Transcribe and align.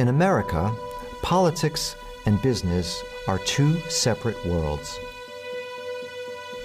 In 0.00 0.08
America, 0.08 0.74
politics 1.20 1.94
and 2.24 2.40
business 2.40 3.04
are 3.28 3.36
two 3.40 3.78
separate 3.90 4.42
worlds. 4.46 4.98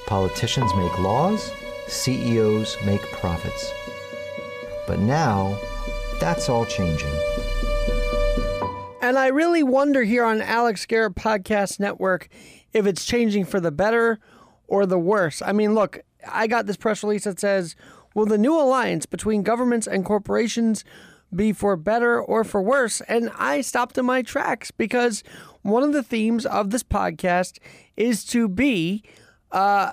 Politicians 0.07 0.73
make 0.77 0.97
laws, 0.99 1.51
CEOs 1.89 2.77
make 2.85 3.01
profits. 3.11 3.73
But 4.87 4.99
now, 4.99 5.59
that's 6.21 6.47
all 6.47 6.63
changing. 6.63 7.11
And 9.01 9.17
I 9.17 9.27
really 9.27 9.63
wonder 9.63 10.03
here 10.03 10.23
on 10.23 10.39
Alex 10.39 10.85
Garrett 10.85 11.15
Podcast 11.15 11.77
Network 11.77 12.29
if 12.71 12.85
it's 12.85 13.03
changing 13.03 13.43
for 13.43 13.59
the 13.59 13.69
better 13.69 14.17
or 14.65 14.85
the 14.85 14.97
worse. 14.97 15.41
I 15.41 15.51
mean, 15.51 15.75
look, 15.75 15.99
I 16.25 16.47
got 16.47 16.67
this 16.67 16.77
press 16.77 17.03
release 17.03 17.25
that 17.25 17.41
says, 17.41 17.75
Will 18.13 18.25
the 18.25 18.37
new 18.37 18.57
alliance 18.57 19.05
between 19.05 19.43
governments 19.43 19.87
and 19.87 20.05
corporations 20.05 20.85
be 21.33 21.53
for 21.53 21.75
better 21.75 22.19
or 22.21 22.43
for 22.43 22.61
worse? 22.61 23.01
And 23.01 23.29
I 23.37 23.61
stopped 23.61 23.97
in 23.97 24.05
my 24.05 24.21
tracks 24.21 24.71
because 24.71 25.23
one 25.61 25.83
of 25.83 25.93
the 25.93 26.03
themes 26.03 26.45
of 26.45 26.69
this 26.69 26.83
podcast 26.83 27.59
is 27.97 28.23
to 28.25 28.47
be 28.47 29.03
uh, 29.51 29.91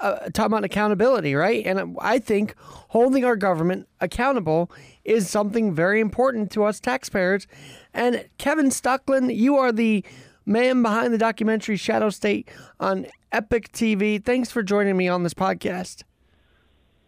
uh, 0.00 0.28
talking 0.30 0.46
about 0.52 0.64
accountability, 0.64 1.34
right? 1.34 1.64
And 1.64 1.96
I 2.00 2.18
think 2.18 2.54
holding 2.58 3.24
our 3.24 3.36
government 3.36 3.88
accountable 4.00 4.70
is 5.04 5.30
something 5.30 5.74
very 5.74 6.00
important 6.00 6.50
to 6.52 6.64
us 6.64 6.80
taxpayers. 6.80 7.46
And 7.94 8.28
Kevin 8.38 8.70
Stocklin, 8.70 9.34
you 9.34 9.56
are 9.56 9.72
the 9.72 10.04
man 10.44 10.82
behind 10.82 11.14
the 11.14 11.18
documentary 11.18 11.76
Shadow 11.76 12.10
State 12.10 12.48
on 12.80 13.06
Epoch 13.30 13.70
TV. 13.72 14.22
Thanks 14.22 14.50
for 14.50 14.62
joining 14.62 14.96
me 14.96 15.08
on 15.08 15.22
this 15.22 15.34
podcast. 15.34 16.02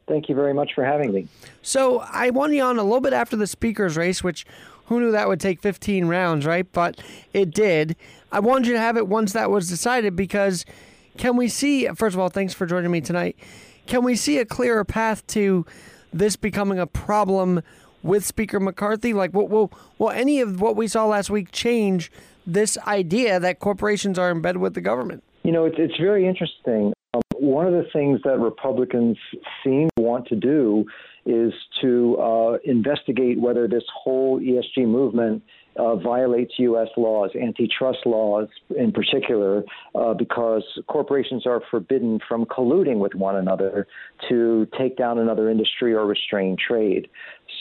Thank 0.06 0.28
you 0.28 0.34
very 0.34 0.52
much 0.52 0.74
for 0.74 0.84
having 0.84 1.12
me. 1.12 1.28
So 1.62 2.00
I 2.00 2.30
won 2.30 2.52
you 2.52 2.62
on 2.62 2.78
a 2.78 2.82
little 2.82 3.00
bit 3.00 3.12
after 3.12 3.36
the 3.36 3.46
speakers 3.46 3.96
race, 3.96 4.22
which 4.22 4.44
who 4.86 5.00
knew 5.00 5.12
that 5.12 5.28
would 5.28 5.40
take 5.40 5.60
15 5.60 6.06
rounds, 6.06 6.44
right? 6.44 6.70
But 6.70 7.00
it 7.32 7.50
did. 7.50 7.96
I 8.30 8.40
wanted 8.40 8.66
you 8.66 8.72
to 8.74 8.80
have 8.80 8.96
it 8.96 9.08
once 9.08 9.32
that 9.32 9.50
was 9.50 9.68
decided 9.68 10.14
because 10.14 10.66
can 11.16 11.36
we 11.36 11.48
see, 11.48 11.86
first 11.88 12.14
of 12.14 12.20
all, 12.20 12.28
thanks 12.28 12.54
for 12.54 12.66
joining 12.66 12.90
me 12.90 13.00
tonight. 13.00 13.36
Can 13.86 14.02
we 14.04 14.16
see 14.16 14.38
a 14.38 14.44
clearer 14.44 14.84
path 14.84 15.26
to 15.28 15.64
this 16.12 16.36
becoming 16.36 16.78
a 16.78 16.86
problem 16.86 17.62
with 18.02 18.24
Speaker 18.24 18.60
McCarthy? 18.60 19.12
Like, 19.12 19.32
will, 19.32 19.48
will, 19.48 19.72
will 19.98 20.10
any 20.10 20.40
of 20.40 20.60
what 20.60 20.76
we 20.76 20.88
saw 20.88 21.06
last 21.06 21.30
week 21.30 21.52
change 21.52 22.10
this 22.46 22.76
idea 22.86 23.38
that 23.40 23.58
corporations 23.58 24.18
are 24.18 24.30
in 24.30 24.40
bed 24.40 24.56
with 24.56 24.74
the 24.74 24.80
government? 24.80 25.22
You 25.44 25.52
know, 25.52 25.66
it's, 25.66 25.76
it's 25.78 25.96
very 25.98 26.26
interesting. 26.26 26.93
One 27.38 27.66
of 27.66 27.72
the 27.72 27.86
things 27.92 28.20
that 28.24 28.38
Republicans 28.38 29.16
seem 29.62 29.88
to 29.96 30.02
want 30.02 30.26
to 30.28 30.36
do 30.36 30.84
is 31.26 31.52
to 31.80 32.16
uh, 32.18 32.58
investigate 32.64 33.40
whether 33.40 33.66
this 33.66 33.84
whole 33.94 34.40
ESG 34.40 34.86
movement 34.86 35.42
uh, 35.76 35.96
violates 35.96 36.52
U.S. 36.58 36.88
laws, 36.96 37.30
antitrust 37.40 38.00
laws 38.06 38.48
in 38.76 38.92
particular, 38.92 39.64
uh, 39.94 40.14
because 40.14 40.62
corporations 40.86 41.46
are 41.46 41.62
forbidden 41.70 42.20
from 42.28 42.44
colluding 42.44 42.98
with 42.98 43.14
one 43.14 43.36
another 43.36 43.86
to 44.28 44.66
take 44.78 44.96
down 44.96 45.18
another 45.18 45.50
industry 45.50 45.94
or 45.94 46.06
restrain 46.06 46.56
trade. 46.56 47.08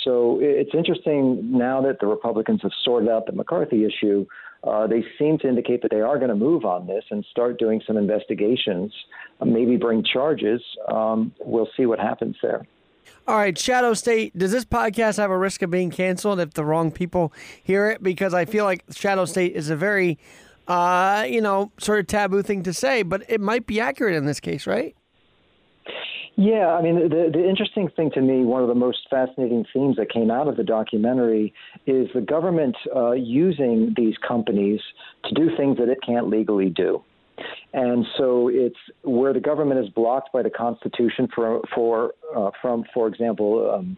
So 0.04 0.40
it's 0.42 0.76
interesting 0.76 1.58
now 1.58 1.82
that 1.82 2.00
the 2.00 2.08
Republicans 2.08 2.62
have 2.64 2.72
sorted 2.84 3.10
out 3.10 3.26
the 3.26 3.32
McCarthy 3.32 3.86
issue. 3.86 4.26
Uh, 4.64 4.88
they 4.88 5.04
seem 5.20 5.38
to 5.40 5.48
indicate 5.48 5.82
that 5.82 5.92
they 5.92 6.02
are 6.02 6.18
going 6.18 6.30
to 6.30 6.36
move 6.36 6.64
on 6.64 6.88
this 6.88 7.04
and 7.12 7.26
start 7.32 7.60
doing 7.60 7.82
some 7.86 7.98
investigations, 7.98 8.94
uh, 9.42 9.46
maybe 9.46 9.76
bring 9.76 10.04
charges. 10.04 10.62
Um, 10.88 11.34
we'll 11.42 11.70
see 11.76 11.86
what 11.86 12.00
happens 12.00 12.38
there. 12.42 12.66
All 13.28 13.38
right, 13.38 13.58
Shadow 13.58 13.94
State, 13.94 14.38
does 14.38 14.52
this 14.52 14.66
podcast 14.66 15.18
have 15.18 15.32
a 15.32 15.38
risk 15.38 15.62
of 15.62 15.72
being 15.72 15.92
canceled 15.92 16.40
if 16.40 16.54
the 16.54 16.64
wrong 16.64 16.92
people 16.92 17.34
hear 17.62 17.88
it? 17.90 18.02
Because 18.02 18.34
I 18.34 18.46
feel 18.46 18.66
like 18.66 18.84
Shadow 18.92 19.26
State 19.26 19.56
is 19.56 19.70
a 19.70 19.76
very, 19.76 20.18
uh, 20.68 21.26
you 21.28 21.42
know, 21.42 21.72
sort 21.78 22.00
of 22.00 22.08
taboo 22.08 22.42
thing 22.42 22.64
to 22.64 22.74
say, 22.74 23.04
but 23.04 23.24
it 23.30 23.42
might 23.42 23.66
be 23.66 23.80
accurate 23.80 24.16
in 24.16 24.26
this 24.26 24.40
case, 24.40 24.66
right? 24.68 24.96
Yeah, 26.36 26.70
I 26.70 26.82
mean, 26.82 26.96
the, 27.10 27.30
the 27.32 27.48
interesting 27.48 27.90
thing 27.96 28.10
to 28.16 28.22
me, 28.22 28.44
one 28.44 28.64
of 28.64 28.68
the 28.68 28.76
most 28.76 29.08
fascinating 29.10 29.66
themes 29.72 29.98
that 29.98 30.12
came 30.12 30.32
out 30.32 30.48
of 30.48 30.58
the 30.58 30.64
documentary 30.64 31.54
is 31.86 32.08
the 32.16 32.22
government 32.22 32.76
uh, 32.96 33.12
using 33.12 33.94
these 33.96 34.16
companies 34.28 34.80
to 35.26 35.36
do 35.36 35.56
things 35.56 35.78
that 35.78 35.90
it 35.90 36.00
can't 36.04 36.30
legally 36.30 36.70
do. 36.70 37.04
And 37.74 38.06
so 38.18 38.50
it's 38.52 38.78
where 39.04 39.34
the 39.34 39.40
government 39.40 39.84
is 39.84 39.90
blocked 39.90 40.34
by 40.34 40.42
the 40.42 40.50
Constitution 40.50 41.28
for, 41.36 41.62
for 41.74 42.14
uh, 42.36 42.50
from, 42.62 42.84
for 42.94 43.08
example, 43.08 43.72
um, 43.72 43.98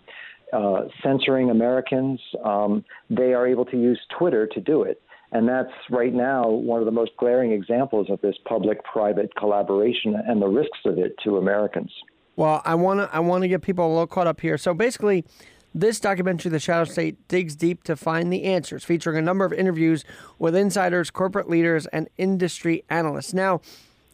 uh, 0.54 0.88
censoring 1.04 1.50
Americans, 1.50 2.20
um, 2.44 2.84
they 3.10 3.34
are 3.34 3.48
able 3.48 3.66
to 3.66 3.78
use 3.78 4.00
Twitter 4.18 4.48
to 4.48 4.62
do 4.62 4.84
it. 4.84 5.02
And 5.32 5.48
that's 5.50 5.72
right 5.90 6.14
now 6.14 6.48
one 6.48 6.80
of 6.80 6.86
the 6.86 6.92
most 6.92 7.12
glaring 7.18 7.52
examples 7.52 8.10
of 8.10 8.22
this 8.22 8.36
public 8.46 8.84
private 8.84 9.36
collaboration 9.36 10.16
and 10.28 10.42
the 10.42 10.48
risks 10.48 10.80
of 10.86 10.98
it 10.98 11.16
to 11.24 11.38
Americans. 11.38 11.92
Well, 12.36 12.62
I 12.66 12.76
want 12.76 13.00
to 13.00 13.16
I 13.16 13.20
want 13.20 13.44
to 13.44 13.48
get 13.48 13.62
people 13.62 13.86
a 13.86 13.90
little 13.90 14.08
caught 14.08 14.28
up 14.28 14.42
here. 14.42 14.58
So 14.58 14.74
basically, 14.74 15.26
this 15.74 16.00
documentary, 16.00 16.50
The 16.52 16.60
Shadow 16.60 16.86
State, 16.86 17.28
digs 17.28 17.56
deep 17.56 17.84
to 17.84 17.96
find 17.96 18.32
the 18.32 18.44
answers, 18.44 18.84
featuring 18.84 19.18
a 19.18 19.22
number 19.22 19.46
of 19.46 19.54
interviews 19.54 20.06
with 20.40 20.56
insiders, 20.56 21.10
corporate 21.12 21.50
leaders, 21.50 21.86
and 21.88 22.10
industry 22.18 22.84
analysts. 22.90 23.34
Now, 23.34 23.62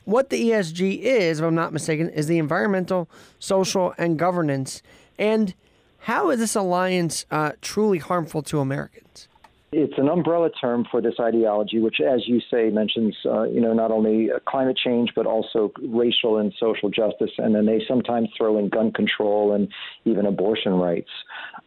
what 0.06 0.30
the 0.30 0.50
ESG 0.50 1.02
is, 1.02 1.40
if 1.40 1.46
I'm 1.46 1.56
not 1.56 1.74
mistaken, 1.74 2.10
is 2.10 2.28
the 2.28 2.40
environmental, 2.40 3.08
social, 3.40 3.94
and 3.98 4.18
governance. 4.18 4.82
And 5.20 5.54
how 6.00 6.32
is 6.32 6.40
this 6.40 6.56
alliance 6.56 7.26
uh, 7.30 7.52
truly 7.62 8.00
harmful 8.00 8.42
to 8.44 8.60
Americans? 8.60 9.28
It's 9.74 9.94
an 9.98 10.10
umbrella 10.10 10.50
term 10.50 10.86
for 10.92 11.02
this 11.02 11.14
ideology, 11.18 11.80
which, 11.80 12.02
as 12.02 12.28
you 12.28 12.42
say, 12.52 12.70
mentions 12.70 13.16
uh, 13.26 13.44
you 13.44 13.62
know 13.62 13.74
not 13.74 13.90
only 13.90 14.30
uh, 14.30 14.40
climate 14.46 14.78
change 14.78 15.12
but 15.16 15.26
also 15.26 15.72
racial 15.82 16.38
and 16.40 16.54
social 16.60 16.90
justice, 16.90 17.32
and 17.38 17.56
then 17.56 17.66
they 17.66 17.82
sometimes 17.88 18.28
throw 18.38 18.58
in 18.58 18.68
gun 18.68 18.92
control 18.92 19.54
and 19.54 19.70
even 20.04 20.26
abortion 20.26 20.74
rights. 20.74 21.10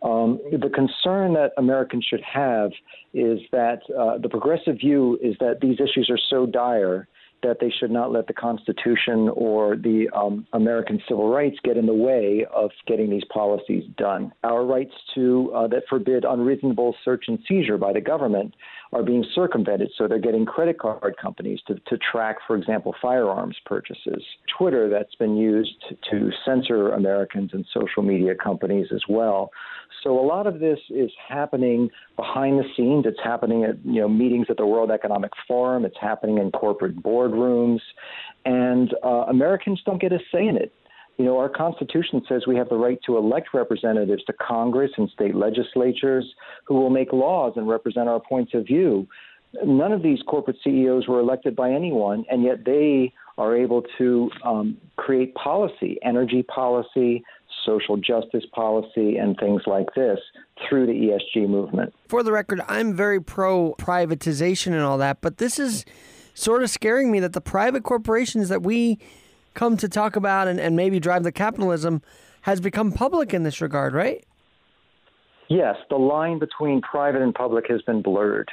Um, 0.03 0.38
the 0.53 0.69
concern 0.69 1.32
that 1.34 1.53
Americans 1.56 2.04
should 2.09 2.20
have 2.22 2.72
is 3.14 3.38
that 3.53 3.81
uh, 3.98 4.19
the 4.19 4.28
progressive 4.28 4.76
view 4.76 5.19
is 5.22 5.34
that 5.41 5.60
these 5.62 5.78
issues 5.81 6.10
are 6.10 6.19
so 6.28 6.44
dire 6.44 7.09
that 7.44 7.59
they 7.60 7.71
should 7.78 7.91
not 7.91 8.10
let 8.10 8.27
the 8.27 8.32
Constitution 8.32 9.28
or 9.34 9.77
the 9.77 10.09
um, 10.15 10.47
American 10.53 11.00
civil 11.09 11.28
rights 11.28 11.56
get 11.62 11.77
in 11.77 11.87
the 11.87 11.94
way 11.94 12.44
of 12.53 12.71
getting 12.87 13.10
these 13.10 13.25
policies 13.32 13.84
done. 13.97 14.32
Our 14.43 14.65
rights 14.65 14.94
to 15.15 15.53
uh, 15.55 15.66
that 15.69 15.84
forbid 15.88 16.25
unreasonable 16.25 16.97
search 17.05 17.25
and 17.28 17.38
seizure 17.49 17.78
by 17.78 17.93
the 17.93 18.00
government 18.00 18.55
are 18.93 19.03
being 19.03 19.25
circumvented. 19.34 19.91
So 19.99 20.09
they're 20.09 20.19
getting 20.19 20.47
credit 20.47 20.78
card 20.78 21.16
companies 21.21 21.60
to, 21.66 21.75
to 21.75 21.99
track, 21.99 22.37
for 22.47 22.56
example, 22.56 22.94
firearms 23.03 23.56
purchases. 23.66 24.22
Twitter 24.56 24.88
that's 24.88 25.15
been 25.16 25.37
used 25.37 25.75
to 26.11 26.31
censor 26.44 26.93
Americans 26.93 27.50
and 27.53 27.66
social 27.72 28.03
media 28.03 28.34
companies 28.34 28.87
as 28.94 29.03
well. 29.09 29.50
So 30.03 30.19
a 30.19 30.26
lot 30.26 30.47
of 30.47 30.61
this 30.61 30.78
is 30.91 31.11
happening 31.28 31.88
behind 32.16 32.59
the 32.59 32.65
scenes. 32.76 33.06
It's 33.06 33.19
happening 33.25 33.65
at 33.65 33.76
you 33.84 34.00
know 34.00 34.09
meetings 34.09 34.47
at 34.50 34.59
the 34.59 34.66
World 34.66 34.91
Economic 34.91 35.32
Forum. 35.49 35.84
It's 35.84 35.97
happening 36.00 36.38
in 36.38 36.50
corporate 36.50 37.03
boardrooms, 37.03 37.34
and 38.45 38.95
uh, 39.05 39.25
Americans 39.28 39.83
don't 39.84 40.00
get 40.00 40.12
a 40.12 40.19
say 40.33 40.47
in 40.47 40.56
it. 40.56 40.72
You 41.17 41.25
know, 41.25 41.39
our 41.39 41.49
Constitution 41.49 42.22
says 42.28 42.43
we 42.47 42.56
have 42.56 42.69
the 42.69 42.77
right 42.77 42.99
to 43.06 43.17
elect 43.17 43.49
representatives 43.55 44.25
to 44.25 44.33
Congress 44.33 44.91
and 44.97 45.09
state 45.11 45.34
legislatures 45.34 46.25
who 46.67 46.75
will 46.75 46.91
make 46.91 47.12
laws 47.12 47.53
and 47.56 47.69
represent 47.69 48.09
our 48.09 48.21
points 48.21 48.53
of 48.55 48.67
view. 48.67 49.06
None 49.65 49.93
of 49.93 50.03
these 50.03 50.19
corporate 50.27 50.56
CEOs 50.65 51.06
were 51.06 51.21
elected 51.21 51.55
by 51.55 51.71
anyone, 51.71 52.25
and 52.28 52.43
yet 52.43 52.65
they 52.65 53.12
are 53.39 53.56
able 53.56 53.83
to 53.99 54.31
um, 54.44 54.77
create 54.97 55.34
policy, 55.37 55.99
energy 56.03 56.43
policy, 56.43 57.23
social 57.65 57.97
justice 57.97 58.44
policy, 58.53 59.17
and 59.17 59.37
things 59.39 59.62
like 59.67 59.87
this 59.94 60.19
through 60.69 60.87
the 60.87 60.93
ESG 60.93 61.49
movement. 61.49 61.94
For 62.09 62.25
the 62.25 62.33
record, 62.33 62.61
I'm 62.69 62.94
very 62.94 63.21
pro 63.21 63.75
privatization 63.79 64.69
and 64.69 64.82
all 64.82 64.99
that, 64.99 65.20
but 65.20 65.38
this 65.38 65.61
is 65.61 65.85
sort 66.34 66.62
of 66.62 66.70
scaring 66.70 67.10
me 67.10 67.20
that 67.20 67.32
the 67.32 67.40
private 67.40 67.84
corporations 67.84 68.48
that 68.48 68.62
we 68.62 68.98
come 69.54 69.76
to 69.78 69.88
talk 69.88 70.16
about 70.16 70.48
and, 70.48 70.60
and 70.60 70.76
maybe 70.76 71.00
drive 71.00 71.22
the 71.22 71.32
capitalism 71.32 72.02
has 72.42 72.60
become 72.60 72.92
public 72.92 73.32
in 73.32 73.44
this 73.44 73.60
regard, 73.60 73.94
right? 73.94 74.25
Yes, 75.48 75.76
the 75.88 75.96
line 75.96 76.38
between 76.38 76.81
private 76.82 77.22
and 77.22 77.34
public 77.34 77.66
has 77.69 77.81
been 77.82 78.02
blurred. 78.02 78.50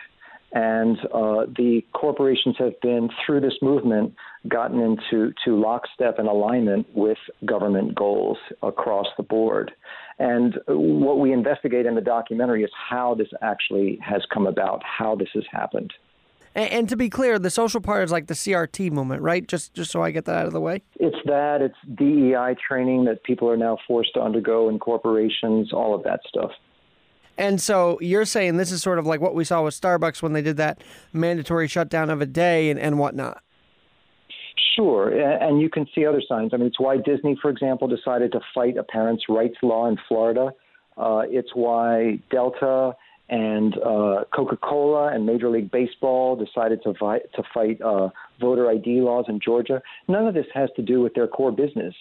And 0.53 0.97
uh, 1.13 1.45
the 1.55 1.81
corporations 1.93 2.55
have 2.59 2.79
been, 2.81 3.09
through 3.25 3.39
this 3.39 3.53
movement, 3.61 4.13
gotten 4.49 4.81
into 4.81 5.33
to 5.45 5.59
lockstep 5.59 6.19
and 6.19 6.27
alignment 6.27 6.87
with 6.93 7.17
government 7.45 7.95
goals 7.95 8.37
across 8.61 9.07
the 9.15 9.23
board. 9.23 9.71
And 10.19 10.59
what 10.67 11.19
we 11.19 11.31
investigate 11.31 11.85
in 11.85 11.95
the 11.95 12.01
documentary 12.01 12.63
is 12.63 12.71
how 12.89 13.15
this 13.15 13.29
actually 13.41 13.97
has 14.03 14.23
come 14.33 14.45
about, 14.45 14.81
how 14.83 15.15
this 15.15 15.29
has 15.33 15.45
happened. 15.49 15.93
And, 16.53 16.69
and, 16.71 16.89
to 16.89 16.98
be 16.98 17.09
clear, 17.09 17.39
the 17.39 17.50
social 17.50 17.80
part 17.80 18.03
is 18.03 18.12
like 18.12 18.27
the 18.27 18.33
CRT 18.33 18.92
movement, 18.92 19.21
right? 19.21 19.48
Just 19.48 19.74
just 19.74 19.92
so 19.92 20.03
I 20.03 20.12
get 20.12 20.25
that 20.25 20.36
out 20.36 20.48
of 20.48 20.53
the 20.53 20.59
way. 20.59 20.81
It's 21.00 21.15
that. 21.25 21.62
It's 21.62 21.77
DEI 21.95 22.56
training 22.68 23.06
that 23.06 23.24
people 23.24 23.50
are 23.50 23.57
now 23.57 23.77
forced 23.88 24.13
to 24.15 24.21
undergo 24.21 24.68
in 24.69 24.80
corporations. 24.80 25.71
All 25.71 25.95
of 25.95 26.03
that 26.03 26.19
stuff. 26.27 26.51
And 27.38 27.62
so 27.62 27.98
you're 28.01 28.25
saying 28.25 28.57
this 28.57 28.71
is 28.71 28.81
sort 28.81 29.00
of 29.00 29.07
like 29.07 29.21
what 29.21 29.33
we 29.33 29.44
saw 29.44 29.63
with 29.63 29.80
Starbucks 29.80 30.21
when 30.21 30.33
they 30.33 30.42
did 30.42 30.57
that 30.57 30.83
mandatory 31.13 31.68
shutdown 31.68 32.09
of 32.09 32.21
a 32.21 32.25
day 32.25 32.69
and, 32.69 32.80
and 32.80 33.00
whatnot. 33.00 33.42
Sure, 34.75 35.09
and 35.09 35.59
you 35.59 35.69
can 35.69 35.86
see 35.94 36.06
other 36.06 36.21
signs. 36.27 36.53
I 36.53 36.57
mean, 36.57 36.68
it's 36.68 36.80
why 36.80 36.98
Disney, 36.98 37.38
for 37.42 37.50
example, 37.50 37.88
decided 37.88 38.31
to 38.33 38.39
fight 38.53 38.77
a 38.77 38.83
parents' 38.83 39.24
rights 39.27 39.57
law 39.62 39.88
in 39.88 39.98
Florida. 40.07 40.51
Uh, 40.98 41.24
it's 41.27 41.50
why 41.53 42.19
Delta 42.30 42.95
and 43.31 43.77
uh, 43.77 44.25
Coca-Cola 44.35 45.13
and 45.13 45.25
Major 45.25 45.49
League 45.49 45.71
Baseball 45.71 46.35
decided 46.35 46.83
to 46.83 46.93
fight 46.93 47.21
to 47.33 47.43
fight 47.53 47.81
uh, 47.81 48.09
voter 48.39 48.69
ID 48.69 49.01
laws 49.01 49.25
in 49.29 49.39
Georgia. 49.39 49.81
None 50.09 50.27
of 50.27 50.33
this 50.33 50.45
has 50.53 50.69
to 50.75 50.81
do 50.81 50.99
with 50.99 51.13
their 51.13 51.27
core 51.27 51.53
business, 51.53 51.95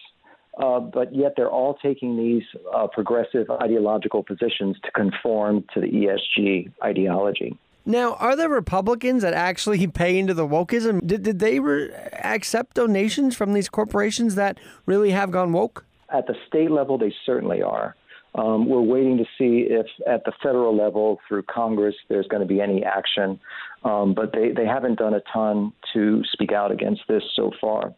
uh, 0.59 0.81
but 0.81 1.15
yet 1.15 1.35
they're 1.37 1.49
all 1.49 1.79
taking 1.81 2.17
these 2.17 2.43
uh, 2.75 2.89
progressive 2.89 3.49
ideological 3.49 4.25
positions 4.25 4.77
to 4.85 4.91
conform 4.91 5.65
to 5.73 5.81
the 5.81 5.87
ESG 5.87 6.73
ideology. 6.83 7.57
Now, 7.87 8.15
are 8.15 8.35
there 8.35 8.49
Republicans 8.49 9.23
that 9.23 9.33
actually 9.33 9.87
pay 10.03 10.19
into 10.19 10.35
the 10.35 10.47
wokeism? 10.47 11.07
Did, 11.07 11.23
did 11.23 11.39
they 11.39 11.61
re- 11.61 11.93
accept 12.25 12.75
donations 12.75 13.37
from 13.37 13.53
these 13.53 13.69
corporations 13.69 14.35
that 14.35 14.59
really 14.85 15.11
have 15.13 15.31
gone 15.31 15.53
woke? 15.53 15.87
At 16.13 16.27
the 16.27 16.35
state 16.49 16.73
level, 16.73 16.99
they 16.99 17.15
certainly 17.25 17.63
are. 17.63 17.95
Um, 18.35 18.69
we're 18.69 18.81
waiting 18.81 19.19
to 19.19 19.25
see 19.37 19.67
if 19.69 19.87
at 20.07 20.25
the 20.25 20.33
federal 20.43 20.77
level 20.77 21.19
through 21.27 21.43
Congress 21.45 21.95
there's 22.09 22.29
going 22.29 22.43
to 22.43 22.47
be 22.47 22.61
any 22.61 22.85
action, 22.85 23.41
um, 23.85 24.15
but 24.15 24.33
they, 24.33 24.53
they 24.53 24.67
haven't 24.67 24.99
done 24.99 25.15
a 25.15 25.21
ton 25.33 25.73
to 25.93 26.23
speak 26.33 26.53
out 26.53 26.71
against 26.71 27.03
this 27.09 27.23
so 27.35 27.51
far. 27.61 27.95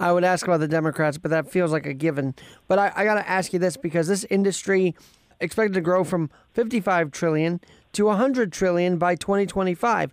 I 0.00 0.12
would 0.12 0.24
ask 0.24 0.46
about 0.46 0.60
the 0.60 0.68
Democrats, 0.68 1.18
but 1.18 1.30
that 1.30 1.50
feels 1.50 1.72
like 1.72 1.86
a 1.86 1.94
given. 1.94 2.34
But 2.68 2.78
I, 2.78 2.92
I 2.96 3.04
got 3.04 3.14
to 3.14 3.28
ask 3.28 3.52
you 3.52 3.58
this 3.58 3.76
because 3.76 4.08
this 4.08 4.24
industry 4.24 4.94
expected 5.40 5.74
to 5.74 5.80
grow 5.80 6.04
from 6.04 6.30
55 6.52 7.10
trillion 7.10 7.60
to 7.92 8.04
100 8.06 8.52
trillion 8.52 8.96
by 8.96 9.14
2025. 9.14 10.12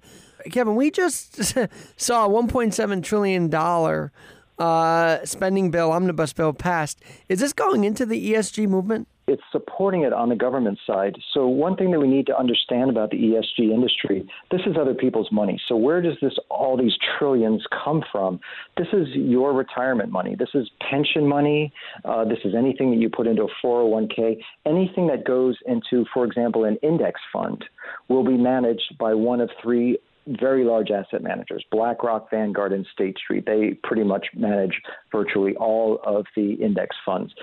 Kevin, 0.52 0.76
we 0.76 0.92
just 0.92 1.44
saw 1.98 2.26
a 2.26 2.30
1.7 2.30 3.04
trillion 3.04 3.50
dollar 3.50 4.12
uh, 4.58 5.24
spending 5.26 5.72
bill, 5.72 5.92
omnibus 5.92 6.34
bill 6.34 6.54
passed. 6.54 7.02
Is 7.30 7.40
this 7.40 7.54
going 7.54 7.84
into 7.84 8.06
the 8.06 8.34
ESG 8.34 8.68
movement? 8.68 9.08
It's 9.30 9.44
supporting 9.52 10.02
it 10.02 10.12
on 10.12 10.30
the 10.30 10.36
government 10.36 10.80
side. 10.88 11.16
So 11.36 11.48
one 11.48 11.76
thing 11.76 11.92
that 11.92 12.00
we 12.00 12.08
need 12.08 12.26
to 12.28 12.38
understand 12.38 12.90
about 12.90 13.12
the 13.12 13.18
ESG 13.18 13.72
industry, 13.72 14.28
this 14.50 14.62
is 14.66 14.76
other 14.76 14.96
people's 14.96 15.32
money. 15.32 15.62
So 15.68 15.76
where 15.76 16.02
does 16.02 16.16
this 16.20 16.34
all 16.50 16.76
these 16.76 16.94
trillions 17.18 17.64
come 17.84 18.04
from? 18.12 18.40
This 18.76 18.88
is 18.92 19.08
your 19.14 19.54
retirement 19.54 20.12
money. 20.12 20.36
This 20.36 20.50
is 20.56 20.68
pension 20.90 21.28
money. 21.28 21.72
Uh, 22.04 22.26
this 22.26 22.40
is 22.44 22.56
anything 22.58 22.90
that 22.90 22.98
you 22.98 23.08
put 23.08 23.28
into 23.28 23.44
a 23.44 23.66
401k. 23.66 24.40
Anything 24.66 25.06
that 25.08 25.26
goes 25.26 25.56
into, 25.68 26.06
for 26.12 26.26
example, 26.26 26.64
an 26.64 26.78
index 26.82 27.22
fund 27.32 27.64
will 28.08 28.24
be 28.24 28.36
managed 28.36 28.98
by 28.98 29.14
one 29.14 29.42
of 29.42 29.52
three 29.62 30.00
very 30.40 30.64
large 30.64 30.92
asset 30.92 31.24
managers, 31.24 31.64
BlackRock, 31.72 32.30
Vanguard, 32.30 32.72
and 32.72 32.86
State 32.94 33.18
Street. 33.18 33.46
They 33.46 33.78
pretty 33.84 34.04
much 34.04 34.28
manage 34.36 34.82
virtually 35.12 35.56
all 35.56 36.00
of 36.06 36.26
the 36.36 36.54
index 36.54 36.96
funds. 37.06 37.34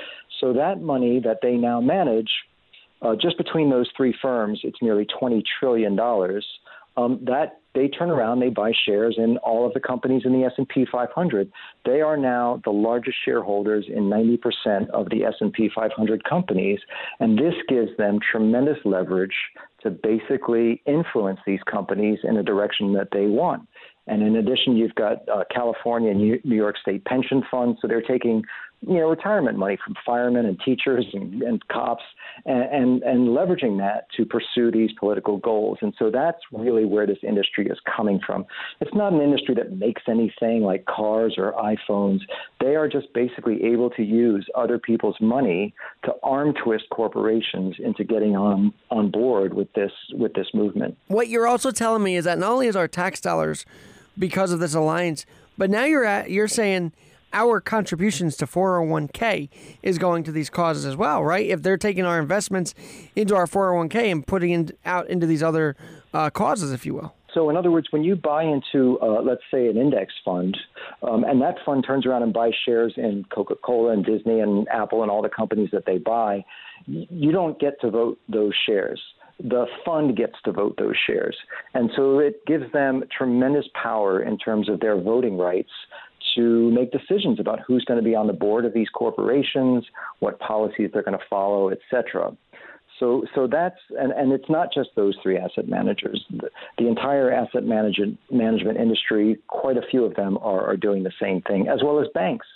So 0.41 0.53
that 0.53 0.81
money 0.81 1.21
that 1.21 1.39
they 1.43 1.55
now 1.57 1.81
manage, 1.81 2.31
uh, 3.03 3.15
just 3.21 3.37
between 3.37 3.71
those 3.71 3.89
three 3.97 4.15
firms, 4.21 4.61
it's 4.65 4.79
nearly 4.83 5.07
$20 5.21 5.43
trillion. 5.59 5.99
Um, 6.99 7.21
that 7.25 7.61
they 7.75 7.89
turn 7.89 8.11
around, 8.11 8.41
they 8.41 8.49
buy 8.49 8.73
shares 8.87 9.17
in 9.19 9.37
all 9.39 9.67
of 9.67 9.75
the 9.75 9.81
companies 9.81 10.23
in 10.25 10.33
the 10.33 10.47
S&P 10.47 10.87
500. 10.91 11.53
They 11.85 12.01
are 12.01 12.17
now 12.17 12.63
the 12.65 12.71
largest 12.71 13.19
shareholders 13.23 13.85
in 13.89 14.05
90% 14.05 14.89
of 14.91 15.11
the 15.11 15.25
S&P 15.25 15.71
500 15.75 16.25
companies, 16.25 16.81
and 17.21 17.39
this 17.39 17.55
gives 17.69 17.95
them 17.99 18.19
tremendous 18.19 18.79
leverage 18.87 19.35
to 19.83 19.91
basically 19.91 20.83
influence 20.87 21.39
these 21.47 21.61
companies 21.71 22.19
in 22.25 22.39
a 22.39 22.43
direction 22.43 22.95
that 22.95 23.09
they 23.13 23.27
want. 23.27 23.69
And 24.07 24.23
in 24.23 24.37
addition, 24.37 24.77
you've 24.77 24.95
got 24.95 25.29
uh, 25.29 25.45
California 25.55 26.13
and 26.13 26.21
New 26.21 26.57
York 26.57 26.77
State 26.81 27.05
pension 27.05 27.43
funds. 27.51 27.79
So 27.83 27.89
they're 27.89 28.01
taking 28.01 28.43
you 28.87 28.95
know, 28.95 29.11
retirement 29.11 29.59
money 29.59 29.77
from 29.85 29.95
firemen 30.05 30.47
and 30.47 30.61
teachers 30.65 31.05
and, 31.13 31.43
and 31.43 31.67
cops 31.69 32.05
and, 32.45 32.63
and, 32.63 33.03
and 33.03 33.29
leveraging 33.29 33.79
that 33.79 34.07
to 34.17 34.25
pursue 34.25 34.71
these 34.71 34.91
political 34.99 35.39
goals. 35.39 35.79
And 35.81 35.93
so 35.99 36.11
that's 36.11 36.39
really 36.53 36.85
where 36.85 37.07
this 37.07 37.19
industry 37.23 37.67
is 37.67 37.79
coming 37.97 38.21
from. 38.25 38.47
It's 38.81 38.95
not 38.95 39.13
an 39.13 39.21
industry 39.21 39.57
that 39.57 39.73
makes 39.73 40.03
anything 40.07 40.63
like 40.63 40.85
cars 40.87 41.35
or 41.37 41.53
iPhones. 41.55 42.21
They 42.61 42.77
are 42.77 42.89
just 42.89 43.13
basically 43.13 43.65
able 43.65 43.91
to 43.91 44.05
use 44.05 44.47
other 44.55 44.79
people's 44.79 45.17
money 45.21 45.75
to 46.05 46.15
arm 46.23 46.55
twist 46.65 46.85
corporations 46.91 47.75
into 47.81 48.05
getting 48.05 48.37
on, 48.37 48.73
on 48.91 49.11
board 49.11 49.53
with 49.53 49.73
this, 49.73 49.93
with 50.13 50.33
this 50.35 50.47
movement. 50.55 50.97
What 51.09 51.29
you're 51.29 51.49
also 51.49 51.73
telling 51.73 52.05
me 52.05 52.17
is 52.17 52.25
that 52.25 52.39
not 52.39 52.53
only 52.53 52.69
is 52.69 52.77
our 52.77 52.89
tax 52.89 53.21
dollars 53.21 53.67
because 54.17 54.53
of 54.53 54.61
this 54.61 54.75
alliance, 54.75 55.27
but 55.59 55.71
now 55.71 55.85
you're 55.85 56.05
at, 56.05 56.31
you're 56.31 56.47
saying– 56.47 56.93
our 57.33 57.61
contributions 57.61 58.37
to 58.39 58.47
401k 58.47 59.49
is 59.83 59.99
going 59.99 60.25
to 60.25 60.33
these 60.33 60.51
causes 60.51 60.85
as 60.85 60.97
well, 60.97 61.23
right? 61.25 61.47
If 61.47 61.63
they're 61.63 61.77
taking 61.77 62.05
our 62.05 62.19
investments 62.19 62.75
into 63.15 63.35
our 63.35 63.47
401k 63.47 64.11
and 64.11 64.27
putting 64.27 64.51
it 64.53 64.79
out 64.85 65.09
into 65.09 65.27
these 65.27 65.43
other 65.43 65.77
uh, 66.15 66.31
causes, 66.31 66.73
if 66.73 66.87
you 66.87 66.95
will. 66.95 67.15
So, 67.35 67.51
in 67.51 67.57
other 67.57 67.71
words, 67.71 67.89
when 67.91 68.03
you 68.03 68.17
buy 68.17 68.45
into, 68.45 68.99
uh, 69.03 69.21
let's 69.21 69.43
say, 69.53 69.69
an 69.69 69.77
index 69.77 70.15
fund, 70.25 70.57
um, 71.03 71.23
and 71.25 71.43
that 71.43 71.57
fund 71.67 71.85
turns 71.87 72.07
around 72.07 72.23
and 72.23 72.33
buys 72.33 72.55
shares 72.65 72.95
in 72.97 73.27
Coca 73.31 73.57
Cola 73.57 73.93
and 73.93 74.07
Disney 74.07 74.41
and 74.41 74.67
Apple 74.69 75.03
and 75.03 75.11
all 75.11 75.21
the 75.21 75.29
companies 75.29 75.69
that 75.73 75.85
they 75.85 75.99
buy, 75.99 76.43
you 76.87 77.33
don't 77.33 77.61
get 77.61 77.79
to 77.83 77.91
vote 77.91 78.19
those 78.29 78.55
shares 78.67 79.01
the 79.41 79.67
fund 79.85 80.17
gets 80.17 80.35
to 80.45 80.53
vote 80.53 80.77
those 80.79 80.97
shares. 81.07 81.37
And 81.75 81.91
so 81.95 82.19
it 82.19 82.45
gives 82.47 82.71
them 82.73 83.05
tremendous 83.17 83.67
power 83.81 84.23
in 84.23 84.39
terms 84.39 84.69
of 84.69 84.81
their 84.81 84.99
voting 84.99 85.37
rights 85.37 85.71
to 86.37 86.71
make 86.71 86.93
decisions 86.93 87.41
about 87.41 87.61
who's 87.67 87.85
going 87.85 87.99
to 87.99 88.05
be 88.05 88.15
on 88.15 88.27
the 88.27 88.33
board 88.33 88.65
of 88.65 88.73
these 88.73 88.89
corporations, 88.89 89.85
what 90.21 90.39
policies 90.39 90.91
they're 90.93 91.03
going 91.03 91.19
to 91.19 91.25
follow, 91.29 91.69
et 91.69 91.79
cetera. 91.91 92.37
So, 92.99 93.25
so 93.35 93.47
that's 93.47 93.77
and, 93.99 94.13
and 94.13 94.33
it's 94.33 94.49
not 94.49 94.69
just 94.73 94.91
those 94.97 95.15
three 95.23 95.37
asset 95.37 95.69
managers. 95.69 96.25
The, 96.31 96.49
the 96.79 96.89
entire 96.89 97.31
asset 97.31 97.65
management 97.65 98.19
management 98.31 98.79
industry, 98.79 99.39
quite 99.49 99.77
a 99.77 99.83
few 99.91 100.05
of 100.05 100.15
them 100.15 100.39
are, 100.39 100.65
are 100.65 100.77
doing 100.77 101.03
the 101.03 101.13
same 101.21 101.43
thing, 101.43 101.69
as 101.69 101.81
well 101.85 102.01
as 102.01 102.07
banks. 102.15 102.47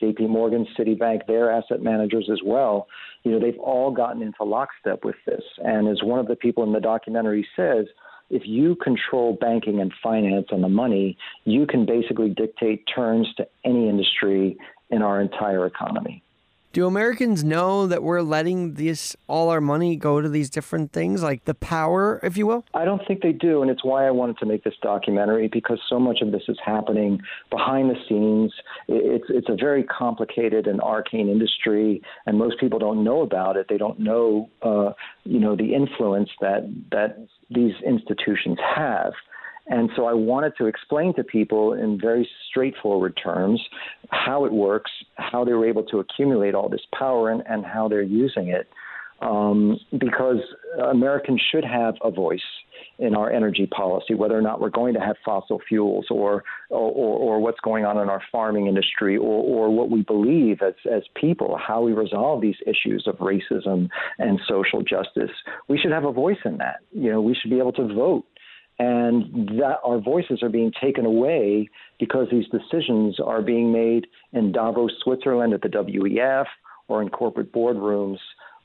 J.P. 0.00 0.26
Morgan, 0.26 0.66
Citibank, 0.76 1.26
their 1.28 1.52
asset 1.52 1.80
managers 1.80 2.28
as 2.32 2.40
well. 2.44 2.88
You 3.22 3.30
know, 3.30 3.38
they've 3.38 3.58
all 3.60 3.92
gotten 3.92 4.20
into 4.20 4.42
lockstep 4.42 5.04
with 5.04 5.14
this. 5.26 5.42
And 5.58 5.86
as 5.86 6.02
one 6.02 6.18
of 6.18 6.26
the 6.26 6.34
people 6.34 6.64
in 6.64 6.72
the 6.72 6.80
documentary 6.80 7.46
says, 7.54 7.86
if 8.32 8.42
you 8.46 8.74
control 8.76 9.36
banking 9.38 9.80
and 9.80 9.92
finance 10.02 10.46
and 10.50 10.64
the 10.64 10.68
money, 10.68 11.16
you 11.44 11.66
can 11.66 11.84
basically 11.84 12.30
dictate 12.30 12.84
terms 12.92 13.28
to 13.36 13.46
any 13.64 13.88
industry 13.88 14.56
in 14.90 15.02
our 15.02 15.20
entire 15.20 15.66
economy. 15.66 16.24
Do 16.72 16.86
Americans 16.86 17.44
know 17.44 17.86
that 17.86 18.02
we're 18.02 18.22
letting 18.22 18.74
this 18.74 19.14
all 19.26 19.50
our 19.50 19.60
money 19.60 19.94
go 19.94 20.22
to 20.22 20.28
these 20.28 20.48
different 20.48 20.90
things, 20.90 21.22
like 21.22 21.44
the 21.44 21.54
power, 21.54 22.18
if 22.22 22.38
you 22.38 22.46
will? 22.46 22.64
I 22.72 22.86
don't 22.86 23.02
think 23.06 23.20
they 23.20 23.32
do, 23.32 23.60
and 23.60 23.70
it's 23.70 23.84
why 23.84 24.06
I 24.06 24.10
wanted 24.10 24.38
to 24.38 24.46
make 24.46 24.64
this 24.64 24.72
documentary 24.80 25.48
because 25.48 25.78
so 25.90 25.98
much 25.98 26.22
of 26.22 26.32
this 26.32 26.44
is 26.48 26.56
happening 26.64 27.20
behind 27.50 27.90
the 27.90 27.96
scenes. 28.08 28.54
It's 28.88 29.26
it's 29.28 29.50
a 29.50 29.54
very 29.54 29.84
complicated 29.84 30.66
and 30.66 30.80
arcane 30.80 31.28
industry, 31.28 32.00
and 32.24 32.38
most 32.38 32.58
people 32.58 32.78
don't 32.78 33.04
know 33.04 33.20
about 33.20 33.58
it. 33.58 33.66
They 33.68 33.76
don't 33.76 34.00
know, 34.00 34.48
uh, 34.62 34.92
you 35.24 35.40
know, 35.40 35.54
the 35.54 35.74
influence 35.74 36.30
that 36.40 36.72
that 36.90 37.18
these 37.50 37.74
institutions 37.86 38.58
have. 38.74 39.12
And 39.66 39.90
so 39.94 40.06
I 40.06 40.12
wanted 40.12 40.54
to 40.58 40.66
explain 40.66 41.14
to 41.14 41.24
people 41.24 41.72
in 41.72 41.98
very 42.00 42.28
straightforward 42.48 43.18
terms 43.22 43.60
how 44.10 44.44
it 44.44 44.52
works, 44.52 44.90
how 45.16 45.44
they 45.44 45.52
were 45.52 45.66
able 45.66 45.84
to 45.84 45.98
accumulate 45.98 46.54
all 46.54 46.68
this 46.68 46.86
power, 46.98 47.30
and, 47.30 47.42
and 47.48 47.64
how 47.64 47.88
they're 47.88 48.02
using 48.02 48.48
it. 48.48 48.68
Um, 49.20 49.78
because 49.98 50.38
Americans 50.90 51.40
should 51.52 51.64
have 51.64 51.94
a 52.02 52.10
voice 52.10 52.40
in 52.98 53.14
our 53.14 53.30
energy 53.30 53.66
policy, 53.66 54.14
whether 54.14 54.36
or 54.36 54.42
not 54.42 54.60
we're 54.60 54.70
going 54.70 54.94
to 54.94 55.00
have 55.00 55.16
fossil 55.24 55.60
fuels 55.68 56.06
or, 56.10 56.42
or, 56.70 56.90
or 56.90 57.40
what's 57.40 57.60
going 57.60 57.84
on 57.84 57.98
in 57.98 58.08
our 58.08 58.22
farming 58.32 58.66
industry 58.66 59.16
or, 59.16 59.22
or 59.44 59.70
what 59.74 59.90
we 59.90 60.02
believe 60.02 60.60
as, 60.60 60.74
as 60.90 61.02
people, 61.14 61.56
how 61.56 61.82
we 61.82 61.92
resolve 61.92 62.40
these 62.40 62.56
issues 62.66 63.04
of 63.06 63.16
racism 63.18 63.88
and 64.18 64.40
social 64.48 64.82
justice. 64.82 65.30
We 65.68 65.78
should 65.78 65.92
have 65.92 66.04
a 66.04 66.12
voice 66.12 66.38
in 66.44 66.58
that. 66.58 66.80
You 66.92 67.12
know, 67.12 67.20
we 67.20 67.34
should 67.34 67.50
be 67.50 67.58
able 67.58 67.72
to 67.74 67.94
vote 67.94 68.24
and 68.82 69.48
that 69.60 69.78
our 69.84 70.00
voices 70.00 70.42
are 70.42 70.48
being 70.48 70.72
taken 70.80 71.06
away 71.06 71.68
because 72.00 72.26
these 72.32 72.46
decisions 72.48 73.20
are 73.20 73.40
being 73.40 73.72
made 73.72 74.08
in 74.32 74.50
Davos, 74.50 74.90
Switzerland, 75.04 75.54
at 75.54 75.62
the 75.62 75.68
WEF, 75.68 76.46
or 76.88 77.00
in 77.00 77.08
corporate 77.08 77.52
boardrooms. 77.52 78.18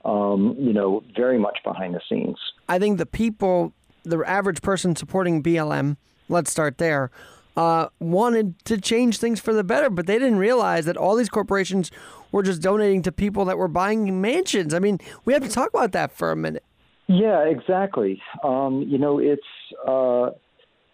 Um, 0.05 0.55
you 0.57 0.73
know, 0.73 1.03
very 1.15 1.37
much 1.37 1.57
behind 1.65 1.93
the 1.93 2.01
scenes. 2.07 2.37
I 2.69 2.79
think 2.79 2.97
the 2.97 3.05
people, 3.05 3.73
the 4.03 4.23
average 4.25 4.61
person 4.61 4.95
supporting 4.95 5.43
BLM, 5.43 5.97
let's 6.29 6.49
start 6.49 6.77
there, 6.77 7.11
uh, 7.57 7.89
wanted 7.99 8.63
to 8.65 8.79
change 8.79 9.17
things 9.17 9.39
for 9.41 9.53
the 9.53 9.63
better, 9.63 9.89
but 9.89 10.07
they 10.07 10.17
didn't 10.17 10.37
realize 10.37 10.85
that 10.85 10.95
all 10.95 11.15
these 11.15 11.29
corporations 11.29 11.91
were 12.31 12.43
just 12.43 12.61
donating 12.61 13.01
to 13.01 13.11
people 13.11 13.43
that 13.45 13.57
were 13.57 13.67
buying 13.67 14.21
mansions. 14.21 14.73
I 14.73 14.79
mean, 14.79 14.99
we 15.25 15.33
have 15.33 15.43
to 15.43 15.49
talk 15.49 15.69
about 15.69 15.91
that 15.91 16.11
for 16.11 16.31
a 16.31 16.35
minute. 16.35 16.63
Yeah, 17.07 17.45
exactly. 17.45 18.21
Um, 18.43 18.83
you 18.87 18.97
know, 18.97 19.19
it's 19.19 19.41
uh, 19.87 20.31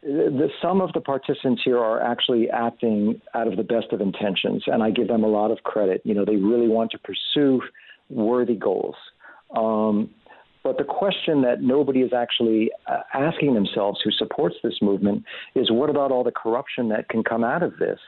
the, 0.04 0.50
some 0.62 0.82
of 0.82 0.94
the 0.94 1.02
participants 1.02 1.62
here 1.66 1.78
are 1.80 2.02
actually 2.02 2.50
acting 2.50 3.20
out 3.34 3.48
of 3.48 3.58
the 3.58 3.64
best 3.64 3.88
of 3.92 4.02
intentions, 4.02 4.64
and 4.68 4.84
I 4.84 4.92
give 4.92 5.08
them 5.08 5.24
a 5.24 5.28
lot 5.28 5.50
of 5.50 5.64
credit. 5.64 6.02
You 6.04 6.14
know, 6.14 6.26
they 6.26 6.36
really 6.36 6.68
want 6.68 6.92
to 6.92 7.00
pursue 7.00 7.62
worthy 8.10 8.56
goals. 8.56 8.96
Um, 9.56 10.12
but 10.64 10.78
the 10.78 10.84
question 10.84 11.42
that 11.42 11.62
nobody 11.62 12.02
is 12.02 12.14
actually 12.14 12.72
uh, 12.88 13.02
asking 13.14 13.54
themselves 13.54 14.00
who 14.04 14.12
supports 14.12 14.56
this 14.64 14.76
movement 14.82 15.24
is 15.56 15.72
what 15.72 15.90
about 15.90 16.12
all 16.12 16.24
the 16.24 16.32
corruption 16.32 16.90
that 16.90 17.10
can 17.10 17.24
come 17.24 17.44
out 17.44 17.64
of 17.64 17.78
this? 17.78 18.00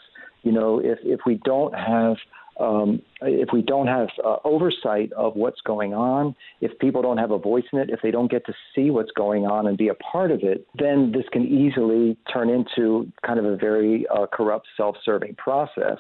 You 0.44 0.52
know, 0.52 0.80
if, 0.80 1.00
if 1.04 1.22
we 1.26 1.42
don't 1.44 1.74
have 1.74 2.18
um, 2.60 3.02
if 3.22 3.50
we 3.52 3.62
don't 3.62 3.88
have 3.88 4.08
uh, 4.24 4.38
oversight 4.44 5.12
of 5.14 5.36
what's 5.36 5.60
going 5.62 5.94
on, 5.94 6.36
if 6.62 6.78
people 6.80 7.02
don't 7.02 7.18
have 7.18 7.32
a 7.32 7.38
voice 7.38 7.66
in 7.74 7.80
it, 7.80 7.90
if 7.90 8.00
they 8.02 8.12
don't 8.12 8.32
get 8.32 8.46
to 8.46 8.54
see 8.74 8.90
what's 8.90 9.12
going 9.12 9.46
on 9.46 9.68
and 9.68 9.78
be 9.78 9.90
a 9.90 9.94
part 9.96 10.32
of 10.32 10.40
it, 10.44 10.66
then 10.78 11.12
this 11.12 11.26
can 11.32 11.46
easily 11.46 12.18
turn 12.32 12.50
into 12.50 13.12
kind 13.26 13.40
of 13.40 13.46
a 13.46 13.58
very 13.58 14.06
uh, 14.08 14.26
corrupt, 14.32 14.68
self 14.78 14.96
serving 15.04 15.36
process. 15.36 16.00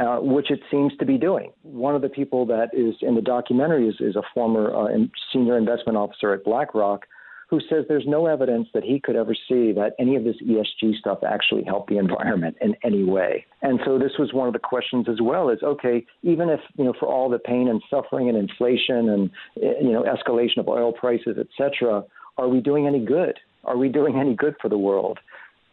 Uh, 0.00 0.18
which 0.20 0.52
it 0.52 0.60
seems 0.70 0.92
to 0.98 1.04
be 1.04 1.18
doing. 1.18 1.50
One 1.62 1.96
of 1.96 2.00
the 2.00 2.08
people 2.08 2.46
that 2.46 2.68
is 2.72 2.94
in 3.02 3.16
the 3.16 3.20
documentary 3.20 3.88
is, 3.88 3.96
is 3.98 4.14
a 4.14 4.22
former 4.32 4.72
uh, 4.72 4.86
senior 5.32 5.58
investment 5.58 5.98
officer 5.98 6.32
at 6.32 6.44
BlackRock 6.44 7.06
who 7.50 7.58
says 7.68 7.84
there's 7.88 8.06
no 8.06 8.26
evidence 8.26 8.68
that 8.72 8.84
he 8.84 9.00
could 9.00 9.16
ever 9.16 9.34
see 9.34 9.72
that 9.72 9.94
any 9.98 10.14
of 10.14 10.22
this 10.22 10.36
ESG 10.40 10.96
stuff 10.98 11.18
actually 11.26 11.64
helped 11.64 11.90
the 11.90 11.98
environment 11.98 12.56
in 12.60 12.76
any 12.84 13.02
way. 13.02 13.44
And 13.60 13.80
so 13.84 13.98
this 13.98 14.12
was 14.20 14.32
one 14.32 14.46
of 14.46 14.52
the 14.52 14.60
questions 14.60 15.08
as 15.10 15.20
well 15.20 15.50
is 15.50 15.58
okay, 15.64 16.06
even 16.22 16.48
if, 16.48 16.60
you 16.76 16.84
know, 16.84 16.94
for 16.98 17.08
all 17.08 17.28
the 17.28 17.40
pain 17.40 17.66
and 17.66 17.82
suffering 17.90 18.28
and 18.28 18.38
inflation 18.38 19.08
and, 19.08 19.30
you 19.56 19.90
know, 19.92 20.04
escalation 20.04 20.58
of 20.58 20.68
oil 20.68 20.92
prices, 20.92 21.36
et 21.40 21.48
cetera, 21.58 22.04
are 22.38 22.48
we 22.48 22.60
doing 22.60 22.86
any 22.86 23.04
good? 23.04 23.38
Are 23.64 23.76
we 23.76 23.88
doing 23.88 24.16
any 24.16 24.34
good 24.34 24.54
for 24.62 24.68
the 24.68 24.78
world? 24.78 25.18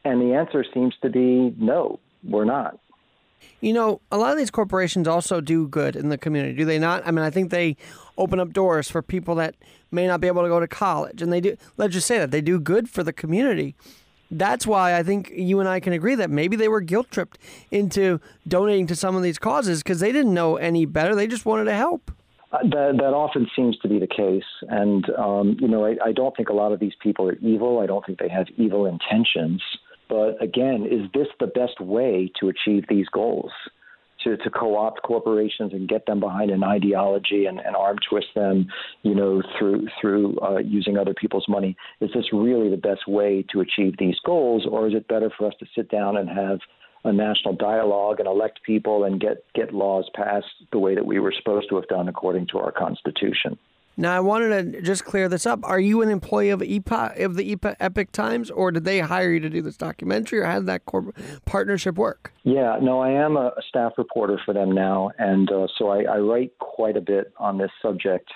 And 0.03 0.19
the 0.19 0.33
answer 0.33 0.65
seems 0.73 0.95
to 1.03 1.09
be 1.09 1.53
no, 1.59 1.99
we're 2.27 2.45
not. 2.45 2.79
You 3.61 3.73
know, 3.73 4.01
a 4.11 4.17
lot 4.17 4.31
of 4.31 4.37
these 4.37 4.51
corporations 4.51 5.07
also 5.07 5.41
do 5.41 5.67
good 5.67 5.95
in 5.95 6.09
the 6.09 6.17
community, 6.17 6.55
do 6.55 6.65
they 6.65 6.79
not? 6.79 7.05
I 7.07 7.11
mean, 7.11 7.25
I 7.25 7.29
think 7.29 7.49
they 7.49 7.75
open 8.17 8.39
up 8.39 8.53
doors 8.53 8.89
for 8.89 9.01
people 9.01 9.35
that 9.35 9.55
may 9.91 10.05
not 10.07 10.21
be 10.21 10.27
able 10.27 10.43
to 10.43 10.49
go 10.49 10.59
to 10.59 10.67
college, 10.67 11.21
and 11.21 11.31
they 11.31 11.41
do. 11.41 11.57
Let's 11.77 11.93
just 11.93 12.07
say 12.07 12.19
that 12.19 12.31
they 12.31 12.41
do 12.41 12.59
good 12.59 12.89
for 12.89 13.03
the 13.03 13.13
community. 13.13 13.75
That's 14.29 14.67
why 14.67 14.95
I 14.95 15.03
think 15.03 15.31
you 15.33 15.59
and 15.59 15.69
I 15.69 15.79
can 15.79 15.93
agree 15.93 16.15
that 16.15 16.29
maybe 16.29 16.57
they 16.57 16.67
were 16.67 16.81
guilt 16.81 17.09
tripped 17.11 17.37
into 17.71 18.19
donating 18.47 18.85
to 18.87 18.95
some 18.95 19.15
of 19.15 19.23
these 19.23 19.39
causes 19.39 19.81
because 19.81 20.01
they 20.01 20.11
didn't 20.11 20.33
know 20.33 20.57
any 20.57 20.85
better. 20.85 21.15
They 21.15 21.27
just 21.27 21.45
wanted 21.45 21.65
to 21.65 21.73
help. 21.73 22.11
Uh, 22.51 22.59
that, 22.63 22.95
that 22.97 23.13
often 23.13 23.47
seems 23.55 23.77
to 23.79 23.87
be 23.87 23.99
the 23.99 24.07
case. 24.07 24.43
And, 24.69 25.09
um, 25.17 25.57
you 25.59 25.67
know, 25.67 25.85
I, 25.85 25.95
I 26.03 26.11
don't 26.11 26.35
think 26.35 26.49
a 26.49 26.53
lot 26.53 26.71
of 26.71 26.79
these 26.79 26.93
people 27.01 27.27
are 27.27 27.35
evil. 27.35 27.79
I 27.79 27.85
don't 27.85 28.05
think 28.05 28.19
they 28.19 28.29
have 28.29 28.47
evil 28.57 28.85
intentions. 28.85 29.61
But 30.09 30.41
again, 30.41 30.87
is 30.89 31.09
this 31.13 31.27
the 31.39 31.47
best 31.47 31.79
way 31.79 32.31
to 32.39 32.49
achieve 32.49 32.85
these 32.89 33.07
goals? 33.07 33.51
To, 34.23 34.35
to 34.35 34.49
co-opt 34.49 35.03
corporations 35.03 35.73
and 35.73 35.87
get 35.87 36.07
them 36.07 36.19
behind 36.19 36.49
an 36.49 36.63
ideology 36.63 37.45
and, 37.45 37.59
and 37.59 37.75
arm 37.75 37.97
twist 38.09 38.27
them, 38.35 38.67
you 39.03 39.13
know, 39.13 39.43
through 39.57 39.87
through 40.01 40.39
uh, 40.39 40.57
using 40.57 40.97
other 40.97 41.13
people's 41.13 41.45
money. 41.47 41.77
Is 42.01 42.09
this 42.15 42.25
really 42.33 42.69
the 42.71 42.77
best 42.77 43.07
way 43.07 43.45
to 43.51 43.61
achieve 43.61 43.93
these 43.99 44.15
goals, 44.25 44.65
or 44.69 44.87
is 44.87 44.95
it 44.95 45.07
better 45.07 45.31
for 45.37 45.47
us 45.47 45.53
to 45.59 45.67
sit 45.75 45.89
down 45.91 46.17
and 46.17 46.27
have 46.27 46.59
a 47.03 47.13
national 47.13 47.55
dialogue 47.55 48.19
and 48.19 48.27
elect 48.27 48.59
people 48.63 49.03
and 49.03 49.21
get 49.21 49.45
get 49.53 49.71
laws 49.71 50.09
passed 50.15 50.47
the 50.71 50.79
way 50.79 50.95
that 50.95 51.05
we 51.05 51.19
were 51.19 51.33
supposed 51.37 51.69
to 51.69 51.75
have 51.75 51.87
done 51.87 52.09
according 52.09 52.47
to 52.47 52.57
our 52.57 52.71
constitution? 52.71 53.57
Now, 53.99 54.15
I 54.15 54.19
wanted 54.19 54.73
to 54.73 54.81
just 54.83 55.05
clear 55.05 55.27
this 55.27 55.47
up. 55.47 55.59
Are 55.63 55.79
you 55.79 56.03
an 56.03 56.09
employee 56.09 56.51
of 56.51 56.59
EPA, 56.59 57.23
of 57.23 57.35
the 57.35 57.55
EPA, 57.55 57.77
Epoch 57.79 58.11
Times, 58.11 58.51
or 58.51 58.69
did 58.69 58.85
they 58.85 58.99
hire 58.99 59.31
you 59.31 59.39
to 59.39 59.49
do 59.49 59.63
this 59.63 59.75
documentary, 59.75 60.39
or 60.39 60.45
how 60.45 60.59
did 60.59 60.67
that 60.67 60.85
corp- 60.85 61.17
partnership 61.45 61.97
work? 61.97 62.31
Yeah, 62.43 62.77
no, 62.79 62.99
I 62.99 63.09
am 63.09 63.37
a, 63.37 63.51
staff 63.67 63.93
reporter 63.97 64.39
for 64.45 64.53
them 64.53 64.71
now, 64.71 65.09
and 65.17 65.51
uh, 65.51 65.65
so 65.79 65.89
I, 65.89 66.03
I, 66.03 66.19
write 66.19 66.51
quite 66.59 66.95
a 66.95 67.01
bit 67.01 67.33
on 67.37 67.57
this 67.57 67.71
subject 67.81 68.29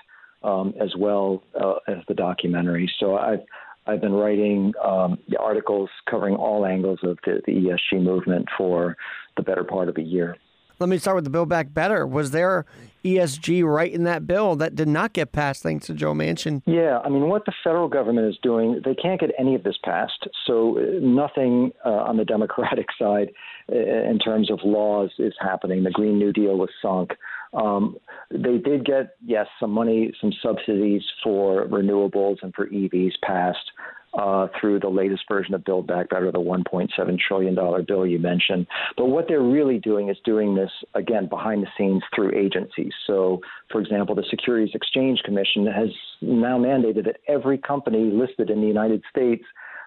um, 0.44 0.74
as 0.82 0.96
well 0.98 1.44
uh, 1.62 1.76
as 1.88 1.98
the 2.08 2.16
documentary. 2.16 2.92
So 3.00 3.18
I've 3.18 3.42
I've 3.86 4.02
been 4.02 4.14
writing 4.14 4.74
um, 4.84 5.20
articles 5.40 5.90
covering 6.10 6.36
all 6.36 6.66
angles 6.66 7.00
of 7.04 7.18
the, 7.26 7.42
the 7.46 7.52
ESG 7.52 8.02
movement 8.02 8.48
for 8.58 8.98
the 9.38 9.44
better 9.44 9.64
part 9.64 9.90
of 9.90 9.98
a 9.98 10.02
year. 10.02 10.38
Let 10.82 10.90
me 10.90 10.98
start 10.98 11.14
with 11.14 11.26
the 11.26 11.30
Build 11.30 11.48
Back 11.48 11.76
Better. 11.76 12.08
Was 12.08 12.32
there 12.32 12.66
ESG 13.06 13.64
right 13.64 13.94
in 13.94 14.04
that 14.06 14.26
bill 14.26 14.56
that 14.56 14.74
did 14.74 14.88
not 14.88 15.14
get 15.14 15.32
passed 15.32 15.62
thanks 15.62 15.86
to 15.86 15.94
Joe 15.94 16.14
Manchin? 16.14 16.64
Yeah, 16.66 16.98
I 17.06 17.10
mean, 17.10 17.30
what 17.30 17.46
the 17.46 17.54
federal 17.64 17.88
government 17.88 18.28
is 18.28 18.40
doing, 18.42 18.82
they 18.84 18.96
can't 18.96 19.20
get 19.20 19.30
any 19.38 19.54
of 19.54 19.62
this 19.62 19.78
passed. 19.84 20.28
So 20.48 20.80
uh, 20.80 20.82
nothing 21.00 21.72
uh, 21.86 21.90
on 21.90 22.18
the 22.18 22.26
Democratic 22.26 22.88
side 23.00 23.30
uh, 23.72 23.76
in 23.76 24.18
terms 24.18 24.50
of 24.50 24.58
laws 24.64 25.12
is 25.20 25.36
happening. 25.40 25.84
The 25.84 25.92
Green 25.92 26.18
New 26.18 26.34
Deal 26.34 26.58
was 26.58 26.72
sunk. 26.82 27.12
Um, 27.54 27.98
they 28.32 28.58
did 28.58 28.84
get, 28.84 29.18
yes, 29.24 29.46
some 29.60 29.70
money, 29.70 30.12
some 30.20 30.34
subsidies 30.42 31.04
for 31.24 31.68
renewables 31.68 32.38
and 32.42 32.56
for 32.56 32.66
EVs 32.66 33.14
passed 33.24 33.72
uh, 34.14 34.48
through 34.60 34.80
the 34.80 34.90
latest 34.90 35.24
version 35.30 35.54
of 35.54 35.64
Build 35.64 35.88
Back 35.88 36.10
Better, 36.10 36.32
the 36.32 36.40
$1.7 36.40 37.20
trillion 37.20 37.86
bill 37.86 38.06
you 38.06 38.20
mentioned. 38.20 38.68
But 38.98 39.06
what 39.06 39.28
they're 39.28 39.42
really 39.42 39.80
doing 39.80 40.10
is 40.10 40.18
doing 40.26 40.56
this, 40.56 40.72
again, 40.96 41.28
behind 41.28 41.64
the 41.64 41.68
scenes 41.78 42.04
through 42.14 42.38
agencies. 42.38 42.92
So, 43.08 43.40
for 43.72 43.80
example, 43.82 44.16
the 44.16 44.26
Securities 44.30 44.76
Exchange 44.76 45.22
Commission 45.24 45.66
has 45.66 45.90
now 46.22 46.58
mandated 46.58 47.06
that 47.06 47.18
every 47.28 47.58
company 47.58 48.12
listed 48.12 48.50
in 48.50 48.62
the 48.62 48.68
United 48.68 49.02
States 49.10 49.44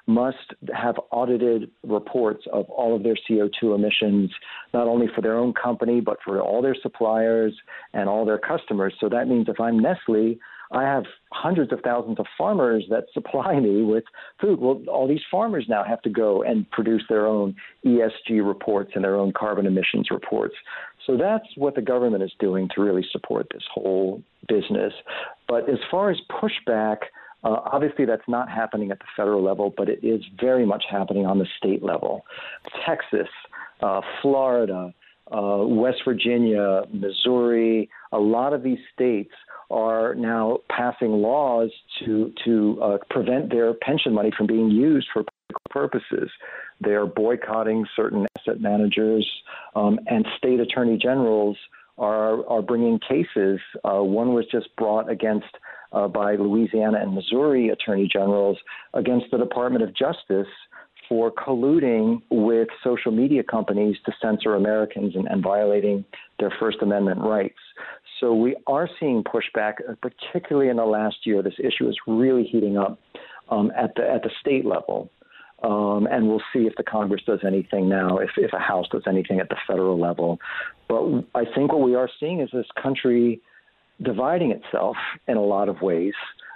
must 0.06 0.54
have 0.74 0.96
audited 1.10 1.70
reports 1.82 2.44
of 2.52 2.68
all 2.68 2.94
of 2.94 3.02
their 3.02 3.16
CO2 3.28 3.74
emissions, 3.74 4.30
not 4.74 4.86
only 4.86 5.06
for 5.14 5.22
their 5.22 5.36
own 5.36 5.54
company, 5.54 6.00
but 6.00 6.18
for 6.22 6.40
all 6.40 6.60
their 6.60 6.76
suppliers 6.82 7.54
and 7.94 8.08
all 8.08 8.26
their 8.26 8.38
customers. 8.38 8.94
So 9.00 9.08
that 9.08 9.28
means 9.28 9.48
if 9.48 9.58
I'm 9.58 9.78
Nestle, 9.78 10.38
I 10.74 10.82
have 10.82 11.04
hundreds 11.32 11.72
of 11.72 11.80
thousands 11.80 12.18
of 12.18 12.26
farmers 12.36 12.84
that 12.90 13.04
supply 13.12 13.58
me 13.60 13.82
with 13.82 14.04
food. 14.40 14.60
Well, 14.60 14.82
all 14.88 15.08
these 15.08 15.22
farmers 15.30 15.66
now 15.68 15.84
have 15.84 16.02
to 16.02 16.10
go 16.10 16.42
and 16.42 16.68
produce 16.70 17.02
their 17.08 17.26
own 17.26 17.54
ESG 17.86 18.46
reports 18.46 18.92
and 18.94 19.04
their 19.04 19.16
own 19.16 19.32
carbon 19.32 19.66
emissions 19.66 20.08
reports. 20.10 20.54
So 21.06 21.16
that's 21.16 21.46
what 21.56 21.74
the 21.74 21.82
government 21.82 22.22
is 22.22 22.32
doing 22.40 22.68
to 22.74 22.82
really 22.82 23.04
support 23.12 23.46
this 23.52 23.62
whole 23.72 24.22
business. 24.48 24.92
But 25.48 25.68
as 25.68 25.78
far 25.90 26.10
as 26.10 26.18
pushback, 26.30 26.98
uh, 27.44 27.60
obviously, 27.72 28.06
that's 28.06 28.26
not 28.26 28.48
happening 28.48 28.90
at 28.90 28.98
the 28.98 29.04
federal 29.16 29.42
level, 29.42 29.72
but 29.76 29.88
it 29.88 30.02
is 30.02 30.22
very 30.40 30.64
much 30.64 30.84
happening 30.90 31.26
on 31.26 31.38
the 31.38 31.46
state 31.58 31.82
level. 31.82 32.24
Texas, 32.86 33.28
uh, 33.82 34.00
Florida, 34.22 34.94
uh, 35.30 35.58
West 35.66 35.98
Virginia, 36.06 36.82
Missouri, 36.92 37.90
a 38.14 38.18
lot 38.18 38.52
of 38.52 38.62
these 38.62 38.78
states 38.94 39.32
are 39.70 40.14
now 40.14 40.58
passing 40.70 41.10
laws 41.10 41.70
to 42.00 42.32
to 42.44 42.78
uh, 42.80 42.98
prevent 43.10 43.50
their 43.50 43.74
pension 43.74 44.14
money 44.14 44.30
from 44.36 44.46
being 44.46 44.70
used 44.70 45.08
for 45.12 45.24
political 45.24 45.62
purposes. 45.70 46.30
They 46.80 46.92
are 46.92 47.06
boycotting 47.06 47.84
certain 47.96 48.26
asset 48.38 48.60
managers, 48.60 49.28
um, 49.74 49.98
and 50.06 50.24
state 50.38 50.60
attorney 50.60 50.96
generals 50.96 51.56
are 51.98 52.46
are 52.48 52.62
bringing 52.62 53.00
cases. 53.00 53.58
Uh, 53.84 54.02
one 54.02 54.32
was 54.32 54.46
just 54.50 54.74
brought 54.76 55.10
against 55.10 55.52
uh, 55.92 56.08
by 56.08 56.36
Louisiana 56.36 56.98
and 57.00 57.14
Missouri 57.14 57.70
attorney 57.70 58.08
generals 58.10 58.58
against 58.94 59.26
the 59.32 59.38
Department 59.38 59.82
of 59.82 59.94
Justice 59.94 60.52
for 61.08 61.30
colluding 61.32 62.22
with 62.30 62.68
social 62.82 63.12
media 63.12 63.42
companies 63.42 63.96
to 64.06 64.12
censor 64.22 64.54
Americans 64.54 65.14
and, 65.16 65.26
and 65.28 65.42
violating 65.42 66.04
their 66.38 66.52
First 66.60 66.78
Amendment 66.80 67.20
rights. 67.20 67.58
So 68.24 68.32
we 68.32 68.56
are 68.66 68.88
seeing 68.98 69.22
pushback, 69.22 69.74
uh, 69.86 69.96
particularly 70.00 70.70
in 70.70 70.78
the 70.78 70.86
last 70.86 71.16
year. 71.24 71.42
This 71.42 71.58
issue 71.58 71.86
is 71.90 71.96
really 72.06 72.44
heating 72.44 72.78
up 72.78 72.98
um, 73.50 73.70
at 73.76 73.94
the 73.96 74.10
at 74.10 74.22
the 74.22 74.30
state 74.40 74.64
level. 74.64 75.10
Um, 75.62 76.08
and 76.10 76.26
we'll 76.26 76.42
see 76.50 76.60
if 76.60 76.74
the 76.76 76.84
Congress 76.84 77.20
does 77.26 77.40
anything 77.46 77.86
now, 77.86 78.16
if, 78.16 78.30
if 78.38 78.54
a 78.54 78.58
House 78.58 78.86
does 78.90 79.02
anything 79.06 79.40
at 79.40 79.50
the 79.50 79.56
federal 79.66 80.00
level. 80.00 80.38
But 80.88 81.02
I 81.34 81.44
think 81.54 81.72
what 81.72 81.82
we 81.82 81.94
are 81.94 82.08
seeing 82.18 82.40
is 82.40 82.48
this 82.50 82.66
country 82.82 83.42
dividing 84.02 84.52
itself 84.52 84.96
in 85.28 85.36
a 85.36 85.42
lot 85.42 85.68
of 85.68 85.82
ways 85.82 86.14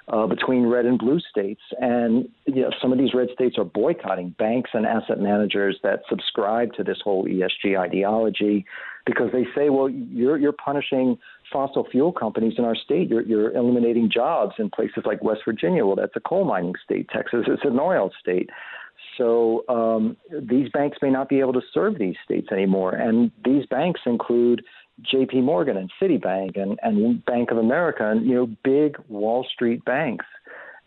uh, 0.08 0.26
between 0.26 0.66
red 0.66 0.86
and 0.86 0.98
blue 0.98 1.20
states. 1.20 1.60
And 1.80 2.28
you 2.46 2.62
know, 2.62 2.70
some 2.80 2.92
of 2.92 2.98
these 2.98 3.12
red 3.12 3.28
states 3.34 3.56
are 3.58 3.64
boycotting 3.64 4.34
banks 4.38 4.70
and 4.72 4.86
asset 4.86 5.20
managers 5.20 5.78
that 5.82 6.00
subscribe 6.08 6.72
to 6.74 6.84
this 6.84 6.98
whole 7.04 7.26
ESG 7.26 7.78
ideology 7.78 8.64
because 9.04 9.30
they 9.32 9.44
say, 9.54 9.70
well, 9.70 9.88
you're, 9.88 10.38
you're 10.38 10.52
punishing 10.52 11.18
fossil 11.52 11.86
fuel 11.90 12.12
companies 12.12 12.54
in 12.58 12.64
our 12.64 12.76
state. 12.76 13.08
You're, 13.08 13.22
you're 13.22 13.54
eliminating 13.54 14.10
jobs 14.10 14.54
in 14.58 14.70
places 14.70 15.04
like 15.04 15.22
West 15.22 15.40
Virginia. 15.44 15.86
Well, 15.86 15.96
that's 15.96 16.16
a 16.16 16.20
coal 16.20 16.44
mining 16.44 16.74
state. 16.82 17.08
Texas 17.08 17.46
is 17.46 17.58
an 17.64 17.78
oil 17.78 18.10
state. 18.20 18.50
So 19.16 19.64
um, 19.68 20.16
these 20.30 20.68
banks 20.70 20.98
may 21.02 21.10
not 21.10 21.28
be 21.28 21.40
able 21.40 21.52
to 21.54 21.62
serve 21.72 21.98
these 21.98 22.16
states 22.24 22.48
anymore. 22.52 22.94
And 22.94 23.30
these 23.44 23.66
banks 23.66 24.00
include 24.06 24.64
J.P. 25.02 25.42
Morgan 25.42 25.76
and 25.76 25.90
Citibank 26.00 26.60
and, 26.60 26.78
and 26.82 27.24
Bank 27.24 27.50
of 27.50 27.58
America 27.58 28.10
and 28.10 28.26
you 28.26 28.34
know 28.34 28.46
big 28.64 28.96
Wall 29.08 29.46
Street 29.52 29.84
banks. 29.84 30.26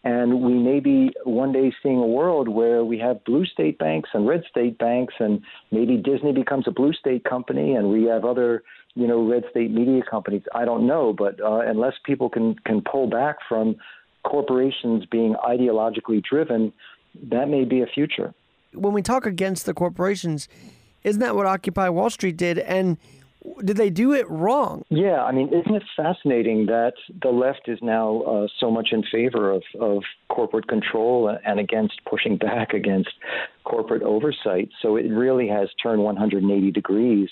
And 0.04 0.42
we 0.42 0.54
may 0.54 0.80
be 0.80 1.12
one 1.26 1.52
day 1.52 1.72
seeing 1.84 2.00
a 2.00 2.08
world 2.08 2.48
where 2.48 2.84
we 2.84 2.98
have 3.00 3.24
blue 3.24 3.46
state 3.46 3.78
banks 3.78 4.10
and 4.14 4.28
red 4.28 4.44
state 4.50 4.80
banks, 4.80 5.14
and 5.20 5.42
maybe 5.72 5.98
Disney 5.98 6.34
becomes 6.34 6.68
a 6.68 6.72
blue 6.72 6.94
state 6.94 7.24
company, 7.24 7.76
and 7.76 7.92
we 7.92 8.06
have 8.06 8.26
other, 8.26 8.64
you 8.96 9.06
know, 9.06 9.24
red 9.24 9.44
state 9.52 9.70
media 9.70 10.02
companies. 10.10 10.42
I 10.56 10.66
don't 10.66 10.88
know, 10.88 11.14
but 11.14 11.40
uh, 11.40 11.60
unless 11.60 11.94
people 12.04 12.30
can 12.30 12.56
can 12.66 12.82
pull 12.82 13.08
back 13.08 13.38
from 13.48 13.76
corporations 14.24 15.06
being 15.06 15.36
ideologically 15.48 16.24
driven, 16.24 16.74
that 17.30 17.48
may 17.48 17.64
be 17.64 17.82
a 17.82 17.88
future. 17.88 18.34
When 18.74 18.94
we 18.94 19.02
talk 19.02 19.26
against 19.26 19.66
the 19.66 19.74
corporations, 19.74 20.48
isn't 21.04 21.20
that 21.20 21.36
what 21.36 21.46
Occupy 21.46 21.90
Wall 21.90 22.10
Street 22.10 22.38
did? 22.38 22.58
And 22.58 22.98
did 23.64 23.78
they 23.78 23.90
do 23.90 24.14
it 24.14 24.30
wrong? 24.30 24.84
Yeah, 24.90 25.24
I 25.24 25.32
mean, 25.32 25.48
isn't 25.48 25.76
it 25.76 25.84
fascinating 25.96 26.68
that 26.68 26.94
the 27.22 27.30
left 27.30 27.68
is 27.68 27.80
now 27.82 28.22
uh, 28.22 28.48
so 28.60 28.70
much 28.70 28.90
in 28.92 29.04
favor 29.12 29.52
of, 29.52 29.64
of 29.80 30.04
corporate 30.30 30.68
control 30.68 31.36
and 31.46 31.60
against 31.60 32.02
pushing 32.10 32.38
back 32.38 32.74
against 32.74 33.10
corporate 33.64 34.04
oversight? 34.04 34.70
So 34.82 34.96
it 34.96 35.10
really 35.10 35.48
has 35.48 35.70
turned 35.82 36.04
180 36.04 36.72
degrees. 36.72 37.30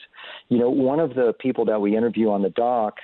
You 0.50 0.58
know, 0.58 0.70
one 0.70 1.00
of 1.00 1.16
the 1.16 1.34
people 1.40 1.66
that 1.66 1.82
we 1.82 1.96
interview 1.96 2.30
on 2.30 2.42
the 2.42 2.50
doc 2.50 2.96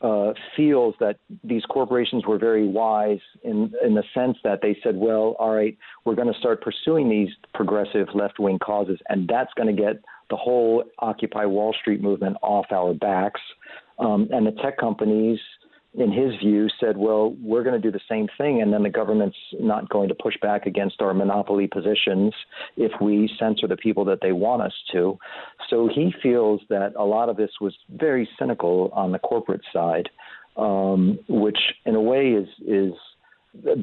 uh, 0.00 0.34
feels 0.54 0.94
that 1.00 1.16
these 1.42 1.62
corporations 1.64 2.26
were 2.26 2.36
very 2.36 2.66
wise 2.66 3.20
in 3.42 3.72
in 3.82 3.94
the 3.94 4.04
sense 4.12 4.36
that 4.44 4.60
they 4.60 4.76
said, 4.82 4.96
well, 4.96 5.34
all 5.38 5.54
right, 5.54 5.78
we're 6.04 6.14
going 6.14 6.30
to 6.30 6.38
start 6.38 6.60
pursuing 6.60 7.08
these 7.08 7.30
progressive 7.54 8.08
left 8.14 8.38
wing 8.38 8.58
causes, 8.58 8.98
and 9.08 9.26
that's 9.26 9.52
going 9.54 9.74
to 9.74 9.82
get 9.82 10.02
the 10.30 10.36
whole 10.36 10.84
Occupy 10.98 11.44
Wall 11.46 11.74
Street 11.80 12.02
movement 12.02 12.36
off 12.42 12.66
our 12.70 12.94
backs. 12.94 13.40
Um, 13.98 14.28
and 14.32 14.46
the 14.46 14.52
tech 14.62 14.76
companies 14.78 15.38
in 15.96 16.10
his 16.10 16.34
view, 16.40 16.66
said, 16.80 16.96
well, 16.96 17.36
we're 17.40 17.62
going 17.62 17.80
to 17.80 17.80
do 17.80 17.92
the 17.92 18.02
same 18.08 18.26
thing, 18.36 18.60
and 18.60 18.72
then 18.72 18.82
the 18.82 18.90
government's 18.90 19.36
not 19.60 19.88
going 19.88 20.08
to 20.08 20.14
push 20.14 20.34
back 20.42 20.66
against 20.66 21.00
our 21.00 21.14
monopoly 21.14 21.68
positions 21.68 22.34
if 22.76 22.90
we 23.00 23.30
censor 23.38 23.68
the 23.68 23.76
people 23.76 24.04
that 24.04 24.18
they 24.20 24.32
want 24.32 24.60
us 24.60 24.72
to. 24.90 25.16
So 25.70 25.88
he 25.92 26.12
feels 26.20 26.60
that 26.68 26.94
a 26.98 27.04
lot 27.04 27.28
of 27.28 27.36
this 27.36 27.50
was 27.60 27.74
very 27.90 28.28
cynical 28.38 28.90
on 28.92 29.12
the 29.12 29.20
corporate 29.20 29.60
side, 29.72 30.08
um, 30.56 31.18
which 31.28 31.58
in 31.86 31.94
a 31.94 32.00
way 32.00 32.30
is 32.30 32.48
is 32.66 32.92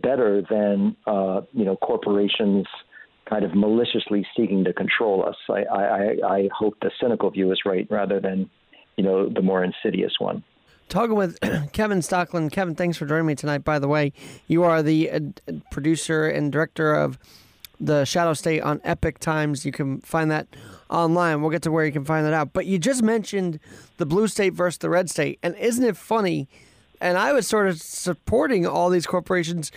better 0.04 0.44
than 0.50 0.98
uh, 1.08 1.42
you 1.54 1.64
know 1.64 1.78
corporations 1.78 2.66
kind 3.32 3.46
of 3.46 3.56
maliciously 3.56 4.28
seeking 4.38 4.64
to 4.66 4.74
control 4.74 5.26
us. 5.26 5.38
I, 5.50 5.64
I, 5.64 6.36
I 6.36 6.50
hope 6.56 6.76
the 6.82 6.92
cynical 7.02 7.32
view 7.32 7.52
is 7.52 7.62
right 7.66 7.88
rather 7.90 8.20
than 8.20 8.50
you 8.98 9.04
know 9.04 9.30
the 9.30 9.42
more 9.42 9.64
insidious 9.64 10.14
one 10.20 10.44
talking 10.92 11.16
with 11.16 11.40
Kevin 11.72 12.00
Stocklin. 12.00 12.52
Kevin, 12.52 12.76
thanks 12.76 12.98
for 12.98 13.06
joining 13.06 13.26
me 13.26 13.34
tonight. 13.34 13.64
By 13.64 13.80
the 13.80 13.88
way, 13.88 14.12
you 14.48 14.64
are 14.64 14.84
the 14.84 15.10
uh, 15.10 15.20
producer 15.72 16.28
and 16.28 16.52
director 16.52 16.94
of 16.94 17.18
the 17.80 18.06
Shadow 18.06 18.34
State 18.34 18.62
on 18.62 18.80
Epoch 18.84 19.18
Times. 19.18 19.66
You 19.66 19.72
can 19.72 20.02
find 20.02 20.30
that 20.30 20.48
online. 20.90 21.42
We'll 21.42 21.50
get 21.50 21.64
to 21.64 21.72
where 21.72 21.86
you 21.86 21.92
can 21.92 22.06
find 22.06 22.26
that 22.26 22.34
out. 22.34 22.54
But 22.54 22.68
you 22.68 22.78
just 22.78 23.02
mentioned 23.02 23.60
the 23.98 24.06
blue 24.06 24.28
state 24.28 24.54
versus 24.54 24.78
the 24.78 24.90
red 24.90 25.10
state, 25.10 25.40
and 25.42 25.56
isn't 25.56 25.84
it 25.84 25.98
funny? 25.98 26.48
And 27.00 27.18
I 27.18 27.34
was 27.34 27.48
sort 27.48 27.68
of 27.68 27.82
supporting 27.82 28.68
all 28.68 28.90
these 28.90 29.08
corporations 29.08 29.72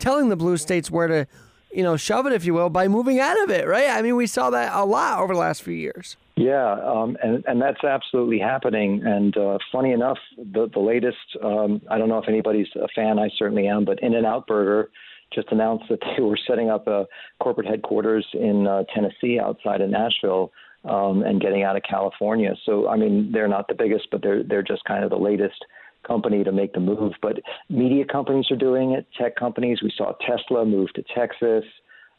telling 0.00 0.28
the 0.28 0.36
blue 0.36 0.56
states 0.56 0.90
where 0.90 1.06
to, 1.06 1.26
you 1.74 1.82
know, 1.82 1.96
shove 1.96 2.26
it, 2.26 2.32
if 2.32 2.44
you 2.44 2.54
will, 2.54 2.70
by 2.70 2.88
moving 2.88 3.18
out 3.20 3.42
of 3.42 3.50
it, 3.50 3.66
right? 3.66 3.90
I 3.90 4.02
mean, 4.02 4.16
we 4.16 4.26
saw 4.26 4.50
that 4.50 4.72
a 4.74 4.84
lot 4.84 5.20
over 5.20 5.34
the 5.34 5.40
last 5.40 5.62
few 5.62 5.74
years. 5.74 6.16
Yeah, 6.36 6.72
um, 6.72 7.16
and 7.22 7.44
and 7.46 7.60
that's 7.60 7.82
absolutely 7.84 8.38
happening. 8.38 9.02
And 9.04 9.36
uh, 9.36 9.58
funny 9.70 9.92
enough, 9.92 10.18
the 10.36 10.68
the 10.72 10.80
latest 10.80 11.18
um, 11.42 11.80
I 11.90 11.98
don't 11.98 12.08
know 12.08 12.18
if 12.18 12.28
anybody's 12.28 12.68
a 12.76 12.88
fan. 12.94 13.18
I 13.18 13.28
certainly 13.38 13.66
am. 13.68 13.84
But 13.84 14.02
In 14.02 14.14
and 14.14 14.26
Out 14.26 14.46
Burger 14.46 14.90
just 15.32 15.48
announced 15.50 15.84
that 15.90 16.00
they 16.16 16.22
were 16.22 16.38
setting 16.46 16.70
up 16.70 16.86
a 16.86 17.06
corporate 17.40 17.66
headquarters 17.66 18.26
in 18.34 18.66
uh, 18.66 18.84
Tennessee, 18.94 19.38
outside 19.40 19.80
of 19.80 19.90
Nashville, 19.90 20.52
um, 20.84 21.22
and 21.22 21.40
getting 21.40 21.62
out 21.62 21.76
of 21.76 21.82
California. 21.88 22.54
So 22.64 22.88
I 22.88 22.96
mean, 22.96 23.30
they're 23.32 23.48
not 23.48 23.68
the 23.68 23.74
biggest, 23.74 24.08
but 24.10 24.22
they're 24.22 24.42
they're 24.42 24.62
just 24.62 24.84
kind 24.84 25.04
of 25.04 25.10
the 25.10 25.16
latest 25.16 25.64
company 26.04 26.44
to 26.44 26.52
make 26.52 26.72
the 26.72 26.80
move. 26.80 27.12
But 27.20 27.40
media 27.68 28.04
companies 28.04 28.46
are 28.50 28.56
doing 28.56 28.92
it. 28.92 29.06
Tech 29.18 29.36
companies. 29.36 29.80
We 29.82 29.92
saw 29.96 30.12
Tesla 30.26 30.64
move 30.64 30.92
to 30.94 31.04
Texas. 31.14 31.64